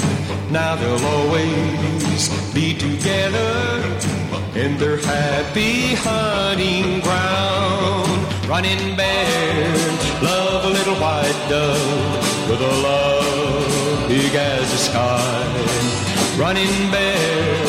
now 0.52 0.76
they'll 0.76 1.06
always 1.06 2.30
be 2.54 2.74
together 2.78 3.82
in 4.54 4.78
their 4.78 4.98
happy 4.98 5.96
hunting 5.96 7.00
ground 7.00 8.50
running 8.50 8.98
bear 8.98 9.70
love 10.22 10.66
a 10.66 10.70
little 10.70 10.96
white 10.96 11.46
dove 11.48 12.50
with 12.50 12.62
a 12.62 12.74
love 12.88 14.08
big 14.10 14.36
as 14.36 14.70
the 14.72 14.78
sky 14.78 16.38
running 16.38 16.92
bear 16.92 17.66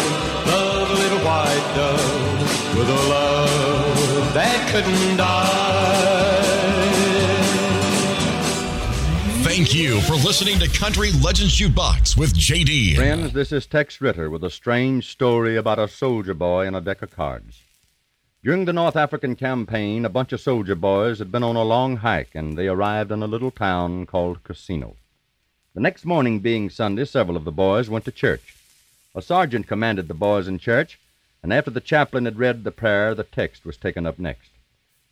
love 0.47 0.91
a 0.91 0.95
little 0.95 1.25
white 1.25 1.73
dove 1.77 2.77
with 2.77 2.89
a 2.89 3.03
love 3.09 4.35
that 4.35 4.69
couldn't 4.73 5.17
die. 5.19 6.22
Thank 9.55 9.75
you 9.75 10.01
for 10.01 10.15
listening 10.15 10.59
to 10.61 10.79
Country 10.81 11.13
Legends 11.23 11.61
Jukebox 11.61 12.17
with 12.17 12.33
JD. 12.33 12.97
Friends, 12.97 13.35
this 13.35 13.53
is 13.53 13.67
Tex 13.67 14.01
Ritter 14.01 14.31
with 14.31 14.43
a 14.43 14.49
strange 14.49 15.11
story 15.11 15.59
about 15.59 15.79
a 15.79 15.89
soldier 15.89 16.33
boy 16.33 16.67
and 16.67 16.75
a 16.75 16.81
deck 16.81 17.03
of 17.03 17.11
cards. 17.11 17.61
During 18.43 18.65
the 18.65 18.73
North 18.73 18.97
African 18.97 19.37
campaign, 19.37 20.07
a 20.07 20.09
bunch 20.09 20.33
of 20.33 20.41
soldier 20.41 20.75
boys 20.75 21.19
had 21.19 21.31
been 21.31 21.43
on 21.43 21.57
a 21.57 21.65
long 21.65 21.99
hike 21.99 22.35
and 22.35 22.57
they 22.57 22.67
arrived 22.67 23.13
in 23.13 23.23
a 23.23 23.27
little 23.27 23.51
town 23.51 24.07
called 24.07 24.43
Cassino. 24.43 24.97
The 25.75 25.83
next 25.83 26.07
morning, 26.07 26.41
being 26.41 26.71
Sunday, 26.71 27.05
several 27.05 27.37
of 27.37 27.45
the 27.45 27.53
boys 27.53 27.91
went 27.91 28.07
to 28.07 28.11
church. 28.11 28.57
A 29.15 29.21
sergeant 29.21 29.67
commanded 29.67 30.09
the 30.09 30.15
boys 30.15 30.49
in 30.49 30.61
church, 30.61 30.99
and 31.43 31.53
after 31.53 31.71
the 31.71 31.83
chaplain 31.83 32.25
had 32.25 32.39
read 32.39 32.65
the 32.65 32.73
prayer, 32.73 33.15
the 33.15 33.23
text 33.23 33.67
was 33.67 33.77
taken 33.77 34.07
up 34.07 34.19
next. 34.19 34.49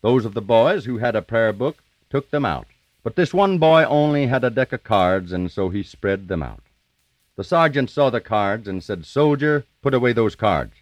Those 0.01 0.25
of 0.25 0.33
the 0.33 0.41
boys 0.41 0.85
who 0.85 0.97
had 0.97 1.15
a 1.15 1.21
prayer 1.21 1.53
book 1.53 1.83
took 2.09 2.31
them 2.31 2.43
out, 2.43 2.65
but 3.03 3.15
this 3.15 3.33
one 3.33 3.57
boy 3.57 3.83
only 3.85 4.27
had 4.27 4.43
a 4.43 4.49
deck 4.49 4.73
of 4.73 4.83
cards, 4.83 5.31
and 5.31 5.51
so 5.51 5.69
he 5.69 5.83
spread 5.83 6.27
them 6.27 6.43
out. 6.43 6.63
The 7.35 7.43
sergeant 7.43 7.89
saw 7.89 8.09
the 8.09 8.21
cards 8.21 8.67
and 8.67 8.83
said, 8.83 9.05
Soldier, 9.05 9.65
put 9.81 9.93
away 9.93 10.13
those 10.13 10.35
cards. 10.35 10.73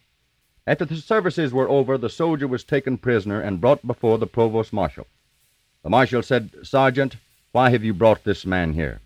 After 0.66 0.84
the 0.84 0.96
services 0.96 1.52
were 1.52 1.68
over, 1.68 1.96
the 1.96 2.10
soldier 2.10 2.46
was 2.46 2.64
taken 2.64 2.98
prisoner 2.98 3.40
and 3.40 3.60
brought 3.60 3.86
before 3.86 4.18
the 4.18 4.26
provost 4.26 4.72
marshal. 4.72 5.06
The 5.82 5.90
marshal 5.90 6.22
said, 6.22 6.50
Sergeant, 6.62 7.16
why 7.52 7.70
have 7.70 7.82
you 7.82 7.94
brought 7.94 8.24
this 8.24 8.44
man 8.44 8.74
here? 8.74 9.00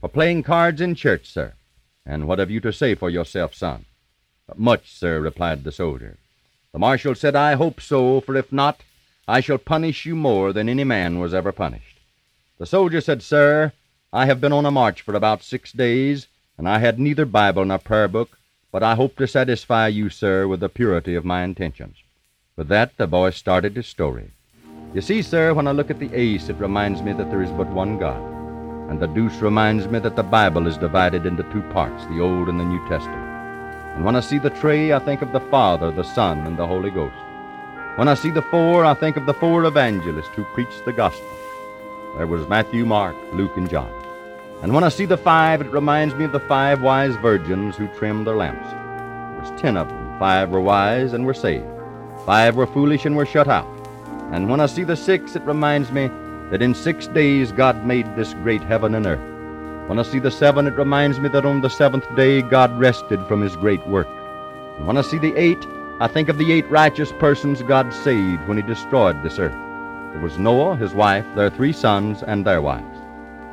For 0.00 0.08
playing 0.08 0.42
cards 0.42 0.80
in 0.80 0.94
church, 0.94 1.26
sir. 1.26 1.54
And 2.04 2.28
what 2.28 2.38
have 2.38 2.50
you 2.50 2.60
to 2.60 2.72
say 2.72 2.94
for 2.94 3.08
yourself, 3.08 3.54
son? 3.54 3.86
Much, 4.56 4.92
sir, 4.92 5.20
replied 5.20 5.64
the 5.64 5.72
soldier. 5.72 6.18
The 6.72 6.78
marshal 6.78 7.14
said, 7.14 7.34
I 7.34 7.54
hope 7.54 7.80
so, 7.80 8.20
for 8.20 8.36
if 8.36 8.52
not, 8.52 8.80
I 9.26 9.40
shall 9.40 9.58
punish 9.58 10.06
you 10.06 10.14
more 10.14 10.52
than 10.52 10.68
any 10.68 10.84
man 10.84 11.18
was 11.18 11.34
ever 11.34 11.52
punished. 11.52 11.89
The 12.60 12.66
soldier 12.66 13.00
said, 13.00 13.22
Sir, 13.22 13.72
I 14.12 14.26
have 14.26 14.38
been 14.38 14.52
on 14.52 14.66
a 14.66 14.70
march 14.70 15.00
for 15.00 15.14
about 15.14 15.42
six 15.42 15.72
days, 15.72 16.26
and 16.58 16.68
I 16.68 16.78
had 16.78 16.98
neither 16.98 17.24
Bible 17.24 17.64
nor 17.64 17.78
prayer 17.78 18.06
book, 18.06 18.36
but 18.70 18.82
I 18.82 18.96
hope 18.96 19.16
to 19.16 19.26
satisfy 19.26 19.88
you, 19.88 20.10
sir, 20.10 20.46
with 20.46 20.60
the 20.60 20.68
purity 20.68 21.14
of 21.14 21.24
my 21.24 21.42
intentions. 21.42 21.96
With 22.56 22.68
that, 22.68 22.98
the 22.98 23.06
boy 23.06 23.30
started 23.30 23.76
his 23.76 23.86
story. 23.86 24.32
You 24.92 25.00
see, 25.00 25.22
sir, 25.22 25.54
when 25.54 25.68
I 25.68 25.70
look 25.70 25.90
at 25.90 26.00
the 26.00 26.12
ace, 26.12 26.50
it 26.50 26.56
reminds 26.60 27.00
me 27.00 27.14
that 27.14 27.30
there 27.30 27.40
is 27.40 27.50
but 27.52 27.70
one 27.70 27.96
God. 27.96 28.20
And 28.90 29.00
the 29.00 29.06
deuce 29.06 29.40
reminds 29.40 29.88
me 29.88 29.98
that 30.00 30.16
the 30.16 30.22
Bible 30.22 30.66
is 30.66 30.76
divided 30.76 31.24
into 31.24 31.44
two 31.44 31.62
parts, 31.72 32.04
the 32.08 32.20
Old 32.20 32.50
and 32.50 32.60
the 32.60 32.64
New 32.64 32.86
Testament. 32.90 33.26
And 33.96 34.04
when 34.04 34.16
I 34.16 34.20
see 34.20 34.36
the 34.36 34.50
tree, 34.50 34.92
I 34.92 34.98
think 34.98 35.22
of 35.22 35.32
the 35.32 35.40
Father, 35.40 35.90
the 35.90 36.04
Son, 36.04 36.40
and 36.40 36.58
the 36.58 36.66
Holy 36.66 36.90
Ghost. 36.90 37.16
When 37.96 38.06
I 38.06 38.12
see 38.12 38.30
the 38.30 38.42
four, 38.42 38.84
I 38.84 38.92
think 38.92 39.16
of 39.16 39.24
the 39.24 39.32
four 39.32 39.64
evangelists 39.64 40.34
who 40.36 40.44
preached 40.52 40.84
the 40.84 40.92
gospel. 40.92 41.39
There 42.16 42.26
was 42.26 42.48
Matthew, 42.48 42.84
Mark, 42.84 43.16
Luke, 43.32 43.56
and 43.56 43.68
John. 43.70 43.90
And 44.62 44.74
when 44.74 44.84
I 44.84 44.88
see 44.88 45.06
the 45.06 45.16
five, 45.16 45.60
it 45.60 45.70
reminds 45.72 46.14
me 46.14 46.24
of 46.24 46.32
the 46.32 46.40
five 46.40 46.82
wise 46.82 47.14
virgins 47.16 47.76
who 47.76 47.88
trimmed 47.88 48.26
their 48.26 48.36
lamps. 48.36 48.68
There 48.70 49.52
was 49.52 49.60
ten 49.60 49.76
of 49.76 49.88
them. 49.88 50.18
Five 50.18 50.50
were 50.50 50.60
wise 50.60 51.14
and 51.14 51.24
were 51.24 51.32
saved. 51.32 51.64
Five 52.26 52.56
were 52.56 52.66
foolish 52.66 53.06
and 53.06 53.16
were 53.16 53.24
shut 53.24 53.48
out. 53.48 53.66
And 54.32 54.50
when 54.50 54.60
I 54.60 54.66
see 54.66 54.84
the 54.84 54.96
six, 54.96 55.34
it 55.34 55.42
reminds 55.42 55.90
me 55.92 56.08
that 56.50 56.60
in 56.60 56.74
six 56.74 57.06
days 57.06 57.52
God 57.52 57.86
made 57.86 58.16
this 58.16 58.34
great 58.34 58.62
heaven 58.62 58.94
and 58.94 59.06
earth. 59.06 59.88
When 59.88 59.98
I 59.98 60.02
see 60.02 60.18
the 60.18 60.30
seven, 60.30 60.66
it 60.66 60.76
reminds 60.76 61.18
me 61.18 61.28
that 61.30 61.46
on 61.46 61.62
the 61.62 61.70
seventh 61.70 62.04
day 62.14 62.42
God 62.42 62.78
rested 62.78 63.24
from 63.26 63.40
his 63.40 63.56
great 63.56 63.84
work. 63.88 64.08
And 64.76 64.86
when 64.86 64.98
I 64.98 65.02
see 65.02 65.18
the 65.18 65.34
eight, 65.36 65.66
I 66.00 66.06
think 66.06 66.28
of 66.28 66.38
the 66.38 66.52
eight 66.52 66.68
righteous 66.70 67.12
persons 67.12 67.62
God 67.62 67.92
saved 67.92 68.46
when 68.46 68.56
he 68.56 68.62
destroyed 68.62 69.22
this 69.22 69.38
earth. 69.38 69.69
There 70.12 70.22
was 70.22 70.38
Noah, 70.38 70.76
his 70.76 70.92
wife, 70.92 71.24
their 71.36 71.50
three 71.50 71.72
sons, 71.72 72.22
and 72.22 72.44
their 72.44 72.60
wives. 72.60 72.98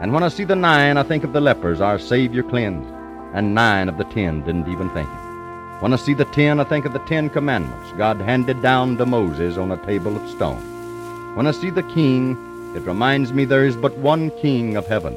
And 0.02 0.12
when 0.12 0.24
I 0.24 0.28
see 0.28 0.44
the 0.44 0.56
nine, 0.56 0.98
I 0.98 1.04
think 1.04 1.24
of 1.24 1.34
the 1.34 1.42
lepers 1.42 1.82
our 1.82 2.00
Savior 2.00 2.44
cleansed, 2.44 2.92
and 3.34 3.54
nine 3.54 3.90
of 3.90 3.98
the 3.98 4.04
ten 4.06 4.42
didn't 4.42 4.68
even 4.68 4.90
think 4.90 5.08
him. 5.08 5.82
When 5.82 5.94
I 5.94 5.98
see 5.98 6.16
the 6.16 6.26
ten, 6.26 6.60
I 6.60 6.64
think 6.64 6.86
of 6.86 6.94
the 6.94 7.06
Ten 7.06 7.30
Commandments 7.30 7.92
God 7.98 8.20
handed 8.20 8.62
down 8.64 8.98
to 8.98 9.06
Moses 9.06 9.58
on 9.58 9.72
a 9.72 9.86
table 9.86 10.16
of 10.16 10.30
stone. 10.32 11.36
When 11.36 11.46
I 11.46 11.52
see 11.52 11.70
the 11.70 11.84
king, 11.94 12.36
it 12.76 12.82
reminds 12.82 13.32
me 13.32 13.46
there 13.46 13.66
is 13.66 13.76
but 13.76 13.96
one 13.98 14.32
king 14.42 14.76
of 14.76 14.88
heaven, 14.88 15.16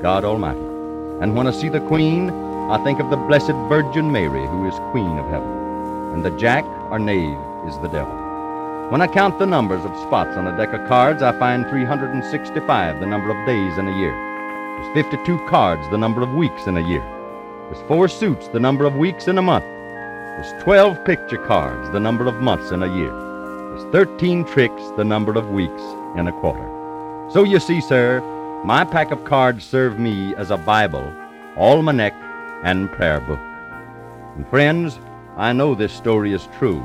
God 0.00 0.24
Almighty. 0.24 0.60
And 1.20 1.34
when 1.34 1.48
I 1.48 1.50
see 1.50 1.68
the 1.68 1.86
queen, 1.88 2.30
I 2.70 2.82
think 2.84 3.00
of 3.00 3.10
the 3.10 3.16
Blessed 3.16 3.58
Virgin 3.68 4.12
Mary, 4.12 4.46
who 4.46 4.68
is 4.68 4.74
queen 4.92 5.18
of 5.18 5.28
heaven. 5.30 5.48
And 6.14 6.24
the 6.24 6.36
jack 6.38 6.64
or 6.92 7.00
knave 7.00 7.38
is 7.66 7.76
the 7.82 7.88
devil. 7.88 8.27
When 8.90 9.02
I 9.02 9.06
count 9.06 9.38
the 9.38 9.44
numbers 9.44 9.84
of 9.84 9.94
spots 9.98 10.34
on 10.38 10.46
a 10.46 10.56
deck 10.56 10.72
of 10.72 10.88
cards, 10.88 11.20
I 11.20 11.38
find 11.38 11.68
365, 11.68 13.00
the 13.00 13.04
number 13.04 13.28
of 13.28 13.46
days 13.46 13.76
in 13.76 13.86
a 13.86 13.98
year. 13.98 14.14
There's 14.14 14.94
52 14.94 15.46
cards, 15.46 15.86
the 15.90 15.98
number 15.98 16.22
of 16.22 16.32
weeks 16.32 16.66
in 16.66 16.78
a 16.78 16.88
year. 16.88 17.02
There's 17.70 17.86
four 17.86 18.08
suits, 18.08 18.48
the 18.48 18.58
number 18.58 18.86
of 18.86 18.94
weeks 18.94 19.28
in 19.28 19.36
a 19.36 19.42
month. 19.42 19.66
There's 19.66 20.62
12 20.62 21.04
picture 21.04 21.36
cards, 21.36 21.90
the 21.90 22.00
number 22.00 22.26
of 22.26 22.40
months 22.40 22.70
in 22.70 22.82
a 22.82 22.96
year. 22.96 23.12
There's 23.12 23.92
13 23.92 24.46
tricks, 24.46 24.82
the 24.96 25.04
number 25.04 25.34
of 25.34 25.50
weeks 25.50 25.82
in 26.16 26.26
a 26.26 26.40
quarter. 26.40 26.66
So 27.30 27.44
you 27.44 27.60
see, 27.60 27.82
sir, 27.82 28.22
my 28.64 28.86
pack 28.86 29.10
of 29.10 29.26
cards 29.26 29.66
serve 29.66 29.98
me 29.98 30.34
as 30.36 30.50
a 30.50 30.56
Bible, 30.56 31.12
almanac, 31.58 32.14
and 32.64 32.90
prayer 32.92 33.20
book. 33.20 33.40
And 34.36 34.48
friends, 34.48 34.98
I 35.36 35.52
know 35.52 35.74
this 35.74 35.92
story 35.92 36.32
is 36.32 36.48
true 36.58 36.82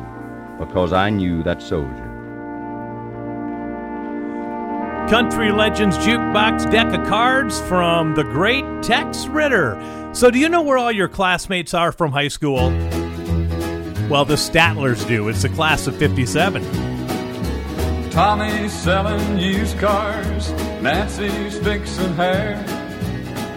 because 0.65 0.93
I 0.93 1.09
knew 1.09 1.43
that 1.43 1.61
soldier. 1.61 2.09
Country 5.09 5.51
Legends 5.51 5.97
Jukebox 5.97 6.71
deck 6.71 6.87
of 6.93 7.05
cards 7.07 7.59
from 7.61 8.15
the 8.15 8.23
great 8.23 8.63
Tex 8.81 9.27
Ritter. 9.27 9.77
So, 10.13 10.31
do 10.31 10.39
you 10.39 10.49
know 10.49 10.61
where 10.61 10.77
all 10.77 10.91
your 10.91 11.07
classmates 11.07 11.73
are 11.73 11.91
from 11.91 12.11
high 12.11 12.29
school? 12.29 12.69
Well, 14.09 14.25
the 14.25 14.35
Statlers 14.35 15.07
do. 15.07 15.27
It's 15.27 15.41
the 15.41 15.49
class 15.49 15.87
of 15.87 15.95
57. 15.97 16.63
Tommy's 18.11 18.71
selling 18.71 19.37
used 19.37 19.77
cars, 19.79 20.51
Nancy's 20.81 21.57
fixing 21.59 22.13
hair. 22.13 22.63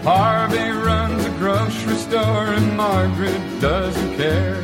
Harvey 0.03 0.69
runs 0.69 1.25
a 1.25 1.29
grocery 1.31 1.95
store, 1.95 2.47
and 2.47 2.75
Margaret 2.75 3.61
doesn't 3.61 4.17
care. 4.17 4.61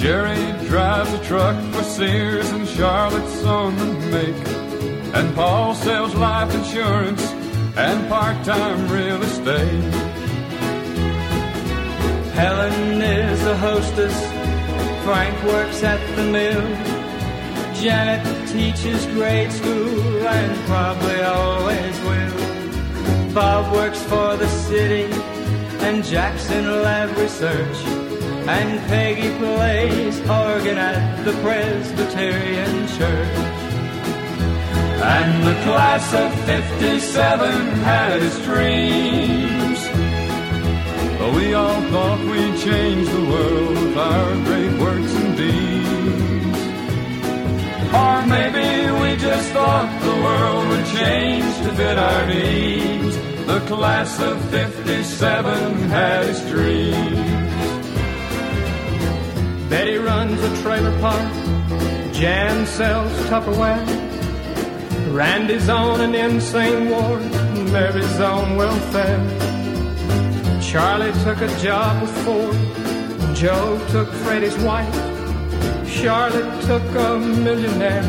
Jerry 0.00 0.66
drives 0.66 1.12
a 1.12 1.22
truck 1.24 1.62
for 1.74 1.82
Sears, 1.82 2.48
and 2.52 2.66
Charlotte's 2.66 3.44
on 3.44 3.76
the 3.76 3.84
make. 4.10 5.14
And 5.14 5.34
Paul 5.34 5.74
sells 5.74 6.14
life 6.14 6.54
insurance 6.54 7.22
and 7.76 8.08
part 8.08 8.42
time 8.42 8.90
real 8.90 9.22
estate. 9.22 9.92
Helen 12.32 13.02
is 13.02 13.44
a 13.44 13.54
hostess. 13.58 14.18
Frank 15.04 15.36
works 15.44 15.82
at 15.82 16.00
the 16.16 16.24
mill. 16.32 16.62
Janet 17.74 18.24
teaches 18.48 19.04
grade 19.08 19.52
school 19.52 20.26
and 20.26 20.66
probably 20.66 21.20
always 21.20 22.00
will. 22.08 23.34
Bob 23.34 23.70
works 23.74 24.02
for 24.04 24.38
the 24.38 24.48
city 24.48 25.12
and 25.84 26.02
Jackson 26.02 26.64
Lab 26.82 27.14
Research. 27.18 28.09
And 28.48 28.80
Peggy 28.88 29.30
plays 29.38 30.20
organ 30.28 30.78
at 30.78 31.24
the 31.24 31.32
Presbyterian 31.42 32.88
Church. 32.88 33.60
And 35.02 35.46
the 35.46 35.54
class 35.64 36.12
of 36.14 36.32
57 36.44 37.50
had 37.80 38.22
its 38.22 38.38
dreams. 38.44 39.80
But 41.18 41.34
we 41.34 41.54
all 41.54 41.80
thought 41.90 42.20
we'd 42.20 42.58
change 42.60 43.08
the 43.08 43.24
world 43.24 43.78
with 43.78 43.96
our 43.96 44.34
great 44.44 44.72
works 44.80 45.14
and 45.14 45.36
deeds. 45.36 46.60
Or 47.94 48.26
maybe 48.26 48.90
we 49.02 49.16
just 49.16 49.50
thought 49.52 49.90
the 50.02 50.16
world 50.26 50.68
would 50.68 50.86
change 50.98 51.56
to 51.64 51.72
fit 51.74 51.98
our 51.98 52.26
needs. 52.26 53.16
The 53.46 53.60
class 53.66 54.20
of 54.20 54.40
57 54.50 55.88
had 55.88 56.24
its 56.26 56.40
dreams. 56.48 57.49
Betty 59.70 59.98
runs 59.98 60.42
a 60.42 60.62
trailer 60.62 60.90
park. 60.98 61.32
Jan 62.12 62.66
sells 62.66 63.12
Tupperware. 63.28 63.86
Randy's 65.14 65.68
on 65.68 66.00
an 66.00 66.12
insane 66.12 66.90
ward. 66.90 67.22
Mary's 67.70 68.18
on 68.18 68.56
welfare. 68.56 69.20
Charlie 70.60 71.12
took 71.22 71.40
a 71.40 71.58
job 71.60 72.02
with 72.02 72.10
Ford. 72.24 73.36
Joe 73.36 73.80
took 73.90 74.08
Freddie's 74.24 74.58
wife. 74.58 74.92
Charlotte 75.88 76.62
took 76.64 76.82
a 76.96 77.20
millionaire. 77.20 78.02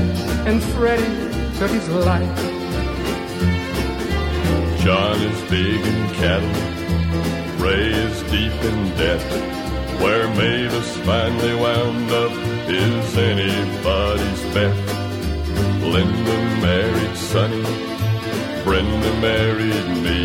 And 0.47 0.63
Freddie 0.63 1.57
took 1.59 1.69
his 1.69 1.87
life. 1.89 2.37
John 4.81 5.21
is 5.21 5.41
big 5.47 5.79
in 5.85 6.09
cattle. 6.15 7.63
Ray 7.63 7.91
is 7.91 8.19
deep 8.23 8.63
in 8.63 8.97
debt. 8.97 9.60
Where 10.01 10.27
Mavis 10.29 10.97
finally 11.05 11.55
wound 11.55 12.11
up 12.11 12.31
is 12.67 13.17
anybody's 13.17 14.43
bet. 14.53 14.75
Linda 15.93 16.37
married 16.59 17.15
Sonny. 17.15 17.63
Brenda 18.63 19.13
married 19.21 19.89
me. 20.05 20.21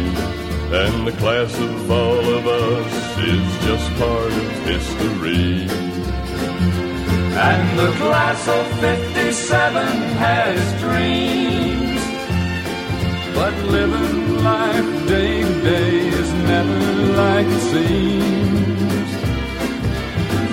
And 0.72 1.06
the 1.06 1.12
class 1.12 1.58
of 1.58 1.90
all 1.90 2.24
of 2.38 2.46
us 2.46 3.18
is 3.18 3.64
just 3.66 3.88
part 3.98 4.32
of 4.32 4.52
history. 4.64 5.68
And 7.38 7.78
the 7.78 7.92
class 7.98 8.48
of 8.48 8.66
57 8.80 9.86
has 10.24 10.80
dreams. 10.80 12.02
But 13.34 13.54
living 13.64 14.42
life 14.42 15.06
day 15.06 15.42
to 15.42 15.62
day 15.62 16.08
is 16.08 16.32
never 16.32 16.78
like 17.12 17.46
it 17.46 17.60
seems. 17.60 18.85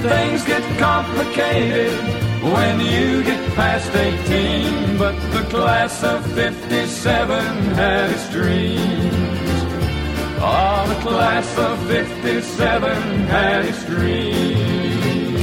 Things 0.04 0.43
get 0.43 0.62
complicated 0.80 1.97
when 2.43 2.82
you 2.82 3.24
get 3.24 3.56
past 3.56 3.89
18, 3.95 4.97
but 4.97 5.16
the 5.32 5.47
class 5.49 6.04
of 6.04 6.26
57 6.34 7.56
had 7.74 8.10
its 8.12 8.30
dreams. 8.30 8.82
Oh, 10.41 10.86
the 10.89 11.10
class 11.10 11.58
of 11.58 11.80
57 11.88 12.97
had 13.28 13.64
its 13.64 13.86
dreams. 13.86 14.83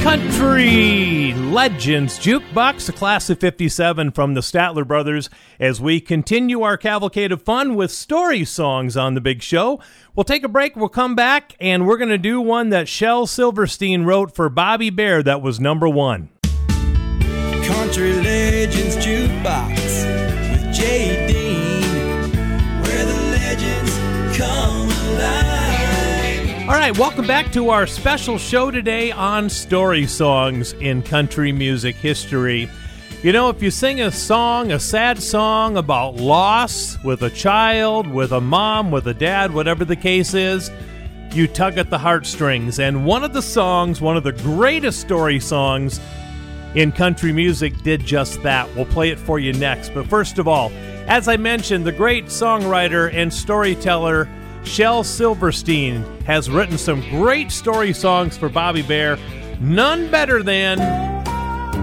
Country 0.01 1.31
Legends 1.35 2.17
Jukebox, 2.17 2.87
the 2.87 2.91
class 2.91 3.29
of 3.29 3.39
57 3.39 4.11
from 4.11 4.33
the 4.33 4.41
Statler 4.41 4.85
Brothers, 4.85 5.29
as 5.59 5.79
we 5.79 6.01
continue 6.01 6.63
our 6.63 6.75
cavalcade 6.75 7.31
of 7.31 7.43
fun 7.43 7.75
with 7.75 7.91
story 7.91 8.43
songs 8.43 8.97
on 8.97 9.13
the 9.13 9.21
big 9.21 9.43
show. 9.43 9.79
We'll 10.15 10.23
take 10.23 10.43
a 10.43 10.49
break, 10.49 10.75
we'll 10.75 10.89
come 10.89 11.13
back, 11.13 11.55
and 11.59 11.85
we're 11.85 11.97
going 11.97 12.09
to 12.09 12.17
do 12.17 12.41
one 12.41 12.69
that 12.69 12.87
Shel 12.87 13.27
Silverstein 13.27 14.03
wrote 14.03 14.33
for 14.35 14.49
Bobby 14.49 14.89
Bare 14.89 15.21
that 15.21 15.43
was 15.43 15.59
number 15.59 15.87
one. 15.87 16.29
Country 17.63 18.13
Legends 18.13 18.97
Jukebox 18.97 19.75
with 20.51 20.73
Jay 20.73 21.30
All 26.71 26.77
right, 26.77 26.97
welcome 26.97 27.27
back 27.27 27.51
to 27.51 27.69
our 27.69 27.85
special 27.85 28.37
show 28.37 28.71
today 28.71 29.11
on 29.11 29.49
story 29.49 30.07
songs 30.07 30.71
in 30.71 31.03
country 31.03 31.51
music 31.51 31.97
history. 31.97 32.69
You 33.23 33.33
know, 33.33 33.49
if 33.49 33.61
you 33.61 33.69
sing 33.69 33.99
a 33.99 34.09
song, 34.09 34.71
a 34.71 34.79
sad 34.79 35.21
song 35.21 35.75
about 35.75 36.15
loss 36.15 36.97
with 37.03 37.23
a 37.23 37.29
child, 37.29 38.07
with 38.07 38.31
a 38.31 38.39
mom, 38.39 38.89
with 38.89 39.05
a 39.07 39.13
dad, 39.13 39.53
whatever 39.53 39.83
the 39.83 39.97
case 39.97 40.33
is, 40.33 40.71
you 41.33 41.45
tug 41.45 41.77
at 41.77 41.89
the 41.89 41.97
heartstrings. 41.97 42.79
And 42.79 43.05
one 43.05 43.25
of 43.25 43.33
the 43.33 43.41
songs, 43.41 43.99
one 43.99 44.15
of 44.15 44.23
the 44.23 44.31
greatest 44.31 45.01
story 45.01 45.41
songs 45.41 45.99
in 46.73 46.93
country 46.93 47.33
music, 47.33 47.77
did 47.83 48.05
just 48.05 48.41
that. 48.43 48.73
We'll 48.75 48.85
play 48.85 49.09
it 49.09 49.19
for 49.19 49.39
you 49.39 49.51
next. 49.51 49.93
But 49.93 50.07
first 50.07 50.39
of 50.39 50.47
all, 50.47 50.71
as 51.07 51.27
I 51.27 51.35
mentioned, 51.35 51.85
the 51.85 51.91
great 51.91 52.27
songwriter 52.27 53.13
and 53.13 53.33
storyteller 53.33 54.29
Shel 54.63 55.03
Silverstein 55.03 56.03
has 56.25 56.49
written 56.49 56.77
some 56.77 57.01
great 57.09 57.51
story 57.51 57.93
songs 57.93 58.37
for 58.37 58.47
Bobby 58.47 58.81
Bare. 58.81 59.17
None 59.59 60.09
better 60.09 60.43
than 60.43 60.77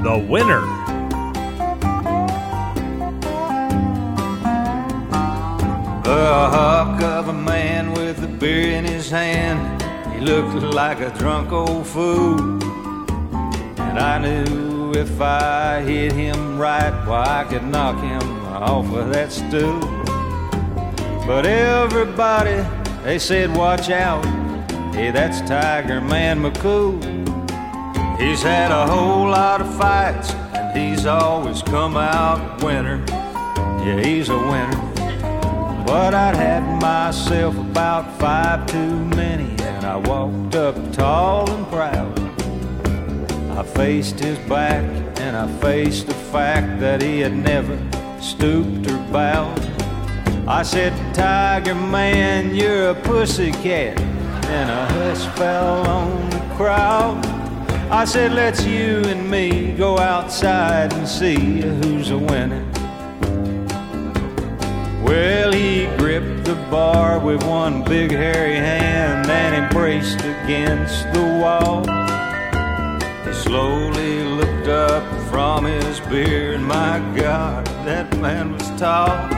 The 0.03 0.27
Winner. 0.29 0.63
A 6.11 6.51
hawk 6.51 7.03
of 7.03 7.29
a 7.29 7.33
man 7.33 7.93
with 7.93 8.23
a 8.23 8.27
beer 8.27 8.73
in 8.73 8.85
his 8.85 9.11
hand. 9.11 9.83
He 10.15 10.21
looked 10.21 10.55
like 10.63 11.01
a 11.01 11.11
drunk 11.19 11.53
old 11.53 11.87
fool. 11.87 12.41
And 13.79 13.99
I 13.99 14.19
knew 14.19 14.93
if 14.93 15.21
I 15.21 15.83
hit 15.83 16.13
him 16.13 16.59
right, 16.59 16.93
why 17.07 17.43
I 17.43 17.45
could 17.45 17.65
knock 17.65 18.03
him 18.03 18.47
off 18.47 18.91
of 18.95 19.13
that 19.13 19.31
stool. 19.31 20.08
But 21.29 21.45
everybody, 21.45 22.65
they 23.05 23.19
said, 23.19 23.55
watch 23.55 23.91
out. 23.91 24.25
Hey, 24.95 25.11
that's 25.11 25.43
Tiger 25.43 26.01
Man 26.01 26.41
McCool. 26.41 26.99
He's 28.19 28.41
had 28.41 28.71
a 28.71 28.87
whole 28.87 29.29
lot 29.29 29.61
of 29.61 29.77
fights, 29.77 30.33
and 30.55 30.75
he's 30.75 31.05
always 31.05 31.61
come 31.61 31.99
out 31.99 32.65
winner. 32.65 33.05
Yeah, 33.11 34.01
he's 34.03 34.31
a 34.31 34.39
winner. 34.39 34.81
But 35.85 36.15
I'd 36.15 36.35
had 36.35 36.81
myself 36.81 37.55
about 37.59 38.19
five 38.19 38.67
too 38.67 39.05
many, 39.15 39.55
and 39.65 39.85
I 39.85 39.97
walked 39.97 40.55
up 40.55 40.77
tall 40.95 41.51
and 41.51 41.67
proud. 41.67 42.19
I 43.51 43.63
faced 43.65 44.19
his 44.19 44.39
back, 44.49 44.83
and 45.21 45.37
I 45.37 45.47
faced 45.61 46.07
the 46.07 46.15
fact 46.15 46.81
that 46.81 47.03
he 47.03 47.21
had 47.21 47.35
never 47.35 47.79
stooped 48.19 48.91
or 48.91 48.97
bowed. 49.13 49.68
I 50.51 50.63
said, 50.63 50.95
Tiger 51.15 51.75
Man, 51.75 52.55
you're 52.55 52.89
a 52.89 52.95
pussycat. 52.95 54.01
And 54.01 54.71
a 54.71 54.87
hush 54.95 55.27
fell 55.37 55.87
on 55.87 56.31
the 56.31 56.39
crowd. 56.57 57.23
I 57.91 58.07
said, 58.07 58.33
let's 58.33 58.65
you 58.65 59.03
and 59.05 59.31
me 59.31 59.73
go 59.73 59.99
outside 59.99 60.95
and 60.95 61.07
see 61.07 61.61
who's 61.61 62.11
a 62.11 62.17
winner. 62.17 62.65
Well, 65.05 65.53
he 65.53 65.85
gripped 65.99 66.47
the 66.47 66.55
bar 66.71 67.19
with 67.19 67.43
one 67.45 67.85
big 67.85 68.11
hairy 68.11 68.57
hand 68.57 69.31
and 69.31 69.55
embraced 69.55 70.21
against 70.21 71.05
the 71.13 71.25
wall. 71.43 71.83
He 73.27 73.35
slowly 73.35 74.25
looked 74.25 74.69
up 74.69 75.05
from 75.29 75.67
his 75.67 76.01
beer, 76.01 76.55
and 76.55 76.65
my 76.65 77.01
God, 77.15 77.67
that 77.85 78.19
man 78.19 78.55
was 78.55 78.71
tall. 78.81 79.38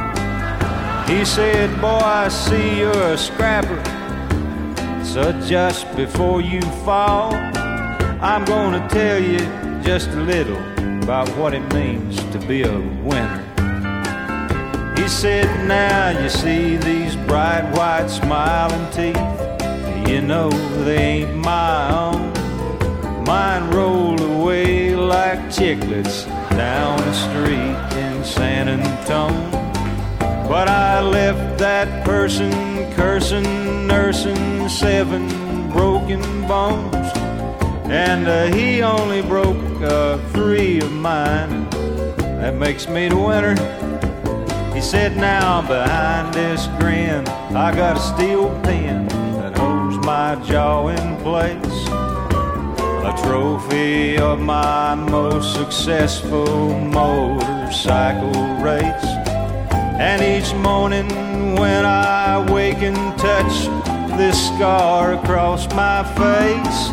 He 1.11 1.25
said, 1.25 1.69
Boy, 1.81 1.89
I 1.89 2.29
see 2.29 2.79
you're 2.79 3.13
a 3.13 3.19
scrapper. 3.19 3.83
So 5.05 5.33
just 5.45 5.85
before 5.97 6.41
you 6.41 6.61
fall, 6.85 7.35
I'm 8.23 8.45
gonna 8.45 8.89
tell 8.89 9.19
you 9.21 9.41
just 9.83 10.11
a 10.11 10.21
little 10.23 10.57
about 11.03 11.29
what 11.31 11.53
it 11.53 11.67
means 11.75 12.23
to 12.31 12.39
be 12.47 12.63
a 12.63 12.79
winner. 13.03 13.43
He 14.97 15.09
said, 15.09 15.49
Now 15.67 16.11
you 16.11 16.29
see 16.29 16.77
these 16.77 17.17
bright 17.17 17.69
white 17.77 18.09
smiling 18.09 18.89
teeth. 18.93 20.09
You 20.09 20.23
know 20.23 20.49
they 20.85 21.23
ain't 21.23 21.35
my 21.35 21.91
own. 21.91 23.25
Mine 23.25 23.69
rolled 23.71 24.21
away 24.21 24.95
like 24.95 25.41
chiclets 25.51 26.25
down 26.51 26.99
the 26.99 27.13
street 27.13 27.99
in 27.99 28.25
San 28.25 28.69
Antone. 28.69 29.60
But 30.51 30.67
I 30.67 31.01
left 31.01 31.59
that 31.61 32.05
person 32.05 32.51
cursing, 32.95 33.87
nursing 33.87 34.69
seven 34.69 35.29
broken 35.71 36.21
bones. 36.49 37.07
And 37.85 38.27
uh, 38.27 38.47
he 38.53 38.83
only 38.83 39.23
broke 39.23 39.63
uh, 39.81 40.19
three 40.33 40.81
of 40.81 40.91
mine. 40.91 41.71
That 42.41 42.57
makes 42.57 42.89
me 42.89 43.09
the 43.09 43.17
winner. 43.17 43.55
He 44.75 44.81
said, 44.81 45.17
Now 45.17 45.63
behind 45.63 46.35
this 46.35 46.67
grin, 46.81 47.29
I 47.55 47.73
got 47.73 47.97
a 47.97 48.01
steel 48.01 48.49
pen 48.65 49.07
that 49.37 49.57
holds 49.57 50.05
my 50.05 50.35
jaw 50.45 50.89
in 50.89 51.17
place. 51.19 51.87
A 53.07 53.15
trophy 53.23 54.19
of 54.19 54.41
my 54.41 54.97
most 54.97 55.55
successful 55.55 56.77
motorcycle 56.77 58.57
race. 58.57 59.10
And 60.01 60.23
each 60.23 60.55
morning 60.55 61.07
when 61.57 61.85
I 61.85 62.51
wake 62.51 62.79
and 62.79 62.97
touch 63.19 63.67
this 64.17 64.47
scar 64.47 65.13
across 65.13 65.69
my 65.75 66.03
face, 66.17 66.89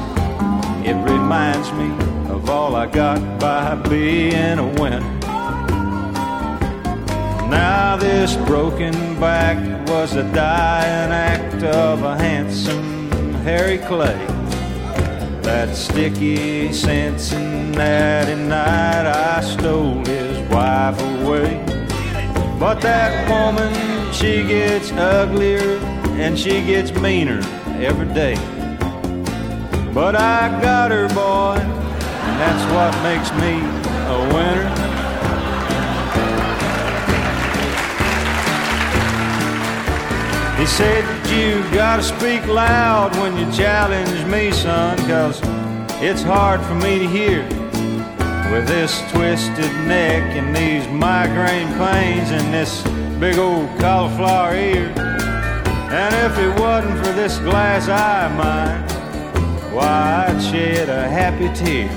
it 0.86 0.94
reminds 1.10 1.72
me 1.72 1.90
of 2.30 2.50
all 2.50 2.76
I 2.76 2.86
got 2.86 3.40
by 3.40 3.76
being 3.88 4.60
a 4.60 4.68
winner. 4.82 5.00
Now 7.50 7.96
this 7.96 8.36
broken 8.46 8.94
back 9.22 9.58
was 9.88 10.16
a 10.16 10.24
dying 10.34 11.14
act 11.14 11.64
of 11.64 12.04
a 12.04 12.18
handsome 12.18 13.10
Harry 13.46 13.78
Clay. 13.78 14.18
That 15.44 15.78
sticky 15.78 16.74
Cincinnati 16.74 18.36
night 18.36 19.06
I 19.06 19.40
stole 19.40 20.04
his 20.04 20.38
wife 20.50 21.02
away. 21.24 21.77
But 22.60 22.82
that 22.82 23.30
woman, 23.30 23.72
she 24.12 24.42
gets 24.42 24.92
uglier 24.92 25.78
and 26.18 26.38
she 26.38 26.66
gets 26.66 26.92
meaner 26.92 27.40
every 27.80 28.12
day. 28.16 28.34
But 29.94 30.16
I 30.16 30.60
got 30.60 30.90
her, 30.90 31.08
boy, 31.10 31.58
and 31.60 32.40
that's 32.42 32.64
what 32.74 32.92
makes 33.04 33.32
me 33.38 33.62
a 34.10 34.20
winner. 34.34 34.88
He 40.58 40.66
said, 40.66 41.04
You 41.30 41.62
gotta 41.72 42.02
speak 42.02 42.44
loud 42.48 43.16
when 43.18 43.38
you 43.38 43.46
challenge 43.56 44.26
me, 44.26 44.52
son, 44.52 44.98
cause 45.08 45.40
it's 46.02 46.24
hard 46.24 46.60
for 46.62 46.74
me 46.74 46.98
to 46.98 47.08
hear 47.08 47.48
with 48.52 48.68
this 48.68 49.00
twisted 49.12 49.72
neck 49.88 50.24
and 50.36 50.56
these 50.56 50.88
migraine 50.88 51.68
pains 51.78 52.32
and 52.32 52.54
this 52.54 52.82
big 53.20 53.38
old 53.38 53.68
cauliflower 53.80 54.56
ear. 54.56 54.94
And 55.90 56.16
if 56.32 56.38
it 56.38 56.60
wasn't 56.60 56.98
for 57.00 57.12
this 57.14 57.40
glass 57.40 57.88
eye 57.90 58.26
of 58.26 58.36
mine, 58.38 59.74
why, 59.74 60.28
I'd 60.30 60.42
shed 60.42 60.90
a 60.90 61.08
happy 61.10 61.48
tear 61.54 61.90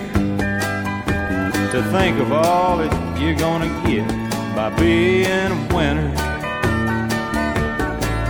to 1.70 1.82
think 1.92 2.18
of 2.18 2.32
all 2.32 2.78
that 2.78 3.20
you're 3.20 3.36
gonna 3.36 3.68
get 3.86 4.08
by 4.54 4.70
being 4.70 5.52
a 5.52 5.74
winner. 5.74 6.12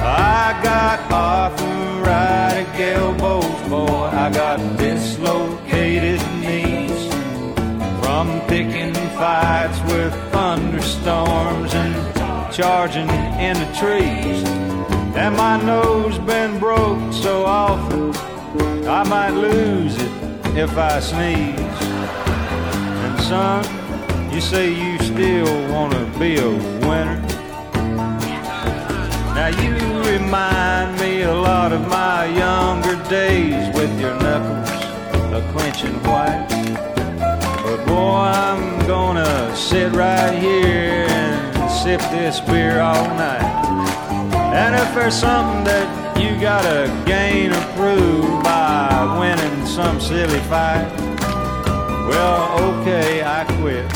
I 0.02 0.60
got 0.62 1.00
arthritic 1.10 2.68
elbows, 2.80 3.68
boy. 3.68 4.10
I 4.12 4.30
got 4.30 4.58
dislocated 4.78 6.20
knees 6.40 6.89
from 8.20 8.38
picking 8.48 8.92
fights 9.16 9.80
with 9.90 10.12
thunderstorms 10.30 11.72
and 11.72 11.94
charging 12.52 13.08
in 13.48 13.56
the 13.58 13.70
trees. 13.80 14.42
And 15.16 15.34
my 15.38 15.56
nose 15.62 16.18
been 16.18 16.58
broke 16.58 17.14
so 17.14 17.46
often 17.46 18.14
I 18.86 19.04
might 19.04 19.30
lose 19.30 19.96
it 19.96 20.12
if 20.54 20.76
I 20.76 21.00
sneeze. 21.00 21.78
And 23.04 23.20
son, 23.22 23.64
you 24.30 24.42
say 24.42 24.68
you 24.68 24.98
still 24.98 25.72
wanna 25.72 26.04
be 26.18 26.36
a 26.36 26.50
winner. 26.86 27.20
Now 29.34 29.48
you 29.62 29.72
remind 30.12 31.00
me 31.00 31.22
a 31.22 31.34
lot 31.34 31.72
of 31.72 31.88
my 31.88 32.26
younger 32.26 32.96
days 33.08 33.74
with 33.74 33.98
your 33.98 34.14
knuckles 34.20 34.68
a 35.32 35.40
clenching 35.52 35.94
white. 36.02 36.69
Boy, 37.90 37.96
I'm 37.96 38.86
gonna 38.86 39.56
sit 39.56 39.92
right 39.92 40.32
here 40.38 41.06
and 41.08 41.70
sip 41.82 42.00
this 42.12 42.38
beer 42.38 42.78
all 42.80 43.08
night. 43.16 43.42
And 44.54 44.76
if 44.76 44.94
there's 44.94 45.16
something 45.16 45.64
that 45.64 46.16
you 46.16 46.40
gotta 46.40 46.86
gain 47.04 47.50
or 47.52 47.64
prove 47.74 48.44
by 48.44 49.18
winning 49.18 49.66
some 49.66 50.00
silly 50.00 50.38
fight, 50.52 50.88
well, 52.08 52.78
okay, 52.78 53.24
I 53.24 53.42
quit. 53.58 53.86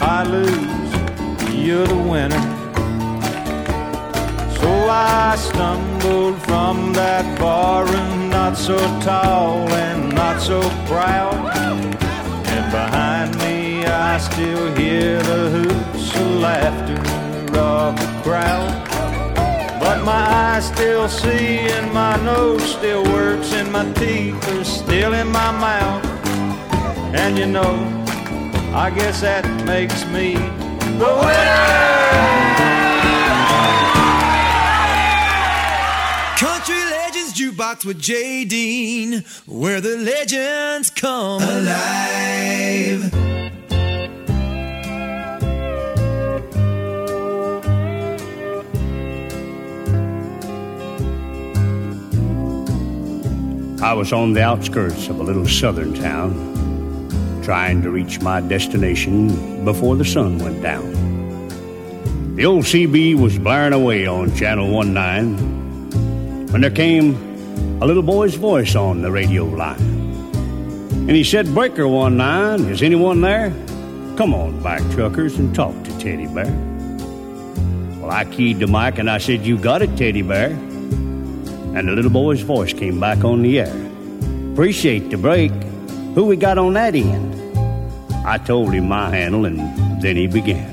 I 0.00 0.24
lose. 0.24 1.54
You're 1.54 1.86
the 1.86 2.02
winner. 2.12 2.44
So 4.60 4.70
I 4.88 5.36
stumbled 5.36 6.40
from 6.40 6.94
that 6.94 7.38
barroom, 7.38 8.30
not 8.30 8.56
so 8.56 8.78
tall 9.00 9.68
and 9.68 10.14
not 10.14 10.40
so 10.40 10.62
proud. 10.86 11.34
And 12.54 12.70
behind 12.72 13.11
I 14.12 14.18
still 14.18 14.74
hear 14.74 15.22
the 15.22 15.48
hoots 15.48 16.14
and 16.16 16.42
laughter 16.42 17.00
of 17.58 17.96
the 17.98 18.20
crowd. 18.22 18.70
But 19.80 20.04
my 20.04 20.12
eyes 20.12 20.66
still 20.66 21.08
see, 21.08 21.60
and 21.60 21.90
my 21.94 22.22
nose 22.22 22.62
still 22.74 23.04
works, 23.04 23.54
and 23.54 23.72
my 23.72 23.90
teeth 23.94 24.36
are 24.50 24.64
still 24.64 25.14
in 25.14 25.28
my 25.28 25.50
mouth. 25.52 26.04
And 27.14 27.38
you 27.38 27.46
know, 27.46 27.72
I 28.74 28.92
guess 28.94 29.22
that 29.22 29.46
makes 29.64 30.04
me 30.08 30.34
the 30.34 31.12
winner. 31.22 31.62
Country 36.36 36.84
Legends 36.84 37.32
Jukebox 37.32 37.86
with 37.86 37.98
Jay 37.98 38.44
Dean, 38.44 39.24
where 39.46 39.80
the 39.80 39.96
legends 39.96 40.90
come 40.90 41.42
alive. 41.42 43.22
I 53.82 53.94
was 53.94 54.12
on 54.12 54.32
the 54.32 54.42
outskirts 54.44 55.08
of 55.08 55.18
a 55.18 55.24
little 55.24 55.44
southern 55.44 55.92
town, 55.92 56.30
trying 57.42 57.82
to 57.82 57.90
reach 57.90 58.20
my 58.20 58.40
destination 58.40 59.64
before 59.64 59.96
the 59.96 60.04
sun 60.04 60.38
went 60.38 60.62
down. 60.62 60.88
The 62.36 62.46
old 62.46 62.64
CB 62.64 63.16
was 63.16 63.40
blaring 63.40 63.72
away 63.72 64.06
on 64.06 64.32
Channel 64.36 64.84
19 64.84 66.46
when 66.52 66.60
there 66.60 66.70
came 66.70 67.16
a 67.82 67.84
little 67.84 68.04
boy's 68.04 68.36
voice 68.36 68.76
on 68.76 69.02
the 69.02 69.10
radio 69.10 69.46
line. 69.46 69.80
And 70.92 71.10
he 71.10 71.24
said, 71.24 71.52
Breaker 71.52 71.88
19, 71.88 72.70
is 72.70 72.82
anyone 72.84 73.20
there? 73.20 73.50
Come 74.16 74.32
on 74.32 74.62
back, 74.62 74.88
truckers, 74.92 75.40
and 75.40 75.52
talk 75.52 75.74
to 75.82 75.90
Teddy 75.98 76.28
Bear. 76.28 76.54
Well, 78.00 78.12
I 78.12 78.26
keyed 78.26 78.60
the 78.60 78.68
mic 78.68 78.98
and 78.98 79.10
I 79.10 79.18
said, 79.18 79.40
You 79.44 79.58
got 79.58 79.82
it, 79.82 79.96
Teddy 79.96 80.22
Bear. 80.22 80.56
And 81.74 81.88
the 81.88 81.92
little 81.92 82.10
boy's 82.10 82.42
voice 82.42 82.72
came 82.72 83.00
back 83.00 83.24
on 83.24 83.42
the 83.42 83.60
air. 83.60 84.52
Appreciate 84.52 85.10
the 85.10 85.16
break. 85.16 85.52
Who 86.14 86.26
we 86.26 86.36
got 86.36 86.58
on 86.58 86.74
that 86.74 86.94
end? 86.94 87.34
I 88.26 88.38
told 88.38 88.72
him 88.72 88.88
my 88.88 89.10
handle, 89.10 89.46
and 89.46 90.02
then 90.02 90.16
he 90.16 90.26
began. 90.26 90.70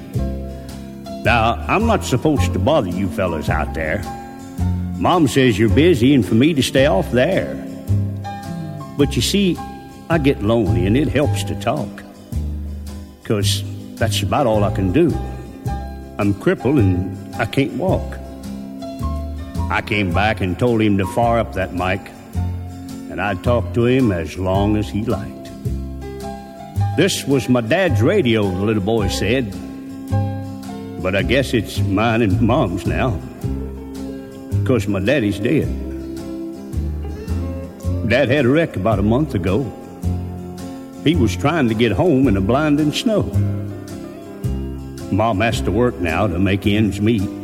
Now, 1.23 1.53
I'm 1.67 1.87
not 1.87 2.03
supposed 2.03 2.53
to 2.53 2.59
bother 2.59 2.89
you 2.89 3.07
fellas 3.09 3.49
out 3.49 3.73
there. 3.73 4.03
Mom 4.97 5.27
says 5.29 5.57
you're 5.57 5.73
busy 5.73 6.13
and 6.13 6.25
for 6.25 6.35
me 6.35 6.53
to 6.53 6.61
stay 6.61 6.85
off 6.85 7.09
there. 7.11 7.55
But 8.97 9.15
you 9.15 9.21
see, 9.21 9.57
I 10.09 10.17
get 10.17 10.43
lonely 10.43 10.85
and 10.85 10.97
it 10.97 11.07
helps 11.07 11.45
to 11.45 11.59
talk. 11.61 12.03
Because 13.21 13.63
that's 13.95 14.21
about 14.21 14.45
all 14.45 14.65
I 14.65 14.75
can 14.75 14.91
do. 14.91 15.09
I'm 16.17 16.33
crippled 16.33 16.79
and 16.79 17.35
I 17.35 17.45
can't 17.45 17.73
walk. 17.73 18.18
I 19.69 19.83
came 19.83 20.11
back 20.11 20.41
and 20.41 20.57
told 20.57 20.81
him 20.81 20.97
to 20.97 21.05
fire 21.05 21.37
up 21.37 21.53
that 21.53 21.75
mic, 21.75 22.01
and 23.11 23.21
I'd 23.21 23.43
talk 23.43 23.71
to 23.75 23.85
him 23.85 24.11
as 24.11 24.35
long 24.35 24.75
as 24.77 24.89
he 24.89 25.03
liked. 25.03 25.51
This 26.97 27.23
was 27.25 27.47
my 27.47 27.61
dad's 27.61 28.01
radio, 28.01 28.49
the 28.49 28.65
little 28.65 28.81
boy 28.81 29.09
said. 29.09 29.53
But 31.03 31.15
I 31.15 31.21
guess 31.21 31.53
it's 31.53 31.79
mine 31.81 32.23
and 32.23 32.41
mom's 32.41 32.87
now. 32.87 33.11
Because 34.59 34.87
my 34.87 34.99
daddy's 34.99 35.39
dead. 35.39 35.67
Dad 38.09 38.27
had 38.29 38.45
a 38.45 38.49
wreck 38.49 38.75
about 38.75 38.97
a 38.97 39.03
month 39.03 39.35
ago. 39.35 39.63
He 41.03 41.15
was 41.15 41.37
trying 41.37 41.67
to 41.69 41.75
get 41.75 41.91
home 41.91 42.27
in 42.27 42.33
the 42.33 42.41
blinding 42.41 42.91
snow. 42.91 43.21
Mom 45.11 45.41
has 45.41 45.61
to 45.61 45.71
work 45.71 45.95
now 45.99 46.25
to 46.25 46.39
make 46.39 46.65
ends 46.65 46.99
meet 46.99 47.38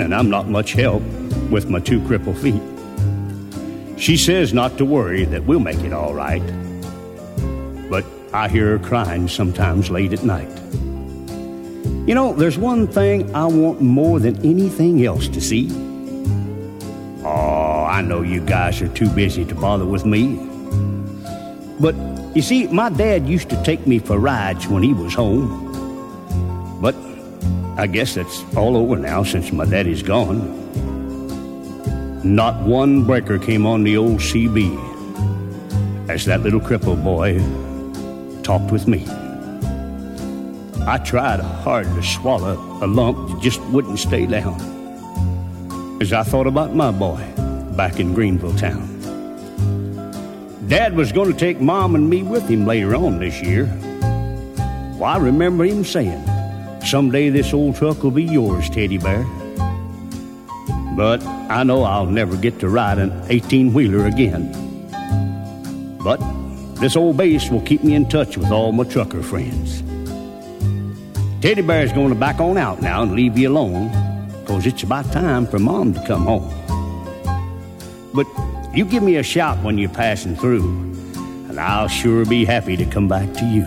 and 0.00 0.14
I'm 0.14 0.30
not 0.30 0.48
much 0.48 0.72
help 0.72 1.02
with 1.50 1.68
my 1.68 1.80
two 1.80 2.04
crippled 2.06 2.38
feet. 2.38 2.62
She 3.98 4.16
says 4.16 4.54
not 4.54 4.78
to 4.78 4.84
worry, 4.84 5.24
that 5.24 5.44
we'll 5.44 5.60
make 5.60 5.80
it 5.80 5.92
all 5.92 6.14
right. 6.14 6.42
But 7.90 8.04
I 8.32 8.48
hear 8.48 8.78
her 8.78 8.78
crying 8.78 9.28
sometimes 9.28 9.90
late 9.90 10.12
at 10.12 10.22
night. 10.22 10.48
You 12.06 12.14
know, 12.14 12.32
there's 12.32 12.56
one 12.56 12.86
thing 12.86 13.34
I 13.34 13.44
want 13.46 13.80
more 13.80 14.18
than 14.20 14.36
anything 14.44 15.04
else 15.04 15.28
to 15.28 15.40
see. 15.40 15.68
Oh, 17.24 17.84
I 17.84 18.00
know 18.00 18.22
you 18.22 18.40
guys 18.40 18.80
are 18.80 18.88
too 18.88 19.10
busy 19.10 19.44
to 19.44 19.54
bother 19.54 19.84
with 19.84 20.06
me. 20.06 20.36
But 21.80 21.94
you 22.34 22.42
see, 22.42 22.66
my 22.68 22.88
dad 22.88 23.26
used 23.26 23.50
to 23.50 23.62
take 23.62 23.86
me 23.86 23.98
for 23.98 24.18
rides 24.18 24.68
when 24.68 24.82
he 24.82 24.94
was 24.94 25.14
home. 25.14 25.67
I 27.78 27.86
guess 27.86 28.16
that's 28.16 28.44
all 28.56 28.76
over 28.76 28.96
now 28.96 29.22
since 29.22 29.52
my 29.52 29.64
daddy's 29.64 30.02
gone. 30.02 30.58
Not 32.24 32.60
one 32.64 33.04
breaker 33.04 33.38
came 33.38 33.66
on 33.66 33.84
the 33.84 33.96
old 33.96 34.18
CB 34.18 36.10
as 36.10 36.24
that 36.24 36.40
little 36.40 36.58
cripple 36.58 37.00
boy 37.02 37.38
talked 38.42 38.72
with 38.72 38.88
me. 38.88 39.06
I 40.88 40.98
tried 40.98 41.38
hard 41.38 41.86
to 41.86 42.02
swallow 42.02 42.54
a 42.82 42.86
lump 42.88 43.28
that 43.28 43.40
just 43.40 43.60
wouldn't 43.66 44.00
stay 44.00 44.26
down 44.26 44.58
as 46.00 46.12
I 46.12 46.24
thought 46.24 46.48
about 46.48 46.74
my 46.74 46.90
boy 46.90 47.24
back 47.76 48.00
in 48.00 48.12
Greenville 48.12 48.56
town. 48.56 48.86
Dad 50.66 50.96
was 50.96 51.12
going 51.12 51.32
to 51.32 51.38
take 51.38 51.60
Mom 51.60 51.94
and 51.94 52.10
me 52.10 52.24
with 52.24 52.48
him 52.48 52.66
later 52.66 52.96
on 52.96 53.20
this 53.20 53.40
year. 53.40 53.66
Well, 54.98 55.04
I 55.04 55.18
remember 55.18 55.64
him 55.64 55.84
saying, 55.84 56.27
Someday 56.90 57.28
this 57.28 57.52
old 57.52 57.76
truck 57.76 58.02
will 58.02 58.10
be 58.10 58.24
yours, 58.24 58.70
Teddy 58.70 58.96
Bear. 58.96 59.22
But 60.96 61.22
I 61.50 61.62
know 61.62 61.82
I'll 61.82 62.06
never 62.06 62.34
get 62.34 62.60
to 62.60 62.70
ride 62.70 62.98
an 62.98 63.12
18 63.28 63.74
wheeler 63.74 64.06
again. 64.06 64.50
But 66.02 66.16
this 66.76 66.96
old 66.96 67.18
base 67.18 67.50
will 67.50 67.60
keep 67.60 67.84
me 67.84 67.94
in 67.94 68.08
touch 68.08 68.38
with 68.38 68.50
all 68.50 68.72
my 68.72 68.84
trucker 68.84 69.22
friends. 69.22 69.82
Teddy 71.42 71.60
Bear's 71.60 71.92
going 71.92 72.08
to 72.08 72.14
back 72.14 72.40
on 72.40 72.56
out 72.56 72.80
now 72.80 73.02
and 73.02 73.12
leave 73.12 73.36
you 73.36 73.50
alone, 73.50 73.90
because 74.40 74.64
it's 74.64 74.82
about 74.82 75.12
time 75.12 75.46
for 75.46 75.58
Mom 75.58 75.92
to 75.92 76.02
come 76.06 76.24
home. 76.24 76.50
But 78.14 78.26
you 78.74 78.86
give 78.86 79.02
me 79.02 79.16
a 79.16 79.22
shout 79.22 79.62
when 79.62 79.76
you're 79.76 79.90
passing 79.90 80.36
through, 80.36 80.64
and 81.50 81.60
I'll 81.60 81.88
sure 81.88 82.24
be 82.24 82.46
happy 82.46 82.78
to 82.78 82.86
come 82.86 83.08
back 83.08 83.30
to 83.34 83.44
you. 83.44 83.66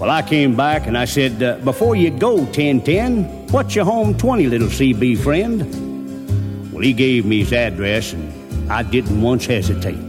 Well, 0.00 0.08
I 0.08 0.22
came 0.22 0.56
back 0.56 0.86
and 0.86 0.96
I 0.96 1.04
said, 1.04 1.42
uh, 1.42 1.58
Before 1.58 1.94
you 1.94 2.08
go, 2.10 2.36
1010, 2.36 3.48
what's 3.48 3.74
your 3.74 3.84
home 3.84 4.16
20, 4.16 4.46
little 4.46 4.68
CB 4.68 5.18
friend? 5.18 6.72
Well, 6.72 6.82
he 6.82 6.94
gave 6.94 7.26
me 7.26 7.40
his 7.40 7.52
address, 7.52 8.14
and 8.14 8.72
I 8.72 8.82
didn't 8.82 9.20
once 9.20 9.44
hesitate. 9.44 10.08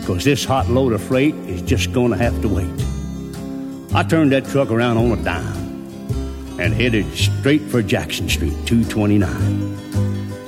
Because 0.00 0.24
this 0.24 0.44
hot 0.44 0.68
load 0.68 0.92
of 0.92 1.00
freight 1.00 1.36
is 1.46 1.62
just 1.62 1.92
going 1.92 2.10
to 2.10 2.16
have 2.16 2.42
to 2.42 2.48
wait. 2.48 3.94
I 3.94 4.02
turned 4.02 4.32
that 4.32 4.44
truck 4.46 4.72
around 4.72 4.96
on 4.96 5.16
a 5.16 5.22
dime 5.22 6.58
and 6.58 6.74
headed 6.74 7.06
straight 7.14 7.62
for 7.62 7.80
Jackson 7.80 8.28
Street, 8.28 8.56
229. 8.66 9.22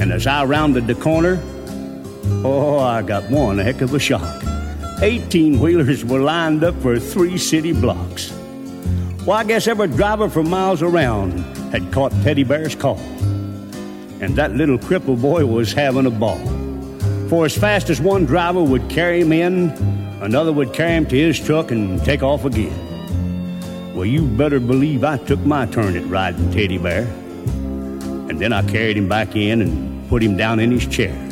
And 0.01 0.12
as 0.12 0.27
I 0.27 0.44
rounded 0.47 0.89
the 0.89 0.97
corner, 0.97 1.40
oh, 2.44 2.81
I 2.81 3.03
got 3.03 3.31
one 3.31 3.59
heck 3.59 3.82
of 3.82 3.94
a 3.94 4.01
shock. 4.01 4.45
18 5.02 5.60
wheelers 5.60 6.05
were 6.06 6.20
lined 6.20 6.64
up 6.64 6.74
for 6.81 6.98
three 6.98 7.36
city 7.36 7.73
blocks. 7.73 8.32
Well, 9.27 9.36
I 9.36 9.44
guess 9.44 9.66
every 9.66 9.89
driver 9.89 10.31
for 10.31 10.43
miles 10.43 10.81
around 10.81 11.39
had 11.70 11.93
caught 11.93 12.12
Teddy 12.23 12.44
Bear's 12.44 12.74
call. 12.74 12.98
And 14.20 14.35
that 14.36 14.52
little 14.52 14.78
cripple 14.78 15.20
boy 15.20 15.44
was 15.44 15.74
having 15.74 16.06
a 16.06 16.10
ball. 16.10 16.39
For 17.28 17.44
as 17.44 17.56
fast 17.56 17.90
as 17.90 18.01
one 18.01 18.24
driver 18.24 18.62
would 18.62 18.89
carry 18.89 19.20
him 19.20 19.32
in, 19.32 19.70
another 20.23 20.52
would 20.52 20.73
carry 20.73 20.93
him 20.93 21.05
to 21.06 21.16
his 21.16 21.39
truck 21.39 21.70
and 21.70 22.02
take 22.02 22.23
off 22.23 22.47
again. 22.47 22.74
Well, 23.94 24.06
you 24.06 24.27
better 24.27 24.60
believe 24.60 25.05
I 25.05 25.18
took 25.18 25.40
my 25.40 25.66
turn 25.66 25.97
at 25.97 26.06
riding 26.06 26.51
Teddy 26.52 26.78
Bear. 26.78 27.02
And 27.02 28.40
then 28.40 28.55
I 28.55 28.62
carried 28.62 28.97
him 28.97 29.10
back 29.10 29.36
in 29.36 29.60
and 29.60 30.09
put 30.09 30.23
him 30.23 30.39
down 30.39 30.59
in 30.59 30.70
his 30.70 30.86
chair. 30.86 31.26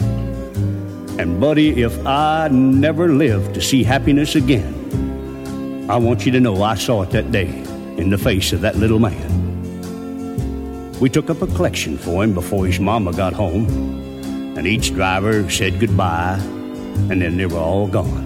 And, 1.18 1.40
buddy, 1.40 1.82
if 1.82 2.06
I 2.06 2.48
never 2.48 3.08
live 3.08 3.52
to 3.52 3.60
see 3.60 3.84
happiness 3.84 4.34
again, 4.34 5.86
I 5.88 5.96
want 5.96 6.26
you 6.26 6.32
to 6.32 6.40
know 6.40 6.62
I 6.62 6.74
saw 6.74 7.02
it 7.02 7.10
that 7.10 7.30
day 7.30 7.46
in 7.96 8.10
the 8.10 8.18
face 8.18 8.52
of 8.52 8.62
that 8.62 8.76
little 8.76 8.98
man. 8.98 9.30
We 10.98 11.08
took 11.08 11.30
up 11.30 11.40
a 11.42 11.46
collection 11.46 11.98
for 11.98 12.24
him 12.24 12.34
before 12.34 12.66
his 12.66 12.80
mama 12.80 13.12
got 13.12 13.32
home, 13.32 13.66
and 14.56 14.66
each 14.66 14.92
driver 14.92 15.48
said 15.50 15.78
goodbye, 15.78 16.38
and 17.10 17.22
then 17.22 17.36
they 17.36 17.46
were 17.46 17.58
all 17.58 17.86
gone. 17.86 18.24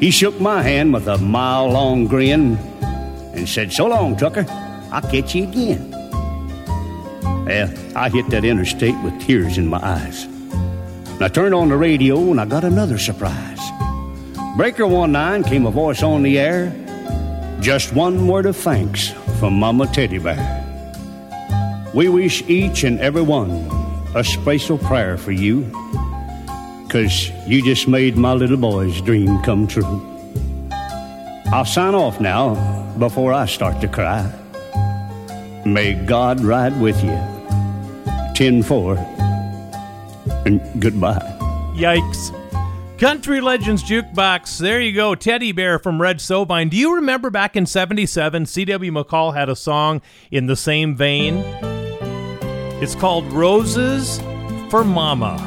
He 0.00 0.10
shook 0.10 0.40
my 0.40 0.62
hand 0.62 0.92
with 0.92 1.08
a 1.08 1.18
mile 1.18 1.68
long 1.68 2.06
grin 2.06 2.56
and 3.34 3.48
said, 3.48 3.72
So 3.72 3.86
long, 3.86 4.16
trucker. 4.16 4.46
I'll 4.92 5.02
catch 5.02 5.34
you 5.34 5.44
again. 5.44 5.90
Well, 7.22 7.72
I 7.96 8.08
hit 8.08 8.28
that 8.30 8.44
interstate 8.44 8.98
with 9.02 9.20
tears 9.20 9.58
in 9.58 9.66
my 9.66 9.80
eyes. 9.82 10.29
And 11.20 11.26
I 11.26 11.28
turned 11.28 11.54
on 11.54 11.68
the 11.68 11.76
radio 11.76 12.16
and 12.30 12.40
I 12.40 12.46
got 12.46 12.64
another 12.64 12.96
surprise. 12.96 13.60
Breaker 14.56 14.88
19 14.88 15.44
came 15.44 15.66
a 15.66 15.70
voice 15.70 16.02
on 16.02 16.22
the 16.22 16.38
air. 16.38 16.72
Just 17.60 17.92
one 17.92 18.26
word 18.26 18.46
of 18.46 18.56
thanks 18.56 19.10
from 19.38 19.52
Mama 19.52 19.86
Teddy 19.88 20.18
Bear. 20.18 20.40
We 21.92 22.08
wish 22.08 22.40
each 22.48 22.84
and 22.84 22.98
every 23.00 23.20
one 23.20 23.50
a 24.14 24.24
special 24.24 24.78
prayer 24.78 25.18
for 25.18 25.30
you, 25.30 25.70
because 26.86 27.28
you 27.46 27.62
just 27.62 27.86
made 27.86 28.16
my 28.16 28.32
little 28.32 28.56
boy's 28.56 28.98
dream 29.02 29.42
come 29.42 29.66
true. 29.66 30.00
I'll 31.52 31.66
sign 31.66 31.94
off 31.94 32.18
now 32.18 32.54
before 32.98 33.34
I 33.34 33.44
start 33.44 33.82
to 33.82 33.88
cry. 33.88 34.24
May 35.66 35.92
God 35.92 36.40
ride 36.40 36.80
with 36.80 37.04
you. 37.04 37.18
10 38.36 38.62
4 38.62 38.96
and 40.58 40.82
goodbye. 40.82 41.38
Yikes. 41.74 42.36
Country 42.98 43.40
Legends 43.40 43.82
Jukebox. 43.82 44.58
There 44.58 44.80
you 44.80 44.92
go. 44.92 45.14
Teddy 45.14 45.52
Bear 45.52 45.78
from 45.78 46.02
Red 46.02 46.18
Sovine. 46.18 46.68
Do 46.68 46.76
you 46.76 46.96
remember 46.96 47.30
back 47.30 47.56
in 47.56 47.64
77, 47.64 48.44
C.W. 48.44 48.92
McCall 48.92 49.34
had 49.34 49.48
a 49.48 49.56
song 49.56 50.02
in 50.30 50.46
the 50.46 50.56
same 50.56 50.94
vein? 50.94 51.38
It's 52.82 52.94
called 52.94 53.24
Roses 53.32 54.20
for 54.68 54.84
Mama. 54.84 55.46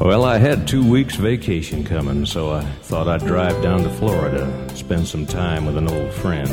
Well, 0.00 0.24
I 0.24 0.38
had 0.38 0.66
two 0.66 0.84
weeks 0.84 1.14
vacation 1.14 1.84
coming, 1.84 2.26
so 2.26 2.50
I 2.50 2.64
thought 2.64 3.06
I'd 3.06 3.24
drive 3.24 3.62
down 3.62 3.84
to 3.84 3.88
Florida, 3.88 4.68
spend 4.74 5.06
some 5.06 5.26
time 5.26 5.64
with 5.64 5.76
an 5.76 5.88
old 5.88 6.12
friend, 6.12 6.48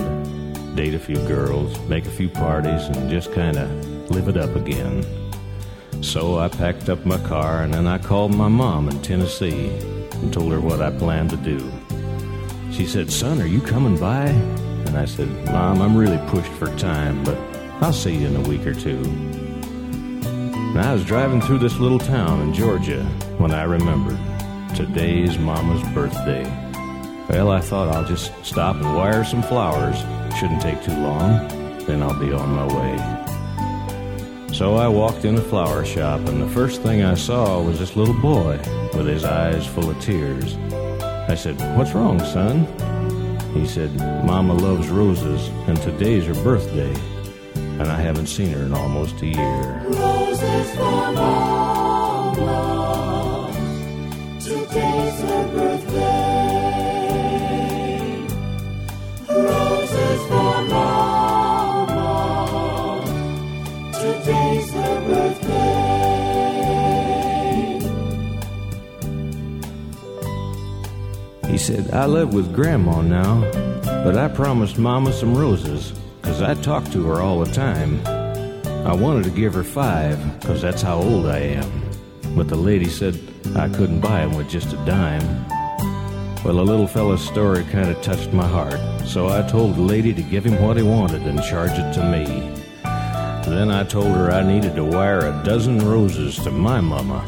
date 0.79 0.93
a 0.93 0.99
few 0.99 1.17
girls, 1.27 1.77
make 1.89 2.05
a 2.05 2.09
few 2.09 2.29
parties, 2.29 2.87
and 2.87 3.09
just 3.09 3.33
kind 3.33 3.57
of 3.57 3.69
live 4.11 4.29
it 4.29 4.37
up 4.37 4.55
again. 4.55 5.05
So 6.01 6.39
I 6.39 6.47
packed 6.47 6.87
up 6.87 7.05
my 7.05 7.17
car 7.27 7.63
and 7.63 7.73
then 7.73 7.85
I 7.85 7.97
called 7.97 8.33
my 8.33 8.47
mom 8.47 8.87
in 8.87 9.01
Tennessee 9.01 9.67
and 10.13 10.31
told 10.31 10.53
her 10.53 10.61
what 10.61 10.81
I 10.81 10.89
planned 10.89 11.31
to 11.31 11.35
do. 11.35 11.59
She 12.71 12.85
said, 12.85 13.11
Son, 13.11 13.41
are 13.41 13.45
you 13.45 13.59
coming 13.59 13.97
by? 13.97 14.27
And 14.27 14.97
I 14.97 15.03
said, 15.03 15.27
Mom, 15.47 15.81
I'm 15.81 15.97
really 15.97 16.17
pushed 16.29 16.53
for 16.53 16.73
time, 16.77 17.25
but 17.25 17.37
I'll 17.81 17.91
see 17.91 18.15
you 18.15 18.27
in 18.27 18.37
a 18.37 18.47
week 18.47 18.65
or 18.65 18.73
two. 18.73 19.01
And 19.03 20.79
I 20.79 20.93
was 20.93 21.03
driving 21.03 21.41
through 21.41 21.59
this 21.59 21.77
little 21.77 21.99
town 21.99 22.39
in 22.39 22.53
Georgia 22.53 23.03
when 23.37 23.51
I 23.51 23.63
remembered 23.63 24.17
today's 24.77 25.37
Mama's 25.37 25.83
birthday. 25.93 26.45
Well, 27.27 27.51
I 27.51 27.59
thought 27.59 27.93
I'll 27.93 28.07
just 28.07 28.31
stop 28.45 28.77
and 28.77 28.95
wire 28.95 29.25
some 29.25 29.43
flowers. 29.43 30.01
Shouldn't 30.39 30.61
take 30.61 30.81
too 30.81 30.95
long, 30.95 31.49
then 31.79 32.01
I'll 32.01 32.17
be 32.17 32.31
on 32.31 32.49
my 32.55 32.65
way. 32.65 32.95
So 34.53 34.75
I 34.75 34.87
walked 34.87 35.25
in 35.25 35.35
a 35.35 35.41
flower 35.41 35.83
shop, 35.83 36.21
and 36.29 36.41
the 36.41 36.47
first 36.47 36.81
thing 36.81 37.03
I 37.03 37.15
saw 37.15 37.61
was 37.61 37.77
this 37.77 37.97
little 37.97 38.13
boy 38.21 38.57
with 38.93 39.05
his 39.05 39.25
eyes 39.25 39.67
full 39.67 39.89
of 39.89 39.99
tears. 39.99 40.55
I 41.27 41.35
said, 41.35 41.59
What's 41.77 41.91
wrong, 41.91 42.21
son? 42.21 42.65
He 43.53 43.67
said, 43.67 43.93
Mama 44.25 44.53
loves 44.53 44.87
roses, 44.87 45.49
and 45.67 45.75
today's 45.81 46.25
her 46.27 46.33
birthday, 46.35 46.95
and 47.55 47.91
I 47.91 47.99
haven't 47.99 48.27
seen 48.27 48.53
her 48.53 48.63
in 48.63 48.73
almost 48.73 49.21
a 49.21 49.27
year. 49.27 49.83
Roses 49.87 50.73
for 50.73 51.11
Mama. 51.11 52.39
Today's 54.39 55.19
her 55.19 55.47
birthday. 55.49 56.28
Said, 71.59 71.93
I 71.93 72.05
live 72.05 72.33
with 72.33 72.55
Grandma 72.55 73.01
now, 73.01 73.41
but 74.03 74.17
I 74.17 74.29
promised 74.29 74.79
Mama 74.79 75.11
some 75.13 75.37
roses, 75.37 75.93
'cause 76.21 76.41
I 76.41 76.53
talk 76.55 76.89
to 76.91 77.05
her 77.07 77.21
all 77.21 77.39
the 77.39 77.51
time. 77.51 77.99
I 78.85 78.93
wanted 78.93 79.25
to 79.25 79.29
give 79.29 79.53
her 79.53 79.63
five, 79.63 80.17
'cause 80.41 80.61
that's 80.61 80.81
how 80.81 80.97
old 80.97 81.25
I 81.27 81.39
am. 81.39 81.69
But 82.35 82.47
the 82.47 82.55
lady 82.55 82.87
said 82.87 83.19
I 83.55 83.67
couldn't 83.67 83.99
buy 83.99 84.21
'em 84.21 84.35
with 84.35 84.49
just 84.49 84.73
a 84.73 84.77
dime. 84.85 85.45
Well, 86.45 86.55
the 86.55 86.63
little 86.63 86.87
fella's 86.87 87.21
story 87.21 87.65
kind 87.71 87.89
of 87.89 88.01
touched 88.01 88.31
my 88.31 88.47
heart, 88.47 88.79
so 89.05 89.27
I 89.27 89.41
told 89.41 89.75
the 89.75 89.81
lady 89.81 90.13
to 90.13 90.21
give 90.21 90.45
him 90.45 90.61
what 90.63 90.77
he 90.77 90.83
wanted 90.83 91.23
and 91.23 91.43
charge 91.43 91.77
it 91.77 91.93
to 91.95 92.03
me. 92.05 92.51
Then 93.45 93.69
I 93.69 93.83
told 93.83 94.07
her 94.07 94.31
I 94.31 94.43
needed 94.43 94.75
to 94.75 94.83
wire 94.85 95.19
a 95.19 95.41
dozen 95.43 95.79
roses 95.79 96.37
to 96.37 96.51
my 96.51 96.79
mama 96.79 97.21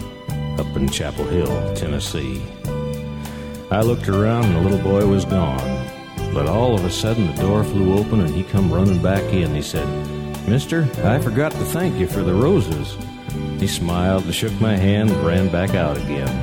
up 0.57 0.77
in 0.77 0.87
Chapel 0.87 1.25
Hill, 1.25 1.73
Tennessee. 1.75 2.41
I 3.71 3.81
looked 3.83 4.09
around 4.09 4.45
and 4.45 4.55
the 4.57 4.69
little 4.69 4.83
boy 4.83 5.07
was 5.07 5.23
gone. 5.23 5.87
But 6.33 6.45
all 6.45 6.75
of 6.75 6.83
a 6.83 6.89
sudden 6.89 7.33
the 7.33 7.41
door 7.41 7.63
flew 7.63 7.97
open 7.97 8.19
and 8.19 8.35
he 8.35 8.43
come 8.43 8.71
running 8.71 9.01
back 9.01 9.23
in. 9.33 9.55
He 9.55 9.61
said, 9.61 9.87
Mister, 10.45 10.89
I 11.05 11.19
forgot 11.19 11.53
to 11.53 11.57
thank 11.59 11.97
you 11.97 12.05
for 12.05 12.21
the 12.21 12.33
roses. 12.33 12.97
He 13.61 13.67
smiled 13.67 14.25
and 14.25 14.35
shook 14.35 14.51
my 14.59 14.75
hand 14.75 15.09
and 15.09 15.25
ran 15.25 15.49
back 15.49 15.73
out 15.73 15.95
again. 15.95 16.35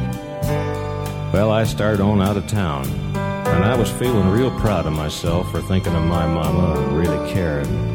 Well, 1.31 1.51
I 1.51 1.65
started 1.65 2.01
on 2.01 2.23
out 2.23 2.39
of 2.39 2.47
town, 2.47 2.87
and 3.15 3.63
I 3.63 3.77
was 3.77 3.91
feeling 3.91 4.31
real 4.31 4.51
proud 4.61 4.87
of 4.87 4.95
myself 4.95 5.51
for 5.51 5.61
thinking 5.61 5.95
of 5.95 6.05
my 6.05 6.27
mama 6.27 6.81
and 6.81 6.97
really 6.97 7.31
caring. 7.31 7.95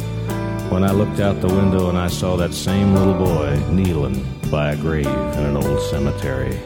When 0.69 0.83
I 0.83 0.91
looked 0.91 1.19
out 1.19 1.41
the 1.41 1.47
window 1.47 1.89
and 1.89 1.97
I 1.97 2.07
saw 2.07 2.35
that 2.35 2.53
same 2.53 2.93
little 2.93 3.15
boy 3.15 3.59
kneeling 3.71 4.23
by 4.51 4.73
a 4.73 4.77
grave 4.77 5.07
in 5.07 5.45
an 5.45 5.57
old 5.57 5.81
cemetery. 5.89 6.59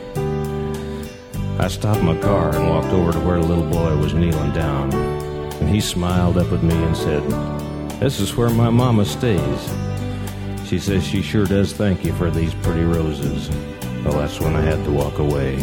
I 1.59 1.67
stopped 1.69 2.03
my 2.03 2.15
car 2.19 2.55
and 2.55 2.69
walked 2.69 2.93
over 2.93 3.11
to 3.11 3.19
where 3.19 3.39
the 3.39 3.45
little 3.47 3.67
boy 3.67 3.97
was 3.97 4.13
kneeling 4.13 4.53
down, 4.53 4.93
and 4.93 5.67
he 5.67 5.81
smiled 5.81 6.37
up 6.37 6.51
at 6.53 6.61
me 6.61 6.75
and 6.75 6.95
said, 6.95 7.23
This 7.99 8.19
is 8.19 8.35
where 8.35 8.51
my 8.51 8.69
mama 8.69 9.03
stays. 9.03 9.73
She 10.67 10.77
says 10.77 11.03
she 11.03 11.23
sure 11.23 11.45
does 11.45 11.73
thank 11.73 12.05
you 12.05 12.13
for 12.13 12.29
these 12.29 12.53
pretty 12.55 12.83
roses. 12.83 13.49
Well, 14.05 14.19
that's 14.19 14.39
when 14.39 14.55
I 14.55 14.61
had 14.61 14.83
to 14.85 14.91
walk 14.91 15.17
away. 15.17 15.55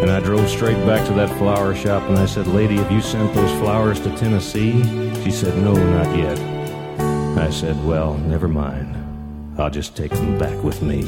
And 0.00 0.10
I 0.10 0.20
drove 0.20 0.48
straight 0.48 0.78
back 0.86 1.06
to 1.06 1.12
that 1.14 1.36
flower 1.36 1.74
shop 1.74 2.02
and 2.08 2.16
I 2.18 2.26
said, 2.26 2.46
Lady, 2.46 2.76
have 2.76 2.90
you 2.90 3.00
sent 3.00 3.34
those 3.34 3.50
flowers 3.58 4.00
to 4.00 4.16
Tennessee? 4.16 4.82
She 5.22 5.30
said, 5.30 5.56
No, 5.62 5.74
not 5.74 6.16
yet. 6.16 6.38
I 7.38 7.50
said, 7.50 7.82
Well, 7.84 8.14
never 8.14 8.48
mind. 8.48 8.94
I'll 9.58 9.70
just 9.70 9.96
take 9.96 10.12
them 10.12 10.38
back 10.38 10.62
with 10.62 10.80
me. 10.80 11.02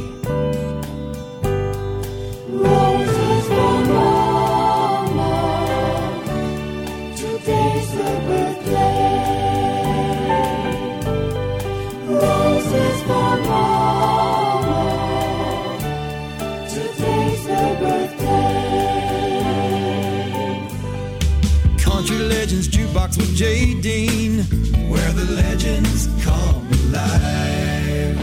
Where 23.89 25.13
the 25.13 25.25
legends 25.35 26.09
come 26.23 26.69
alive. 26.91 28.19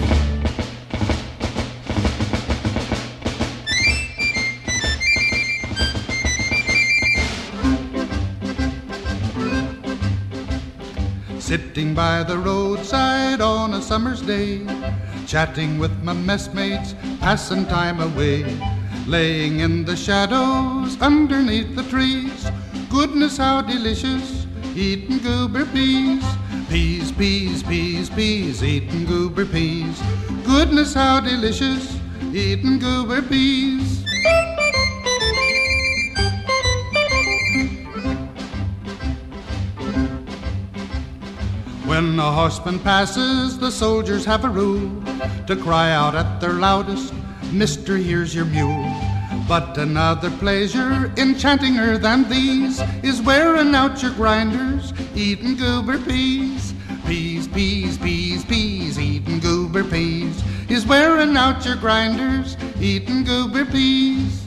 Sitting 11.39 11.95
by 11.95 12.21
the 12.21 12.37
roadside 12.37 13.41
on 13.41 13.73
a 13.73 13.81
summer's 13.81 14.21
day, 14.21 14.61
chatting 15.25 15.79
with 15.79 16.03
my 16.03 16.13
messmates, 16.13 16.93
passing 17.19 17.65
time 17.65 18.01
away, 18.01 18.43
laying 19.07 19.61
in 19.61 19.83
the 19.83 19.95
shadows 19.95 21.01
underneath 21.01 21.75
the 21.75 21.81
trees. 21.89 22.51
Goodness, 22.87 23.37
how 23.37 23.61
delicious, 23.63 24.34
eating 24.76 25.19
goober 25.19 25.65
peas. 25.65 26.23
Peas, 26.69 27.11
peas, 27.11 27.64
peas, 27.64 28.10
peas, 28.10 28.64
eating 28.64 29.06
goober 29.06 29.45
peas. 29.45 30.02
Goodness, 30.43 30.93
how 30.93 31.19
delicious, 31.19 31.97
eating 32.34 32.80
goober 32.80 33.22
peas. 33.22 34.03
When 41.85 42.19
a 42.19 42.31
horseman 42.31 42.80
passes, 42.80 43.57
the 43.57 43.72
soldiers 43.72 44.26
have 44.26 44.43
a 44.43 44.49
rule 44.49 45.03
to 45.47 45.56
cry 45.56 45.91
out 45.91 46.15
at 46.15 46.41
their 46.41 46.53
loudest, 46.53 47.14
Mister, 47.52 47.95
here's 47.95 48.34
your 48.35 48.45
mule. 48.45 48.94
But 49.47 49.77
another 49.77 50.31
pleasure 50.31 51.11
enchantinger 51.17 52.01
than 52.01 52.27
these 52.27 52.81
is 53.03 53.22
wearing 53.22 53.76
out 53.76 54.01
your 54.01 54.11
grinders, 54.13 54.91
eating 55.15 55.55
goober 55.55 55.99
peas. 55.99 56.73
Peas, 57.05 57.47
peas, 57.47 57.97
peas, 57.99 58.43
peas, 58.43 58.99
eating 58.99 59.39
goober 59.39 59.84
peas 59.84 60.43
is 60.69 60.85
wearing 60.85 61.38
out 61.38 61.63
your 61.63 61.76
grinders, 61.76 62.57
eating 62.81 63.23
goober 63.23 63.65
peas. 63.65 64.43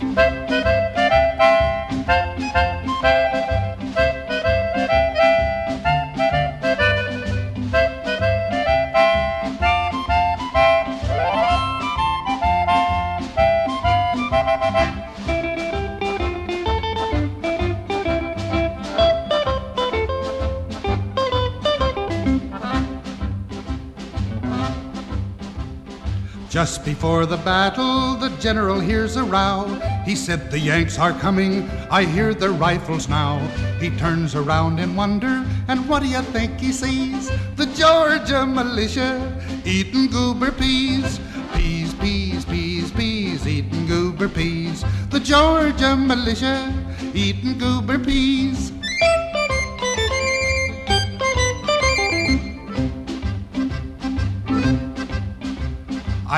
Just 26.59 26.85
before 26.85 27.25
the 27.25 27.37
battle, 27.37 28.17
the 28.17 28.31
general 28.41 28.81
hears 28.81 29.15
a 29.15 29.23
row. 29.23 29.79
He 30.05 30.17
said, 30.17 30.51
The 30.51 30.59
Yanks 30.59 30.99
are 30.99 31.13
coming, 31.13 31.71
I 31.89 32.03
hear 32.03 32.35
their 32.35 32.51
rifles 32.51 33.09
now. 33.09 33.39
He 33.79 33.91
turns 33.91 34.35
around 34.35 34.81
in 34.81 34.97
wonder, 34.97 35.47
and 35.69 35.89
what 35.89 36.03
do 36.03 36.09
you 36.09 36.21
think 36.35 36.59
he 36.59 36.73
sees? 36.73 37.31
The 37.55 37.67
Georgia 37.79 38.45
militia 38.45 39.23
eating 39.65 40.09
goober 40.09 40.51
peas. 40.51 41.21
Peas, 41.55 41.95
peas, 41.95 42.45
peas, 42.45 42.91
peas, 42.91 43.47
eating 43.47 43.87
goober 43.87 44.29
peas. 44.29 44.85
The 45.11 45.21
Georgia 45.21 45.95
militia 45.95 46.75
eating 47.15 47.57
goober 47.57 48.01
peas. 48.01 48.73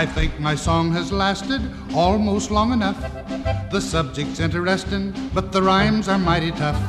I 0.00 0.06
think 0.06 0.40
my 0.40 0.54
song 0.54 0.92
has 0.92 1.12
lasted 1.12 1.60
almost 1.94 2.50
long 2.50 2.72
enough. 2.72 2.98
The 3.70 3.82
subject's 3.82 4.40
interesting, 4.40 5.12
but 5.34 5.52
the 5.52 5.62
rhymes 5.62 6.08
are 6.08 6.18
mighty 6.18 6.52
tough. 6.52 6.80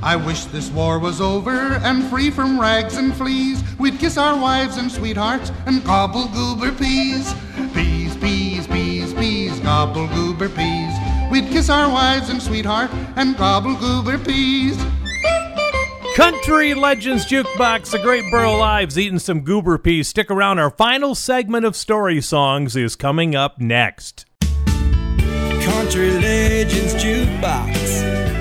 I 0.00 0.14
wish 0.14 0.44
this 0.44 0.70
war 0.70 1.00
was 1.00 1.20
over 1.20 1.80
and 1.82 2.04
free 2.04 2.30
from 2.30 2.60
rags 2.60 2.96
and 2.96 3.12
fleas. 3.16 3.64
We'd 3.80 3.98
kiss 3.98 4.16
our 4.16 4.40
wives 4.40 4.76
and 4.76 4.92
sweethearts 4.92 5.50
and 5.66 5.84
gobble 5.84 6.28
goober 6.28 6.70
peas. 6.70 7.34
Peas, 7.74 8.16
peas, 8.18 8.68
peas, 8.68 9.12
peas, 9.12 9.58
gobble 9.58 10.06
goober 10.14 10.48
peas. 10.48 10.94
We'd 11.32 11.48
kiss 11.48 11.68
our 11.68 11.90
wives 11.90 12.30
and 12.30 12.40
sweetheart 12.40 12.92
and 13.16 13.36
gobble 13.36 13.74
goober 13.74 14.18
peas. 14.18 14.78
Country 16.14 16.74
Legends 16.74 17.24
Jukebox, 17.24 17.90
the 17.90 17.98
Great 17.98 18.30
Burl 18.30 18.60
Ives, 18.60 18.98
eating 18.98 19.18
some 19.18 19.40
goober 19.40 19.78
peas. 19.78 20.08
Stick 20.08 20.30
around. 20.30 20.58
Our 20.58 20.68
final 20.68 21.14
segment 21.14 21.64
of 21.64 21.74
story 21.74 22.20
songs 22.20 22.76
is 22.76 22.96
coming 22.96 23.34
up 23.34 23.58
next. 23.58 24.26
Country 24.42 26.10
Legends 26.10 26.92
Jukebox 27.02 27.72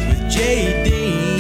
with 0.10 0.30
Jay 0.30 0.84
Dean, 0.84 1.40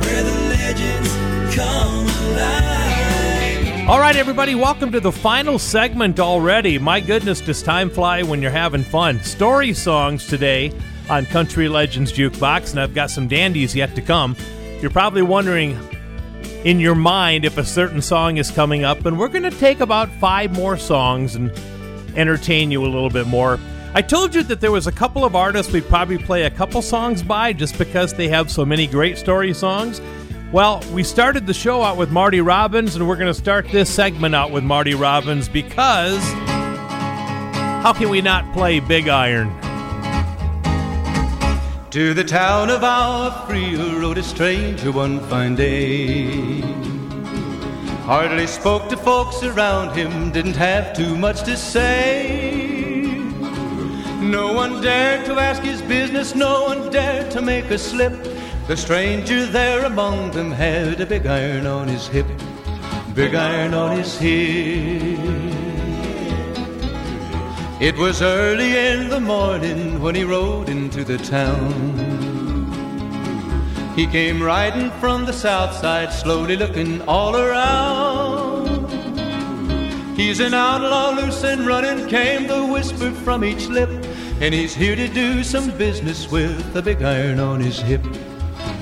where 0.00 0.22
the 0.22 0.38
legends 0.50 1.56
come 1.56 2.06
alive. 2.34 3.88
All 3.88 4.00
right, 4.00 4.16
everybody, 4.16 4.54
welcome 4.54 4.92
to 4.92 5.00
the 5.00 5.10
final 5.10 5.58
segment 5.58 6.20
already. 6.20 6.78
My 6.78 7.00
goodness, 7.00 7.40
does 7.40 7.62
time 7.62 7.88
fly 7.88 8.22
when 8.22 8.42
you're 8.42 8.50
having 8.50 8.84
fun? 8.84 9.18
Story 9.24 9.72
songs 9.72 10.26
today 10.26 10.78
on 11.08 11.24
Country 11.24 11.68
Legends 11.70 12.12
Jukebox, 12.12 12.72
and 12.72 12.80
I've 12.80 12.94
got 12.94 13.10
some 13.10 13.28
dandies 13.28 13.74
yet 13.74 13.94
to 13.94 14.02
come. 14.02 14.36
You're 14.82 14.90
probably 14.90 15.22
wondering 15.22 15.78
in 16.64 16.80
your 16.80 16.96
mind 16.96 17.44
if 17.44 17.56
a 17.56 17.64
certain 17.64 18.02
song 18.02 18.38
is 18.38 18.50
coming 18.50 18.82
up, 18.82 19.06
and 19.06 19.16
we're 19.16 19.28
going 19.28 19.44
to 19.44 19.50
take 19.52 19.78
about 19.78 20.10
five 20.14 20.52
more 20.52 20.76
songs 20.76 21.36
and 21.36 21.52
entertain 22.16 22.72
you 22.72 22.82
a 22.84 22.90
little 22.90 23.08
bit 23.08 23.28
more. 23.28 23.60
I 23.94 24.02
told 24.02 24.34
you 24.34 24.42
that 24.42 24.60
there 24.60 24.72
was 24.72 24.88
a 24.88 24.92
couple 24.92 25.24
of 25.24 25.36
artists 25.36 25.72
we'd 25.72 25.84
probably 25.84 26.18
play 26.18 26.42
a 26.42 26.50
couple 26.50 26.82
songs 26.82 27.22
by 27.22 27.52
just 27.52 27.78
because 27.78 28.14
they 28.14 28.26
have 28.28 28.50
so 28.50 28.64
many 28.64 28.88
great 28.88 29.18
story 29.18 29.54
songs. 29.54 30.00
Well, 30.50 30.82
we 30.92 31.04
started 31.04 31.46
the 31.46 31.54
show 31.54 31.82
out 31.82 31.96
with 31.96 32.10
Marty 32.10 32.40
Robbins, 32.40 32.96
and 32.96 33.06
we're 33.06 33.14
going 33.16 33.32
to 33.32 33.34
start 33.34 33.68
this 33.68 33.88
segment 33.88 34.34
out 34.34 34.50
with 34.50 34.64
Marty 34.64 34.94
Robbins 34.94 35.48
because 35.48 36.20
how 37.84 37.92
can 37.92 38.08
we 38.08 38.20
not 38.20 38.52
play 38.52 38.80
Big 38.80 39.06
Iron? 39.06 39.56
To 41.92 42.14
the 42.14 42.24
town 42.24 42.70
of 42.70 42.82
Agua 42.82 43.44
Fria 43.46 44.00
rode 44.00 44.16
a 44.16 44.22
stranger 44.22 44.90
one 44.90 45.20
fine 45.28 45.54
day. 45.54 46.62
Hardly 48.06 48.46
spoke 48.46 48.88
to 48.88 48.96
folks 48.96 49.42
around 49.42 49.94
him, 49.94 50.30
didn't 50.30 50.56
have 50.56 50.96
too 50.96 51.14
much 51.14 51.42
to 51.42 51.54
say. 51.54 52.78
No 54.22 54.54
one 54.54 54.80
dared 54.80 55.26
to 55.26 55.34
ask 55.34 55.62
his 55.62 55.82
business, 55.82 56.34
no 56.34 56.64
one 56.64 56.90
dared 56.90 57.30
to 57.32 57.42
make 57.42 57.66
a 57.66 57.76
slip. 57.76 58.26
The 58.68 58.76
stranger 58.78 59.44
there 59.44 59.84
among 59.84 60.30
them 60.30 60.50
had 60.50 60.98
a 60.98 61.04
big 61.04 61.26
iron 61.26 61.66
on 61.66 61.88
his 61.88 62.06
hip, 62.06 62.26
big 63.14 63.34
iron 63.34 63.74
on 63.74 63.98
his 63.98 64.16
hip. 64.16 65.61
It 67.82 67.96
was 67.98 68.22
early 68.22 68.76
in 68.76 69.08
the 69.08 69.18
morning 69.18 70.00
when 70.00 70.14
he 70.14 70.22
rode 70.22 70.68
into 70.68 71.02
the 71.02 71.18
town. 71.18 71.72
He 73.96 74.06
came 74.06 74.40
riding 74.40 74.92
from 75.00 75.24
the 75.26 75.32
south 75.32 75.74
side, 75.74 76.12
slowly 76.12 76.54
looking 76.54 77.02
all 77.08 77.34
around. 77.34 78.88
He's 80.16 80.38
an 80.38 80.54
outlaw, 80.54 81.10
loose 81.10 81.42
and 81.42 81.66
running, 81.66 82.06
came 82.06 82.46
the 82.46 82.64
whisper 82.64 83.10
from 83.10 83.42
each 83.44 83.66
lip. 83.66 83.90
And 84.40 84.54
he's 84.54 84.76
here 84.76 84.94
to 84.94 85.08
do 85.08 85.42
some 85.42 85.76
business 85.76 86.30
with 86.30 86.76
a 86.76 86.82
big 86.82 87.02
iron 87.02 87.40
on 87.40 87.58
his 87.60 87.80
hip, 87.80 88.04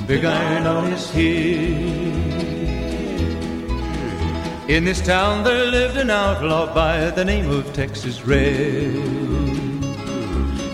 big 0.06 0.26
iron 0.26 0.66
on 0.66 0.90
his 0.90 1.08
hip. 1.08 2.29
In 4.70 4.84
this 4.84 5.00
town 5.00 5.42
there 5.42 5.66
lived 5.66 5.96
an 5.96 6.10
outlaw 6.10 6.72
by 6.72 7.10
the 7.10 7.24
name 7.24 7.50
of 7.50 7.72
Texas 7.72 8.24
Red. 8.24 8.94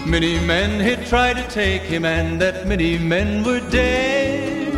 Many 0.04 0.38
men 0.40 0.80
had 0.80 1.06
tried 1.06 1.36
to 1.38 1.48
take 1.48 1.80
him, 1.80 2.04
and 2.04 2.38
that 2.38 2.66
many 2.66 2.98
men 2.98 3.42
were 3.42 3.60
dead. 3.70 4.68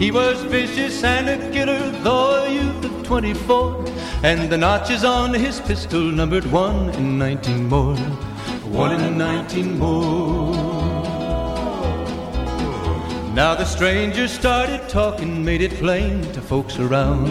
He 0.00 0.10
was 0.10 0.42
vicious 0.42 1.04
and 1.04 1.28
a 1.28 1.38
killer, 1.52 1.90
though 2.02 2.42
a 2.42 2.52
youth 2.52 2.84
of 2.86 3.04
24, 3.04 3.84
and 4.24 4.50
the 4.50 4.58
notches 4.58 5.04
on 5.04 5.32
his 5.32 5.60
pistol 5.60 6.00
numbered 6.00 6.50
one 6.50 6.90
in 6.94 7.18
19 7.18 7.68
more, 7.68 7.94
one 8.66 9.00
in 9.00 9.16
19 9.16 9.78
more. 9.78 10.79
Now 13.34 13.54
the 13.54 13.64
stranger 13.64 14.26
started 14.26 14.88
talking, 14.88 15.44
made 15.44 15.60
it 15.60 15.74
plain 15.74 16.20
to 16.32 16.42
folks 16.42 16.80
around. 16.80 17.28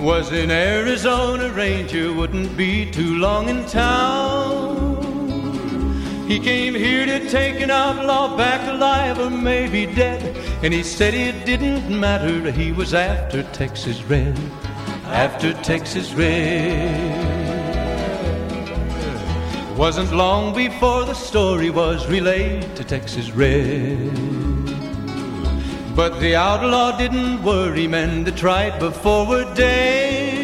Was 0.00 0.30
an 0.30 0.52
Arizona 0.52 1.50
Ranger, 1.50 2.12
wouldn't 2.12 2.56
be 2.56 2.88
too 2.90 3.16
long 3.16 3.48
in 3.48 3.66
town. 3.66 4.92
He 6.28 6.38
came 6.38 6.76
here 6.76 7.06
to 7.06 7.28
take 7.28 7.60
an 7.60 7.72
outlaw 7.72 8.36
back 8.36 8.66
alive 8.68 9.18
or 9.18 9.30
maybe 9.30 9.86
dead. 9.92 10.36
And 10.62 10.72
he 10.72 10.84
said 10.84 11.12
it 11.12 11.44
didn't 11.44 11.88
matter, 11.90 12.52
he 12.52 12.70
was 12.70 12.94
after 12.94 13.42
Texas 13.52 14.02
Red, 14.04 14.38
after 15.06 15.52
Texas 15.54 16.14
Red. 16.14 17.41
Wasn't 19.76 20.12
long 20.12 20.54
before 20.54 21.04
the 21.04 21.14
story 21.14 21.70
was 21.70 22.06
relayed 22.06 22.76
to 22.76 22.84
Texas 22.84 23.30
Red. 23.32 24.12
But 25.96 26.20
the 26.20 26.36
outlaw 26.36 26.96
didn't 26.96 27.42
worry 27.42 27.88
men 27.88 28.24
that 28.24 28.36
tried 28.36 28.78
before 28.78 29.26
were 29.26 29.54
dead. 29.54 30.38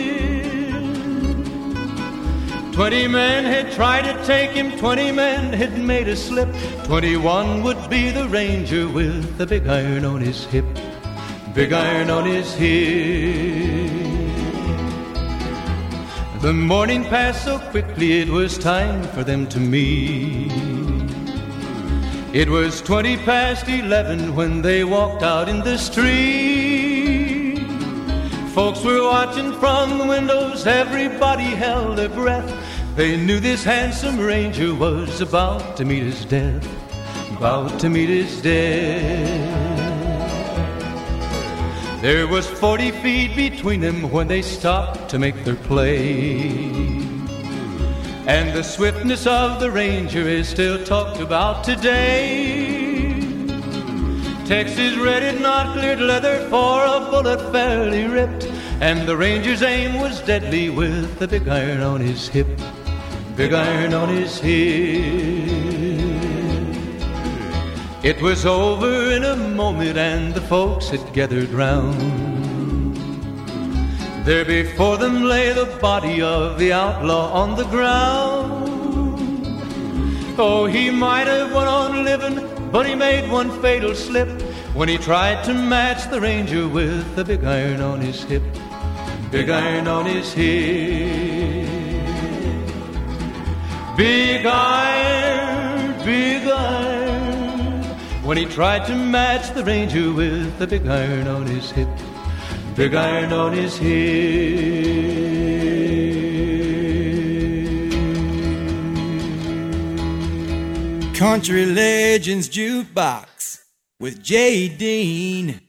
Twenty 2.73 3.09
men 3.09 3.45
had 3.45 3.73
tried 3.73 4.03
to 4.03 4.25
take 4.25 4.51
him, 4.51 4.77
twenty 4.79 5.13
men 5.13 5.53
had 5.53 5.79
made 5.79 6.09
a 6.09 6.17
slip. 6.17 6.49
Twenty-one 6.85 7.63
would 7.63 7.89
be 7.89 8.11
the 8.11 8.29
ranger 8.29 8.89
with 8.89 9.37
the 9.37 9.47
big 9.47 9.67
iron 9.67 10.05
on 10.05 10.21
his 10.21 10.45
hip, 10.47 10.67
big 11.55 11.73
iron 11.73 12.11
on 12.11 12.25
his 12.25 12.55
hip. 12.55 13.98
The 16.40 16.52
morning 16.52 17.02
passed 17.02 17.44
so 17.44 17.59
quickly, 17.59 18.20
it 18.20 18.28
was 18.28 18.56
time 18.59 19.02
for 19.09 19.24
them 19.24 19.48
to 19.48 19.59
meet. 19.59 20.52
It 22.32 22.48
was 22.48 22.81
twenty 22.81 23.16
past 23.16 23.69
eleven 23.69 24.36
when 24.36 24.62
they 24.62 24.85
walked 24.85 25.24
out 25.24 25.48
in 25.48 25.59
the 25.60 25.77
street. 25.77 27.59
Folks 28.55 28.85
were 28.85 29.02
watching 29.02 29.52
from 29.55 29.98
the 29.98 30.06
windows, 30.06 30.65
everybody 30.65 31.43
held 31.43 31.98
their 31.98 32.09
breath. 32.09 32.48
They 32.94 33.16
knew 33.16 33.40
this 33.40 33.65
handsome 33.65 34.20
ranger 34.20 34.73
was 34.77 35.20
about 35.20 35.77
to 35.78 35.85
meet 35.85 36.05
his 36.05 36.24
death, 36.24 36.65
about 37.36 37.81
to 37.81 37.89
meet 37.89 38.10
his 38.10 38.40
death. 38.40 39.68
There 42.01 42.29
was 42.29 42.47
40 42.47 42.93
feet 43.03 43.35
between 43.35 43.81
them 43.81 44.12
when 44.12 44.29
they 44.29 44.41
stopped 44.41 45.11
to 45.11 45.19
make 45.19 45.45
their 45.45 45.57
play. 45.57 46.79
And 48.25 48.55
the 48.55 48.62
swiftness 48.62 49.27
of 49.27 49.59
the 49.59 49.73
ranger 49.73 50.20
is 50.20 50.49
still 50.49 50.85
talked 50.85 51.19
about 51.19 51.65
today. 51.65 52.69
Texas 54.47 54.97
red 54.97 55.25
had 55.25 55.41
not 55.41 55.73
cleared 55.73 55.99
leather 56.01 56.39
for 56.49 56.85
a 56.85 57.01
bullet 57.11 57.51
fairly 57.51 58.07
ripped. 58.07 58.45
And 58.81 59.09
the 59.09 59.16
ranger's 59.16 59.62
aim 59.62 60.01
was 60.01 60.20
deadly 60.20 60.70
with 60.70 61.19
the 61.19 61.27
big 61.27 61.49
iron 61.49 61.81
on 61.81 62.01
his 62.01 62.29
hip. 62.29 62.47
Big 63.35 63.53
iron 63.53 63.93
on 63.93 64.09
his 64.09 64.39
hip. 64.39 65.68
It 68.09 68.22
was 68.22 68.47
over 68.47 69.10
in 69.10 69.22
a 69.22 69.36
moment, 69.36 69.98
and 69.98 70.32
the 70.32 70.40
folks 70.40 70.89
had 70.89 71.12
gathered 71.12 71.51
round. 71.51 72.97
There 74.24 74.47
before 74.47 74.97
them 74.97 75.24
lay 75.24 75.52
the 75.52 75.66
body 75.78 76.22
of 76.22 76.59
the 76.59 76.72
outlaw 76.72 77.30
on 77.32 77.55
the 77.55 77.64
ground. 77.64 78.64
Oh, 80.39 80.64
he 80.64 80.89
might 80.89 81.26
have 81.26 81.52
went 81.52 81.68
on 81.68 82.02
living, 82.02 82.36
but 82.72 82.86
he 82.86 82.94
made 82.94 83.30
one 83.30 83.51
fatal 83.60 83.94
slip 83.94 84.40
when 84.72 84.89
he 84.89 84.97
tried 84.97 85.44
to 85.44 85.52
match 85.52 86.10
the 86.10 86.18
ranger 86.18 86.66
with 86.66 87.14
the 87.14 87.26
big 87.26 87.44
iron 87.44 87.82
on 87.82 88.01
his 88.01 88.22
hip. 88.22 88.43
Big 89.30 89.51
iron 89.51 89.86
on 89.86 90.06
his 90.06 90.32
hip. 90.32 91.68
Big 93.98 94.47
iron, 94.47 95.93
big 96.06 96.48
iron 96.48 96.88
when 98.29 98.37
he 98.37 98.45
tried 98.45 98.85
to 98.87 98.95
match 98.95 99.55
the 99.55 99.65
ranger 99.65 100.13
with 100.13 100.59
the 100.59 100.67
big 100.67 100.87
iron 100.87 101.27
on 101.27 101.47
his 101.47 101.71
hip, 101.71 101.89
big 102.77 102.95
iron 102.95 103.33
on 103.33 103.55
his 103.55 103.79
hip. 103.79 104.75
Country 111.15 111.65
Legends 111.65 112.51
Jukebox 112.51 113.63
with 113.99 114.23
Jay 114.23 114.69
Dean, 114.69 115.63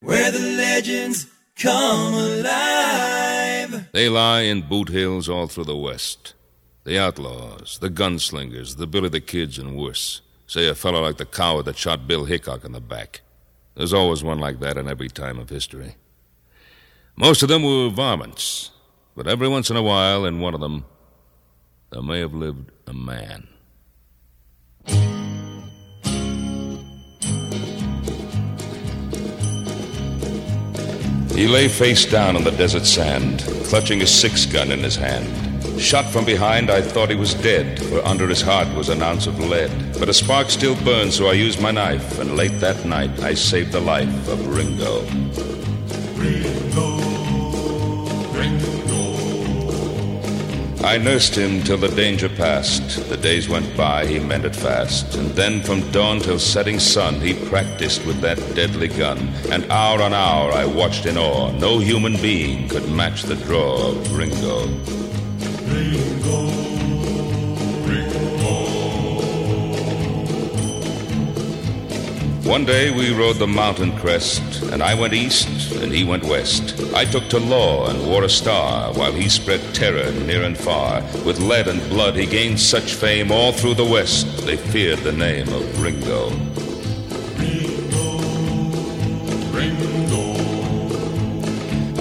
where 0.00 0.32
the 0.32 0.40
legends 0.40 1.28
come 1.54 2.14
alive. 2.14 3.92
They 3.92 4.08
lie 4.08 4.40
in 4.40 4.62
boot 4.62 4.88
hills 4.88 5.28
all 5.28 5.46
through 5.46 5.66
the 5.66 5.76
West. 5.76 6.34
The 6.82 6.98
outlaws, 6.98 7.78
the 7.78 7.90
gunslingers, 7.90 8.76
the 8.78 8.88
Billy 8.88 9.08
the 9.08 9.20
Kids, 9.20 9.56
and 9.56 9.76
worse. 9.76 10.20
Say 10.52 10.68
a 10.68 10.74
fellow 10.74 11.00
like 11.00 11.16
the 11.16 11.24
coward 11.24 11.64
that 11.64 11.78
shot 11.78 12.06
Bill 12.06 12.26
Hickok 12.26 12.62
in 12.62 12.72
the 12.72 12.80
back. 12.80 13.22
There's 13.74 13.94
always 13.94 14.22
one 14.22 14.38
like 14.38 14.60
that 14.60 14.76
in 14.76 14.86
every 14.86 15.08
time 15.08 15.38
of 15.38 15.48
history. 15.48 15.94
Most 17.16 17.42
of 17.42 17.48
them 17.48 17.62
were 17.62 17.88
varmints, 17.88 18.70
but 19.16 19.26
every 19.26 19.48
once 19.48 19.70
in 19.70 19.78
a 19.78 19.82
while, 19.82 20.26
in 20.26 20.40
one 20.40 20.52
of 20.52 20.60
them, 20.60 20.84
there 21.88 22.02
may 22.02 22.20
have 22.20 22.34
lived 22.34 22.70
a 22.86 22.92
man. 22.92 23.48
He 31.34 31.48
lay 31.48 31.68
face 31.68 32.04
down 32.04 32.36
on 32.36 32.44
the 32.44 32.54
desert 32.58 32.84
sand, 32.84 33.40
clutching 33.68 34.02
a 34.02 34.06
six 34.06 34.44
gun 34.44 34.70
in 34.70 34.80
his 34.80 34.96
hand. 34.96 35.51
Shot 35.78 36.06
from 36.06 36.24
behind, 36.24 36.70
I 36.70 36.80
thought 36.80 37.10
he 37.10 37.16
was 37.16 37.34
dead, 37.34 37.80
for 37.84 38.04
under 38.06 38.28
his 38.28 38.40
heart 38.40 38.68
was 38.76 38.88
an 38.88 39.02
ounce 39.02 39.26
of 39.26 39.38
lead. 39.40 39.70
But 39.98 40.08
a 40.08 40.14
spark 40.14 40.50
still 40.50 40.76
burned, 40.84 41.12
so 41.12 41.26
I 41.26 41.32
used 41.32 41.60
my 41.60 41.70
knife, 41.70 42.18
and 42.18 42.36
late 42.36 42.60
that 42.60 42.84
night 42.84 43.20
I 43.20 43.34
saved 43.34 43.72
the 43.72 43.80
life 43.80 44.28
of 44.28 44.46
Ringo. 44.46 45.02
Ringo, 46.14 46.98
Ringo. 48.32 48.72
I 50.84 50.98
nursed 50.98 51.36
him 51.36 51.62
till 51.62 51.78
the 51.78 51.88
danger 51.88 52.28
passed. 52.28 53.08
The 53.08 53.16
days 53.16 53.48
went 53.48 53.76
by, 53.76 54.06
he 54.06 54.18
mended 54.18 54.54
fast. 54.54 55.14
And 55.14 55.30
then 55.30 55.62
from 55.62 55.90
dawn 55.92 56.18
till 56.20 56.38
setting 56.38 56.78
sun, 56.80 57.20
he 57.20 57.34
practiced 57.48 58.04
with 58.04 58.20
that 58.20 58.38
deadly 58.54 58.88
gun. 58.88 59.18
And 59.50 59.70
hour 59.70 60.02
on 60.02 60.12
hour 60.12 60.52
I 60.52 60.64
watched 60.64 61.06
in 61.06 61.16
awe. 61.16 61.52
No 61.52 61.78
human 61.78 62.16
being 62.16 62.68
could 62.68 62.88
match 62.88 63.22
the 63.22 63.36
draw 63.36 63.90
of 63.90 64.16
Ringo. 64.16 65.01
One 72.52 72.66
day 72.66 72.90
we 72.90 73.14
rode 73.14 73.36
the 73.38 73.46
mountain 73.46 73.96
crest, 73.96 74.62
and 74.64 74.82
I 74.82 74.94
went 74.94 75.14
east 75.14 75.72
and 75.72 75.90
he 75.90 76.04
went 76.04 76.24
west. 76.24 76.78
I 76.94 77.06
took 77.06 77.28
to 77.30 77.38
law 77.38 77.88
and 77.88 78.06
wore 78.06 78.24
a 78.24 78.28
star, 78.28 78.92
while 78.92 79.12
he 79.12 79.30
spread 79.30 79.62
terror 79.74 80.12
near 80.12 80.42
and 80.42 80.56
far. 80.56 81.00
With 81.24 81.40
lead 81.40 81.66
and 81.66 81.80
blood 81.88 82.14
he 82.14 82.26
gained 82.26 82.60
such 82.60 82.92
fame 82.92 83.32
all 83.32 83.52
through 83.52 83.76
the 83.76 83.86
west, 83.86 84.44
they 84.44 84.58
feared 84.58 84.98
the 84.98 85.12
name 85.12 85.48
of 85.48 85.80
Ringo. 85.80 86.30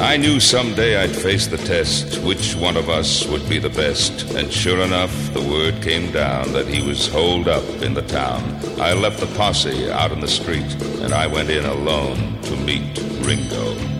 I 0.01 0.17
knew 0.17 0.39
someday 0.39 0.97
I'd 0.97 1.15
face 1.15 1.45
the 1.45 1.57
test, 1.57 2.17
which 2.23 2.55
one 2.55 2.75
of 2.75 2.89
us 2.89 3.27
would 3.27 3.47
be 3.47 3.59
the 3.59 3.69
best. 3.69 4.33
And 4.33 4.51
sure 4.51 4.81
enough, 4.81 5.13
the 5.33 5.41
word 5.41 5.79
came 5.83 6.11
down 6.11 6.53
that 6.53 6.67
he 6.67 6.81
was 6.81 7.07
holed 7.07 7.47
up 7.47 7.63
in 7.83 7.93
the 7.93 8.01
town. 8.01 8.41
I 8.81 8.93
left 8.93 9.19
the 9.19 9.27
posse 9.37 9.91
out 9.91 10.11
in 10.11 10.19
the 10.19 10.27
street, 10.27 10.73
and 11.03 11.13
I 11.13 11.27
went 11.27 11.51
in 11.51 11.65
alone 11.65 12.41
to 12.41 12.55
meet 12.57 12.97
Ringo. 13.21 13.91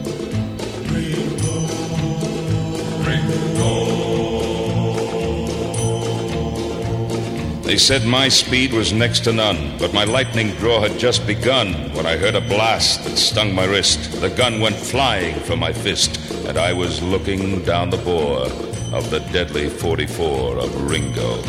They 7.71 7.77
said 7.77 8.05
my 8.05 8.27
speed 8.27 8.73
was 8.73 8.91
next 8.91 9.21
to 9.21 9.31
none, 9.31 9.77
but 9.77 9.93
my 9.93 10.03
lightning 10.03 10.49
draw 10.55 10.81
had 10.81 10.99
just 10.99 11.25
begun 11.25 11.73
when 11.93 12.05
I 12.05 12.17
heard 12.17 12.35
a 12.35 12.41
blast 12.41 13.05
that 13.05 13.15
stung 13.17 13.55
my 13.55 13.63
wrist. 13.63 14.19
The 14.19 14.29
gun 14.29 14.59
went 14.59 14.75
flying 14.75 15.39
from 15.39 15.59
my 15.59 15.71
fist, 15.71 16.19
and 16.47 16.57
I 16.57 16.73
was 16.73 17.01
looking 17.01 17.63
down 17.63 17.89
the 17.89 17.95
bore 17.95 18.47
of 18.93 19.09
the 19.09 19.19
deadly 19.31 19.69
44 19.69 20.57
of 20.57 20.81
Ringo. 20.83 21.41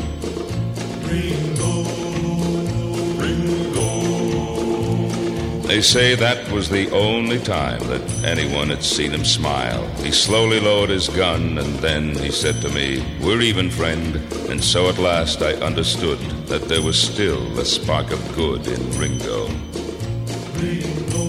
They 5.72 5.80
say 5.80 6.14
that 6.16 6.52
was 6.52 6.68
the 6.68 6.90
only 6.90 7.38
time 7.38 7.80
that 7.88 8.02
anyone 8.26 8.68
had 8.68 8.84
seen 8.84 9.10
him 9.12 9.24
smile. 9.24 9.86
He 10.04 10.12
slowly 10.12 10.60
lowered 10.60 10.90
his 10.90 11.08
gun, 11.08 11.56
and 11.56 11.76
then 11.76 12.14
he 12.14 12.30
said 12.30 12.60
to 12.60 12.68
me, 12.68 13.02
We're 13.22 13.40
even, 13.40 13.70
friend. 13.70 14.16
And 14.50 14.62
so 14.62 14.90
at 14.90 14.98
last 14.98 15.40
I 15.40 15.54
understood 15.64 16.18
that 16.46 16.68
there 16.68 16.82
was 16.82 17.00
still 17.00 17.58
a 17.58 17.64
spark 17.64 18.10
of 18.10 18.20
good 18.36 18.66
in 18.66 18.82
Ringo. 19.00 19.46
Ringo, 20.60 21.24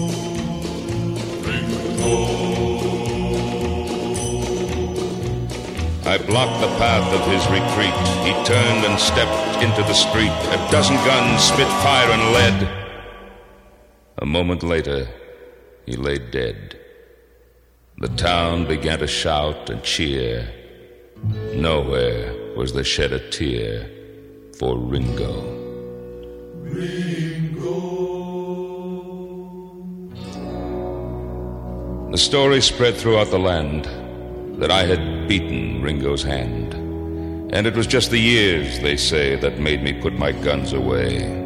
Ringo. 1.48 2.44
I 6.04 6.18
blocked 6.18 6.60
the 6.60 6.76
path 6.76 7.10
of 7.14 7.24
his 7.32 7.44
retreat. 7.48 7.96
He 8.28 8.34
turned 8.44 8.84
and 8.84 9.00
stepped 9.00 9.62
into 9.64 9.80
the 9.84 9.94
street. 9.94 10.36
A 10.52 10.68
dozen 10.70 10.96
guns 10.96 11.44
spit 11.44 11.68
fire 11.80 12.10
and 12.10 12.32
lead. 12.34 12.84
A 14.18 14.26
moment 14.26 14.62
later, 14.62 15.08
he 15.86 15.96
lay 15.96 16.18
dead. 16.18 16.78
The 17.98 18.08
town 18.08 18.66
began 18.66 19.00
to 19.00 19.08
shout 19.08 19.70
and 19.70 19.82
cheer. 19.82 20.48
Nowhere 21.54 22.54
was 22.56 22.72
there 22.72 22.84
shed 22.84 23.12
a 23.12 23.30
tear 23.30 23.90
for 24.58 24.78
Ringo. 24.78 25.42
Ringo. 26.62 27.24
The 32.12 32.18
story 32.18 32.60
spread 32.60 32.94
throughout 32.94 33.30
the 33.32 33.38
land 33.40 33.86
that 34.60 34.70
I 34.70 34.84
had 34.84 35.26
beaten 35.26 35.82
Ringo's 35.82 36.22
hand. 36.22 36.74
And 37.52 37.66
it 37.66 37.74
was 37.74 37.88
just 37.88 38.10
the 38.10 38.18
years, 38.18 38.78
they 38.78 38.96
say, 38.96 39.34
that 39.36 39.58
made 39.58 39.82
me 39.82 39.92
put 39.92 40.12
my 40.14 40.30
guns 40.30 40.72
away. 40.72 41.43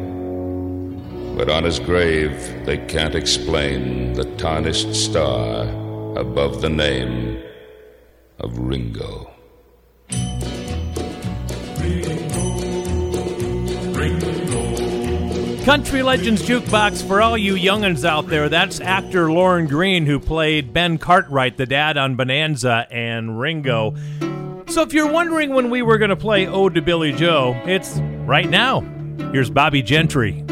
But 1.39 1.49
on 1.49 1.63
his 1.63 1.79
grave, 1.79 2.65
they 2.65 2.77
can't 2.77 3.15
explain 3.15 4.11
the 4.11 4.25
tarnished 4.35 4.93
star 4.93 5.63
above 6.17 6.59
the 6.59 6.67
name 6.67 7.41
of 8.39 8.59
Ringo. 8.59 9.31
Country 15.63 16.03
Legends 16.03 16.41
Jukebox 16.41 17.07
for 17.07 17.21
all 17.21 17.37
you 17.37 17.55
young'uns 17.55 18.03
out 18.03 18.27
there. 18.27 18.49
That's 18.49 18.81
actor 18.81 19.31
Lorne 19.31 19.67
Greene 19.67 20.05
who 20.05 20.19
played 20.19 20.73
Ben 20.73 20.97
Cartwright, 20.97 21.55
the 21.55 21.65
dad 21.65 21.95
on 21.95 22.17
Bonanza 22.17 22.85
and 22.91 23.39
Ringo. 23.39 23.95
So 24.67 24.81
if 24.81 24.91
you're 24.91 25.09
wondering 25.09 25.51
when 25.51 25.69
we 25.69 25.83
were 25.83 25.97
going 25.97 26.09
to 26.09 26.17
play 26.17 26.47
Ode 26.47 26.75
to 26.75 26.81
Billie 26.81 27.13
Joe, 27.13 27.57
it's 27.65 27.97
right 28.25 28.49
now. 28.49 28.81
Here's 29.31 29.49
Bobbie 29.49 29.83
Gentry. 29.83 30.43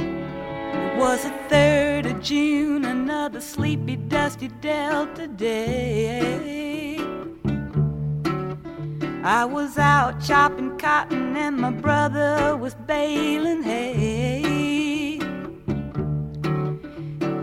Was 0.98 1.24
the 1.24 1.30
3rd 1.50 2.12
of 2.12 2.24
June, 2.24 2.84
another 2.84 3.40
sleepy, 3.40 3.98
dusty 3.98 4.48
Delta 4.48 5.28
day. 5.28 6.98
I 9.24 9.46
was 9.46 9.78
out 9.78 10.20
chopping 10.20 10.76
cotton 10.80 11.38
and 11.38 11.58
my 11.58 11.70
brother 11.70 12.58
was 12.58 12.74
baling 12.74 13.62
hay. 13.62 15.20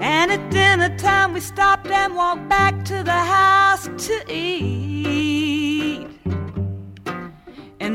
And 0.01 0.33
at 0.33 0.51
dinner 0.51 0.99
time 0.99 1.33
we 1.33 1.39
stopped 1.39 1.87
and 1.87 2.17
walked 2.17 2.49
back 2.49 2.85
to 2.87 3.05
the 3.05 3.13
house 3.13 3.89
to 4.09 4.25
eat. 4.29 5.64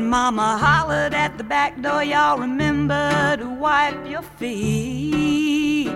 And 0.00 0.08
mama 0.08 0.56
hollered 0.56 1.12
at 1.12 1.36
the 1.36 1.44
back 1.44 1.82
door, 1.82 2.02
y'all 2.02 2.38
remember 2.38 3.36
to 3.36 3.46
wipe 3.46 4.08
your 4.08 4.22
feet. 4.22 5.88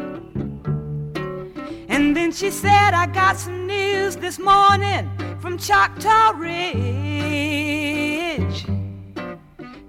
And 1.88 2.14
then 2.14 2.30
she 2.30 2.50
said, 2.50 2.92
I 2.92 3.06
got 3.06 3.38
some 3.38 3.66
news 3.66 4.16
this 4.16 4.38
morning 4.38 5.10
from 5.40 5.56
Choctaw 5.56 6.32
Ridge. 6.36 6.66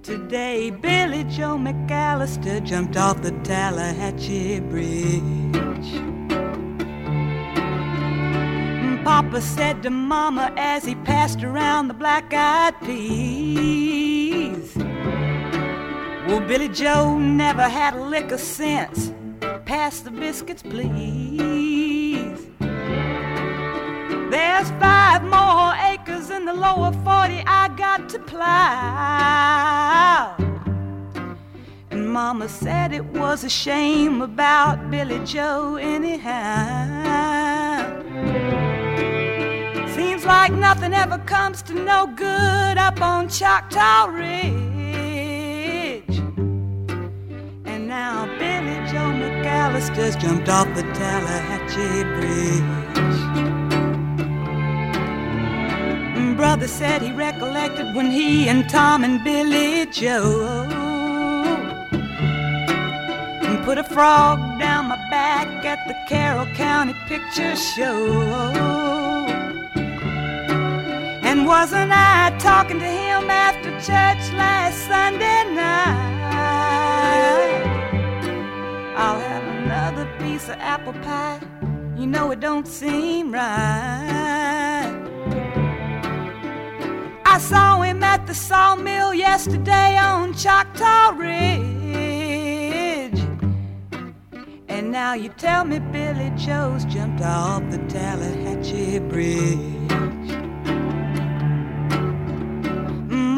Today, 0.01 0.69
Billie 0.69 1.25
Joe 1.25 1.57
McAllister 1.57 2.63
jumped 2.63 2.95
off 2.95 3.21
the 3.21 3.31
Tallahatchie 3.43 4.61
Bridge. 4.61 6.24
Papa 9.05 9.39
said 9.39 9.83
to 9.83 9.91
Mama 9.91 10.51
as 10.57 10.83
he 10.83 10.95
passed 10.95 11.43
around 11.43 11.89
the 11.89 11.93
black 11.93 12.33
eyed 12.33 12.73
peas. 12.81 14.75
Well, 16.27 16.39
Billie 16.39 16.69
Joe 16.69 17.15
never 17.19 17.69
had 17.69 17.93
a 17.93 18.03
lick 18.03 18.31
of 18.31 18.39
sense. 18.39 19.13
Pass 19.65 19.99
the 19.99 20.09
biscuits, 20.09 20.63
please. 20.63 22.47
There's 24.31 24.71
five 24.81 25.21
more 25.23 25.75
acres 25.91 26.31
in 26.31 26.45
the 26.45 26.55
lower 26.55 26.91
40 26.91 27.43
I 27.45 27.67
got 27.77 28.09
to 28.09 28.17
plow. 28.17 28.45
And 31.91 32.09
Mama 32.09 32.49
said 32.49 32.91
it 32.91 33.05
was 33.05 33.43
a 33.43 33.49
shame 33.49 34.23
about 34.23 34.89
Billie 34.89 35.23
Joe, 35.23 35.75
anyhow. 35.75 37.35
Seems 40.15 40.27
like 40.27 40.53
nothing 40.53 40.93
ever 40.93 41.17
comes 41.17 41.61
to 41.63 41.73
no 41.73 42.07
good 42.07 42.77
up 42.77 43.01
on 43.01 43.27
Choctaw 43.27 44.05
Ridge. 44.05 44.45
And 47.65 47.89
now 47.89 48.25
Billie 48.39 48.79
Joe 48.89 49.11
McAllister's 49.11 50.15
jumped 50.15 50.47
off 50.47 50.73
the 50.73 50.83
Tallahatchie 50.83 52.03
Bridge. 52.15 53.19
Mm, 56.15 56.37
brother 56.37 56.69
said 56.69 57.01
he 57.01 57.11
recollected 57.11 57.93
when 57.93 58.09
he 58.09 58.47
and 58.47 58.69
Tom 58.69 59.03
and 59.03 59.21
Billie 59.21 59.85
Joe 59.87 60.71
put 63.65 63.77
a 63.79 63.83
frog 63.83 64.59
down 64.59 64.87
my 64.87 64.95
back 65.09 65.47
at 65.65 65.85
the 65.89 65.95
Carroll 66.07 66.45
County 66.53 66.93
Picture 67.09 67.55
Show. 67.57 68.84
And 71.35 71.45
wasn't 71.45 71.91
I 71.91 72.33
talking 72.39 72.79
to 72.79 72.85
him 72.85 73.29
after 73.29 73.69
church 73.71 74.31
last 74.37 74.77
Sunday 74.87 75.43
night? 75.53 76.31
I'll 78.95 79.19
have 79.19 79.43
another 79.43 80.07
piece 80.17 80.47
of 80.47 80.55
apple 80.59 80.93
pie. 80.93 81.41
You 81.97 82.07
know 82.07 82.31
it 82.31 82.39
don't 82.39 82.65
seem 82.65 83.33
right. 83.33 84.93
I 87.25 87.37
saw 87.37 87.81
him 87.81 88.01
at 88.01 88.25
the 88.27 88.33
sawmill 88.33 89.13
yesterday 89.13 89.97
on 89.97 90.35
Choctaw 90.35 91.17
Ridge. 91.17 91.59
And 94.69 94.89
now 94.89 95.15
you 95.15 95.27
tell 95.37 95.65
me 95.65 95.79
Billie 95.79 96.31
Joe's 96.37 96.85
jumped 96.85 97.21
off 97.21 97.69
the 97.71 97.79
Tallahatchie 97.89 98.99
Bridge. 99.09 99.84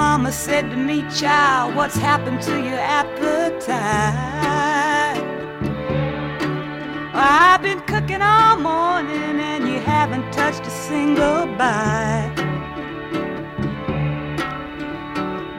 Mama 0.09 0.31
said 0.31 0.71
to 0.71 0.77
me, 0.77 1.03
child, 1.11 1.75
what's 1.75 1.97
happened 1.97 2.41
to 2.41 2.55
your 2.63 2.79
appetite? 2.79 3.67
I've 7.13 7.61
been 7.61 7.81
cooking 7.81 8.21
all 8.21 8.57
morning 8.57 9.37
and 9.51 9.67
you 9.67 9.79
haven't 9.79 10.31
touched 10.31 10.65
a 10.65 10.69
single 10.69 11.45
bite. 11.57 12.33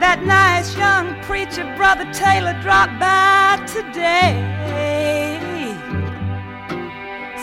That 0.00 0.24
nice 0.24 0.74
young 0.78 1.06
preacher, 1.24 1.64
Brother 1.76 2.10
Taylor, 2.14 2.58
dropped 2.62 2.98
by 2.98 3.62
today. 3.76 4.32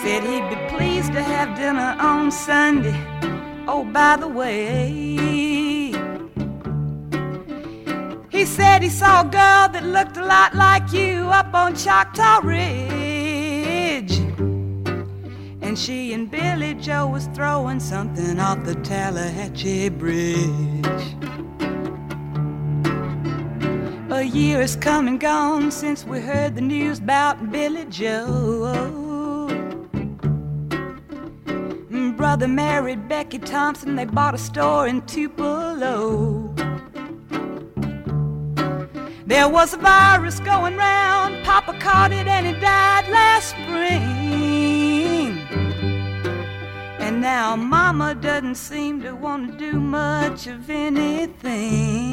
Said 0.02 0.24
he'd 0.24 0.48
be 0.50 0.56
pleased 0.76 1.12
to 1.12 1.22
have 1.22 1.56
dinner 1.56 1.96
on 2.00 2.32
Sunday. 2.32 2.98
Oh, 3.68 3.84
by 3.84 4.16
the 4.16 4.28
way, 4.28 5.55
he 8.36 8.44
said 8.44 8.82
he 8.82 8.90
saw 8.90 9.22
a 9.22 9.24
girl 9.24 9.68
that 9.72 9.82
looked 9.82 10.18
a 10.18 10.24
lot 10.24 10.54
like 10.54 10.92
you 10.92 11.26
up 11.28 11.54
on 11.54 11.74
Choctaw 11.74 12.40
Ridge. 12.44 14.18
And 15.62 15.78
she 15.78 16.12
and 16.12 16.30
Billie 16.30 16.74
Joe 16.74 17.06
was 17.06 17.28
throwing 17.34 17.80
something 17.80 18.38
off 18.38 18.62
the 18.64 18.74
Tallahatchie 18.74 19.88
Bridge. 19.88 21.16
A 24.10 24.22
year 24.22 24.60
has 24.60 24.76
come 24.76 25.08
and 25.08 25.18
gone 25.18 25.70
since 25.70 26.04
we 26.04 26.20
heard 26.20 26.54
the 26.54 26.60
news 26.60 26.98
about 26.98 27.50
Billie 27.50 27.86
Joe. 27.86 29.06
Brother 32.16 32.48
married 32.48 33.08
Becky 33.08 33.38
Thompson, 33.38 33.94
they 33.96 34.04
bought 34.04 34.34
a 34.34 34.38
store 34.38 34.86
in 34.86 35.00
Tupelo. 35.02 36.54
There 39.26 39.48
was 39.48 39.74
a 39.74 39.76
virus 39.78 40.38
going 40.38 40.76
round, 40.76 41.44
Papa 41.44 41.76
caught 41.80 42.12
it 42.12 42.28
and 42.28 42.46
he 42.46 42.52
died 42.60 43.08
last 43.08 43.48
spring. 43.48 45.40
And 47.00 47.20
now 47.20 47.56
Mama 47.56 48.14
doesn't 48.14 48.54
seem 48.54 49.02
to 49.02 49.16
want 49.16 49.50
to 49.50 49.58
do 49.58 49.80
much 49.80 50.46
of 50.46 50.70
anything. 50.70 52.12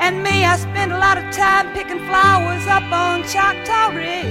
And 0.00 0.24
me, 0.24 0.44
I 0.44 0.56
spend 0.56 0.90
a 0.92 0.98
lot 0.98 1.16
of 1.16 1.32
time 1.32 1.72
picking 1.72 2.04
flowers 2.08 2.66
up 2.66 2.90
on 2.90 3.22
Choctaw 3.22 3.94
Ridge 3.94 4.24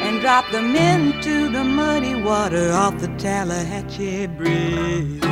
and 0.00 0.20
drop 0.20 0.48
them 0.52 0.76
into 0.76 1.48
the 1.48 1.64
muddy 1.64 2.14
water 2.14 2.70
off 2.70 3.00
the 3.00 3.08
Tallahatchie 3.18 4.28
Bridge. 4.28 5.22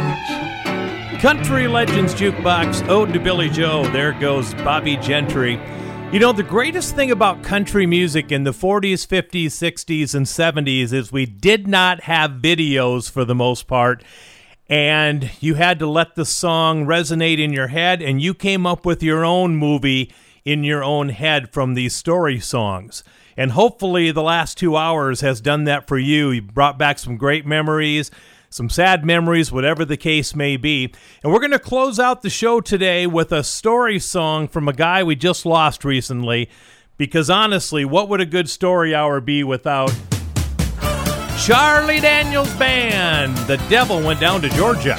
Country 1.20 1.68
Legends 1.68 2.14
Jukebox, 2.14 2.88
Ode 2.88 3.12
to 3.12 3.20
Billie 3.20 3.50
Joe. 3.50 3.84
There 3.92 4.14
goes 4.14 4.54
Bobbie 4.54 4.96
Gentry. 4.96 5.60
You 6.10 6.18
know, 6.18 6.32
the 6.32 6.42
greatest 6.42 6.96
thing 6.96 7.10
about 7.10 7.42
country 7.42 7.84
music 7.84 8.32
in 8.32 8.44
the 8.44 8.52
40s, 8.52 9.06
50s, 9.06 9.48
60s, 9.48 10.14
and 10.14 10.24
70s 10.24 10.94
is 10.94 11.12
we 11.12 11.26
did 11.26 11.68
not 11.68 12.04
have 12.04 12.40
videos 12.40 13.10
for 13.10 13.26
the 13.26 13.34
most 13.34 13.66
part. 13.66 14.02
And 14.66 15.30
you 15.40 15.56
had 15.56 15.78
to 15.80 15.86
let 15.86 16.14
the 16.14 16.24
song 16.24 16.86
resonate 16.86 17.38
in 17.38 17.52
your 17.52 17.68
head, 17.68 18.00
and 18.00 18.22
you 18.22 18.32
came 18.32 18.66
up 18.66 18.86
with 18.86 19.02
your 19.02 19.22
own 19.22 19.56
movie 19.56 20.10
in 20.46 20.64
your 20.64 20.82
own 20.82 21.10
head 21.10 21.52
from 21.52 21.74
these 21.74 21.94
story 21.94 22.40
songs. 22.40 23.04
And 23.36 23.50
hopefully, 23.50 24.10
the 24.10 24.22
last 24.22 24.56
two 24.56 24.74
hours 24.74 25.20
has 25.20 25.42
done 25.42 25.64
that 25.64 25.86
for 25.86 25.98
you. 25.98 26.30
You 26.30 26.40
brought 26.40 26.78
back 26.78 26.98
some 26.98 27.18
great 27.18 27.44
memories, 27.44 28.10
some 28.50 28.68
sad 28.68 29.04
memories, 29.04 29.52
whatever 29.52 29.84
the 29.84 29.96
case 29.96 30.34
may 30.34 30.56
be. 30.56 30.92
And 31.22 31.32
we're 31.32 31.38
going 31.38 31.52
to 31.52 31.58
close 31.58 32.00
out 32.00 32.22
the 32.22 32.30
show 32.30 32.60
today 32.60 33.06
with 33.06 33.30
a 33.30 33.44
story 33.44 34.00
song 34.00 34.48
from 34.48 34.68
a 34.68 34.72
guy 34.72 35.04
we 35.04 35.14
just 35.14 35.46
lost 35.46 35.84
recently. 35.84 36.50
Because 36.96 37.30
honestly, 37.30 37.84
what 37.84 38.08
would 38.08 38.20
a 38.20 38.26
good 38.26 38.50
story 38.50 38.94
hour 38.94 39.20
be 39.20 39.44
without 39.44 39.94
Charlie 41.38 42.00
Daniels 42.00 42.52
Band? 42.54 43.36
The 43.46 43.56
devil 43.70 44.02
went 44.02 44.20
down 44.20 44.42
to 44.42 44.48
Georgia. 44.50 44.98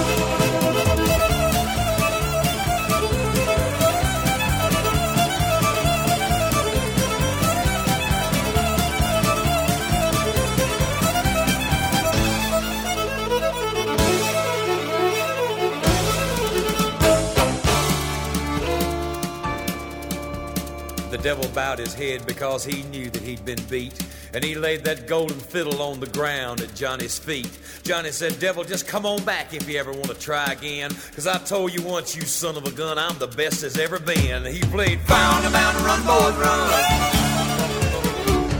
Devil 21.21 21.47
bowed 21.49 21.77
his 21.77 21.93
head 21.93 22.25
because 22.25 22.65
he 22.65 22.83
knew 22.83 23.09
that 23.09 23.21
he'd 23.21 23.45
been 23.45 23.61
beat. 23.69 23.93
And 24.33 24.43
he 24.43 24.55
laid 24.55 24.83
that 24.85 25.07
golden 25.07 25.37
fiddle 25.37 25.81
on 25.81 25.99
the 25.99 26.07
ground 26.07 26.61
at 26.61 26.73
Johnny's 26.73 27.19
feet. 27.19 27.51
Johnny 27.83 28.11
said, 28.11 28.39
Devil, 28.39 28.63
just 28.63 28.87
come 28.87 29.05
on 29.05 29.23
back 29.23 29.53
if 29.53 29.69
you 29.69 29.77
ever 29.77 29.91
want 29.91 30.07
to 30.07 30.15
try 30.15 30.51
again. 30.51 30.91
Cause 31.15 31.27
I 31.27 31.37
told 31.37 31.73
you 31.73 31.81
once, 31.83 32.15
you 32.15 32.23
son 32.23 32.55
of 32.55 32.65
a 32.65 32.71
gun, 32.71 32.97
I'm 32.97 33.17
the 33.19 33.27
best 33.27 33.61
there's 33.61 33.77
ever 33.77 33.99
been. 33.99 34.45
He 34.45 34.61
played 34.61 34.99
Found 35.01 35.45
a 35.45 35.49
Mountain 35.51 35.83
Run, 35.83 36.05
Run. 36.05 36.69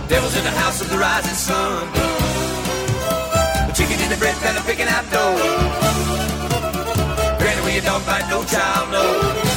Devil's 0.08 0.36
in 0.36 0.44
the 0.44 0.52
house 0.52 0.82
of 0.82 0.90
the 0.90 0.98
rising 0.98 1.34
sun. 1.34 1.88
The 3.68 3.74
chicken 3.74 4.00
in 4.02 4.10
the 4.10 4.18
bread 4.18 4.36
pan 4.38 4.62
picking 4.66 4.88
out 4.88 5.10
dough. 5.10 5.38
Granny, 7.40 7.62
where 7.62 7.76
you 7.76 7.82
don't 7.82 8.06
bite 8.06 8.28
no 8.30 8.44
child, 8.44 8.92
no. 8.92 9.51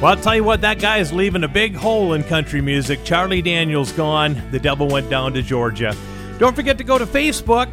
Well, 0.00 0.16
I'll 0.16 0.22
tell 0.22 0.34
you 0.34 0.44
what, 0.44 0.62
that 0.62 0.80
guy 0.80 0.96
is 0.96 1.12
leaving 1.12 1.44
a 1.44 1.48
big 1.48 1.74
hole 1.74 2.14
in 2.14 2.24
country 2.24 2.62
music. 2.62 3.04
Charlie 3.04 3.42
Daniels 3.42 3.92
gone. 3.92 4.42
The 4.50 4.58
devil 4.58 4.88
went 4.88 5.10
down 5.10 5.34
to 5.34 5.42
Georgia. 5.42 5.94
Don't 6.38 6.56
forget 6.56 6.78
to 6.78 6.84
go 6.84 6.96
to 6.96 7.04
Facebook, 7.04 7.68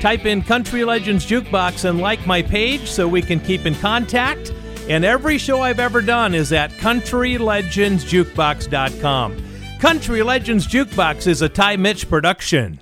type 0.00 0.26
in 0.26 0.42
Country 0.42 0.84
Legends 0.84 1.26
Jukebox, 1.26 1.84
and 1.84 2.00
like 2.00 2.24
my 2.24 2.40
page 2.40 2.88
so 2.88 3.08
we 3.08 3.20
can 3.20 3.40
keep 3.40 3.66
in 3.66 3.74
contact. 3.74 4.52
And 4.88 5.04
every 5.04 5.38
show 5.38 5.60
I've 5.60 5.80
ever 5.80 6.00
done 6.00 6.36
is 6.36 6.52
at 6.52 6.70
CountryLegendsJukebox.com. 6.70 9.42
Country 9.80 10.22
Legends 10.22 10.68
Jukebox 10.68 11.26
is 11.26 11.42
a 11.42 11.48
Ty 11.48 11.78
Mitch 11.78 12.08
production. 12.08 12.78